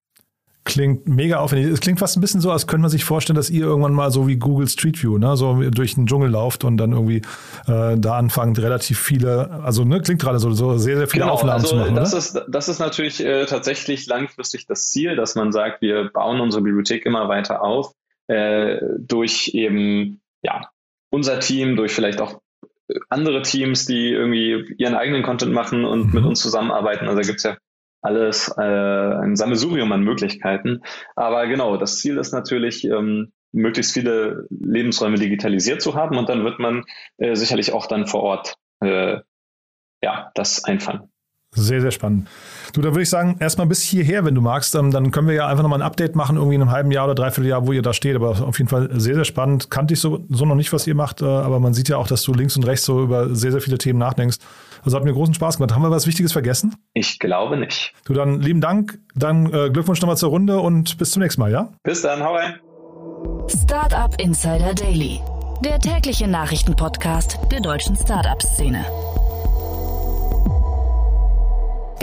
Klingt 0.66 1.06
mega 1.06 1.40
aufwendig. 1.40 1.70
Es 1.70 1.80
klingt 1.80 1.98
fast 1.98 2.16
ein 2.16 2.22
bisschen 2.22 2.40
so, 2.40 2.50
als 2.50 2.66
könnte 2.66 2.82
man 2.82 2.90
sich 2.90 3.04
vorstellen, 3.04 3.36
dass 3.36 3.50
ihr 3.50 3.64
irgendwann 3.64 3.92
mal 3.92 4.10
so 4.10 4.26
wie 4.26 4.36
Google 4.36 4.66
Street 4.66 5.02
View, 5.02 5.18
ne, 5.18 5.36
so 5.36 5.60
durch 5.70 5.94
den 5.94 6.06
Dschungel 6.06 6.30
lauft 6.30 6.64
und 6.64 6.78
dann 6.78 6.92
irgendwie 6.92 7.20
äh, 7.66 7.98
da 7.98 8.16
anfangt, 8.16 8.58
relativ 8.58 8.98
viele, 8.98 9.50
also 9.62 9.84
ne, 9.84 10.00
klingt 10.00 10.22
gerade 10.22 10.38
so, 10.38 10.52
so 10.52 10.78
sehr, 10.78 10.96
sehr 10.96 11.06
viele 11.06 11.24
genau, 11.24 11.34
Aufnahmen 11.34 11.60
also 11.60 11.68
zu 11.68 11.76
machen. 11.76 11.94
Das 11.94 12.12
oder? 12.12 12.18
ist, 12.18 12.46
das 12.48 12.68
ist 12.70 12.78
natürlich 12.78 13.22
äh, 13.22 13.44
tatsächlich 13.44 14.06
langfristig 14.06 14.66
das 14.66 14.88
Ziel, 14.88 15.16
dass 15.16 15.34
man 15.34 15.52
sagt, 15.52 15.82
wir 15.82 16.10
bauen 16.10 16.40
unsere 16.40 16.62
Bibliothek 16.62 17.04
immer 17.04 17.28
weiter 17.28 17.62
auf, 17.62 17.92
äh, 18.28 18.78
durch 18.98 19.50
eben 19.52 20.22
ja, 20.42 20.70
unser 21.10 21.40
Team, 21.40 21.76
durch 21.76 21.92
vielleicht 21.92 22.22
auch 22.22 22.40
andere 23.10 23.42
Teams, 23.42 23.84
die 23.84 24.10
irgendwie 24.10 24.74
ihren 24.78 24.94
eigenen 24.94 25.22
Content 25.22 25.52
machen 25.52 25.84
und 25.84 26.06
mhm. 26.06 26.14
mit 26.14 26.24
uns 26.24 26.40
zusammenarbeiten. 26.40 27.06
Also 27.06 27.20
da 27.20 27.26
gibt 27.26 27.38
es 27.38 27.44
ja 27.44 27.56
alles 28.04 28.54
äh, 28.56 28.62
ein 28.62 29.34
Sammelsurium 29.34 29.90
an 29.92 30.02
Möglichkeiten. 30.02 30.82
Aber 31.16 31.46
genau, 31.46 31.76
das 31.76 31.98
Ziel 31.98 32.18
ist 32.18 32.32
natürlich, 32.32 32.84
ähm, 32.84 33.32
möglichst 33.52 33.92
viele 33.92 34.46
Lebensräume 34.50 35.16
digitalisiert 35.16 35.80
zu 35.80 35.94
haben 35.94 36.18
und 36.18 36.28
dann 36.28 36.44
wird 36.44 36.58
man 36.58 36.84
äh, 37.18 37.34
sicherlich 37.34 37.72
auch 37.72 37.86
dann 37.86 38.06
vor 38.06 38.22
Ort 38.22 38.56
äh, 38.80 39.18
ja, 40.02 40.30
das 40.34 40.64
einfangen. 40.64 41.08
Sehr, 41.56 41.80
sehr 41.80 41.92
spannend. 41.92 42.28
Du, 42.72 42.80
da 42.80 42.88
würde 42.88 43.02
ich 43.02 43.08
sagen, 43.08 43.36
erstmal 43.38 43.68
bis 43.68 43.80
hierher, 43.80 44.24
wenn 44.24 44.34
du 44.34 44.40
magst, 44.40 44.74
ähm, 44.74 44.90
dann 44.90 45.12
können 45.12 45.28
wir 45.28 45.34
ja 45.34 45.46
einfach 45.46 45.62
nochmal 45.62 45.78
ein 45.78 45.86
Update 45.86 46.16
machen, 46.16 46.36
irgendwie 46.36 46.56
in 46.56 46.62
einem 46.62 46.72
halben 46.72 46.90
Jahr 46.90 47.04
oder 47.04 47.14
dreiviertel 47.14 47.48
Jahr, 47.48 47.64
wo 47.64 47.72
ihr 47.72 47.80
da 47.80 47.92
steht. 47.92 48.16
Aber 48.16 48.30
auf 48.30 48.58
jeden 48.58 48.68
Fall 48.68 48.90
sehr, 49.00 49.14
sehr 49.14 49.24
spannend. 49.24 49.70
Kannte 49.70 49.94
ich 49.94 50.00
so, 50.00 50.26
so 50.30 50.44
noch 50.46 50.56
nicht, 50.56 50.72
was 50.72 50.86
ihr 50.88 50.96
macht, 50.96 51.22
äh, 51.22 51.24
aber 51.24 51.60
man 51.60 51.72
sieht 51.72 51.88
ja 51.88 51.96
auch, 51.96 52.08
dass 52.08 52.24
du 52.24 52.34
links 52.34 52.56
und 52.56 52.66
rechts 52.66 52.84
so 52.84 53.04
über 53.04 53.32
sehr, 53.36 53.52
sehr 53.52 53.60
viele 53.60 53.78
Themen 53.78 54.00
nachdenkst. 54.00 54.38
Also 54.82 54.96
hat 54.96 55.04
mir 55.04 55.12
großen 55.12 55.32
Spaß 55.32 55.58
gemacht. 55.58 55.72
Haben 55.72 55.82
wir 55.82 55.92
was 55.92 56.08
Wichtiges 56.08 56.32
vergessen? 56.32 56.74
Ich 56.94 57.18
glaube 57.18 57.56
nicht. 57.56 57.92
Du, 58.04 58.14
dann 58.14 58.40
lieben 58.40 58.60
Dank, 58.60 58.98
dann 59.16 59.46
äh, 59.52 59.70
Glückwunsch 59.70 60.00
nochmal 60.00 60.16
zur 60.16 60.30
Runde 60.30 60.60
und 60.60 60.96
bis 60.96 61.10
zum 61.10 61.22
nächsten 61.22 61.40
Mal, 61.40 61.50
ja? 61.50 61.72
Bis 61.82 62.02
dann, 62.02 62.22
hau 62.22 62.34
rein. 62.34 62.60
Startup 63.48 64.14
Insider 64.20 64.74
Daily, 64.74 65.20
der 65.64 65.80
tägliche 65.80 66.28
Nachrichtenpodcast 66.28 67.38
der 67.50 67.60
deutschen 67.60 67.96
Startup-Szene. 67.96 68.84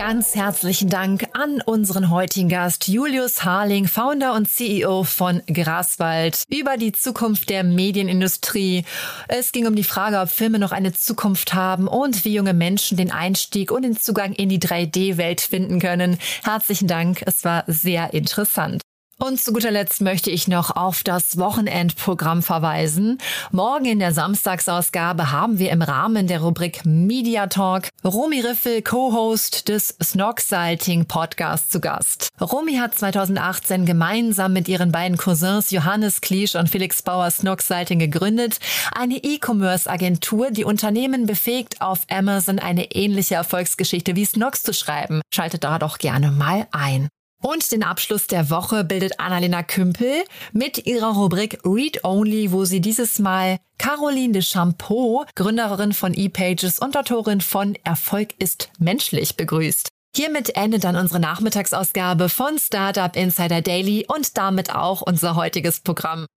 Ganz 0.03 0.33
herzlichen 0.33 0.89
Dank 0.89 1.27
an 1.33 1.61
unseren 1.61 2.09
heutigen 2.09 2.49
Gast 2.49 2.87
Julius 2.87 3.45
Harling, 3.45 3.87
Founder 3.87 4.33
und 4.33 4.49
CEO 4.49 5.03
von 5.03 5.43
Graswald, 5.45 6.41
über 6.49 6.75
die 6.75 6.91
Zukunft 6.91 7.51
der 7.51 7.63
Medienindustrie. 7.63 8.83
Es 9.27 9.51
ging 9.51 9.67
um 9.67 9.75
die 9.75 9.83
Frage, 9.83 10.19
ob 10.19 10.29
Filme 10.29 10.57
noch 10.57 10.71
eine 10.71 10.91
Zukunft 10.91 11.53
haben 11.53 11.87
und 11.87 12.25
wie 12.25 12.33
junge 12.33 12.55
Menschen 12.55 12.97
den 12.97 13.11
Einstieg 13.11 13.69
und 13.69 13.83
den 13.83 13.95
Zugang 13.95 14.33
in 14.33 14.49
die 14.49 14.59
3D-Welt 14.59 15.39
finden 15.39 15.79
können. 15.79 16.17
Herzlichen 16.43 16.87
Dank, 16.87 17.21
es 17.27 17.43
war 17.43 17.63
sehr 17.67 18.11
interessant. 18.15 18.81
Und 19.23 19.39
zu 19.39 19.53
guter 19.53 19.69
Letzt 19.69 20.01
möchte 20.01 20.31
ich 20.31 20.47
noch 20.47 20.75
auf 20.75 21.03
das 21.03 21.37
Wochenendprogramm 21.37 22.41
verweisen. 22.41 23.19
Morgen 23.51 23.85
in 23.85 23.99
der 23.99 24.13
Samstagsausgabe 24.13 25.31
haben 25.31 25.59
wir 25.59 25.69
im 25.69 25.83
Rahmen 25.83 26.25
der 26.25 26.41
Rubrik 26.41 26.81
Media 26.85 27.45
Talk 27.45 27.89
Romy 28.03 28.39
Riffel, 28.39 28.81
Co-Host 28.81 29.69
des 29.69 29.95
Snog-Salting 30.01 31.05
Podcasts 31.05 31.69
zu 31.69 31.79
Gast. 31.79 32.29
Romy 32.41 32.77
hat 32.77 32.95
2018 32.95 33.85
gemeinsam 33.85 34.53
mit 34.53 34.67
ihren 34.67 34.91
beiden 34.91 35.17
Cousins 35.17 35.69
Johannes 35.69 36.21
Kliesch 36.21 36.55
und 36.55 36.69
Felix 36.71 37.03
Bauer 37.03 37.29
Snog-Salting 37.29 37.99
gegründet, 37.99 38.57
eine 38.95 39.17
E-Commerce-Agentur, 39.17 40.49
die 40.49 40.65
Unternehmen 40.65 41.27
befähigt, 41.27 41.79
auf 41.79 41.99
Amazon 42.09 42.57
eine 42.57 42.91
ähnliche 42.95 43.35
Erfolgsgeschichte 43.35 44.15
wie 44.15 44.25
Snox 44.25 44.63
zu 44.63 44.73
schreiben. 44.73 45.21
Schaltet 45.31 45.63
da 45.63 45.77
doch 45.77 45.99
gerne 45.99 46.31
mal 46.31 46.67
ein. 46.71 47.09
Und 47.41 47.71
den 47.71 47.83
Abschluss 47.83 48.27
der 48.27 48.49
Woche 48.49 48.83
bildet 48.83 49.19
Annalena 49.19 49.63
Kümpel 49.63 50.23
mit 50.53 50.85
ihrer 50.85 51.15
Rubrik 51.15 51.59
Read 51.65 52.03
Only, 52.03 52.51
wo 52.51 52.65
sie 52.65 52.81
dieses 52.81 53.17
Mal 53.17 53.57
Caroline 53.79 54.33
de 54.33 54.43
Champeau, 54.43 55.25
Gründerin 55.35 55.93
von 55.93 56.13
ePages 56.13 56.77
und 56.77 56.95
Autorin 56.95 57.41
von 57.41 57.75
Erfolg 57.83 58.35
ist 58.37 58.69
menschlich, 58.77 59.37
begrüßt. 59.37 59.89
Hiermit 60.15 60.55
endet 60.55 60.83
dann 60.83 60.95
unsere 60.95 61.19
Nachmittagsausgabe 61.19 62.29
von 62.29 62.59
Startup 62.59 63.15
Insider 63.15 63.61
Daily 63.61 64.05
und 64.07 64.37
damit 64.37 64.75
auch 64.75 65.01
unser 65.01 65.35
heutiges 65.35 65.79
Programm. 65.79 66.27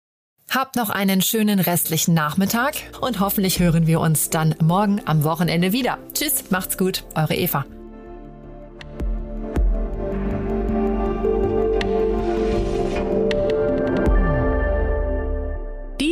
Habt 0.48 0.76
noch 0.76 0.90
einen 0.90 1.20
schönen 1.20 1.58
restlichen 1.58 2.14
Nachmittag 2.14 2.74
und 3.00 3.20
hoffentlich 3.20 3.58
hören 3.58 3.86
wir 3.86 4.00
uns 4.00 4.30
dann 4.30 4.54
morgen 4.62 5.02
am 5.04 5.24
Wochenende 5.24 5.72
wieder. 5.72 5.98
Tschüss, 6.14 6.50
macht's 6.50 6.78
gut, 6.78 7.04
eure 7.14 7.34
Eva. 7.34 7.64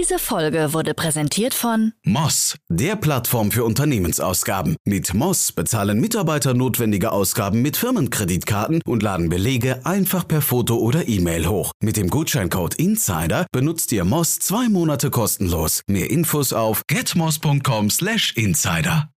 Diese 0.03 0.19
Folge 0.19 0.73
wurde 0.73 0.95
präsentiert 0.95 1.53
von 1.55 1.93
Moss, 2.03 2.57
der 2.69 2.97
Plattform 2.97 3.53
für 3.53 3.63
Unternehmensausgaben. 3.63 4.75
Mit 4.85 5.15
Moss 5.15 5.53
bezahlen 5.53 6.01
Mitarbeiter 6.01 6.55
notwendige 6.55 7.13
Ausgaben 7.13 7.63
mit 7.63 7.77
Firmenkreditkarten 7.77 8.83
und 8.85 9.05
laden 9.05 9.29
Belege 9.29 9.87
einfach 9.87 10.27
per 10.27 10.43
Foto 10.43 10.75
oder 10.75 11.07
E-Mail 11.07 11.47
hoch. 11.47 11.71
Mit 11.81 11.97
dem 11.97 12.11
Gutscheincode 12.11 12.75
INSIDER 12.75 13.47
benutzt 13.53 13.93
ihr 13.93 14.05
Moss 14.05 14.41
zwei 14.41 14.69
Monate 14.69 15.11
kostenlos. 15.11 15.83
Mehr 15.87 16.11
Infos 16.11 16.53
auf 16.53 16.83
getmoss.com/insider. 16.89 19.12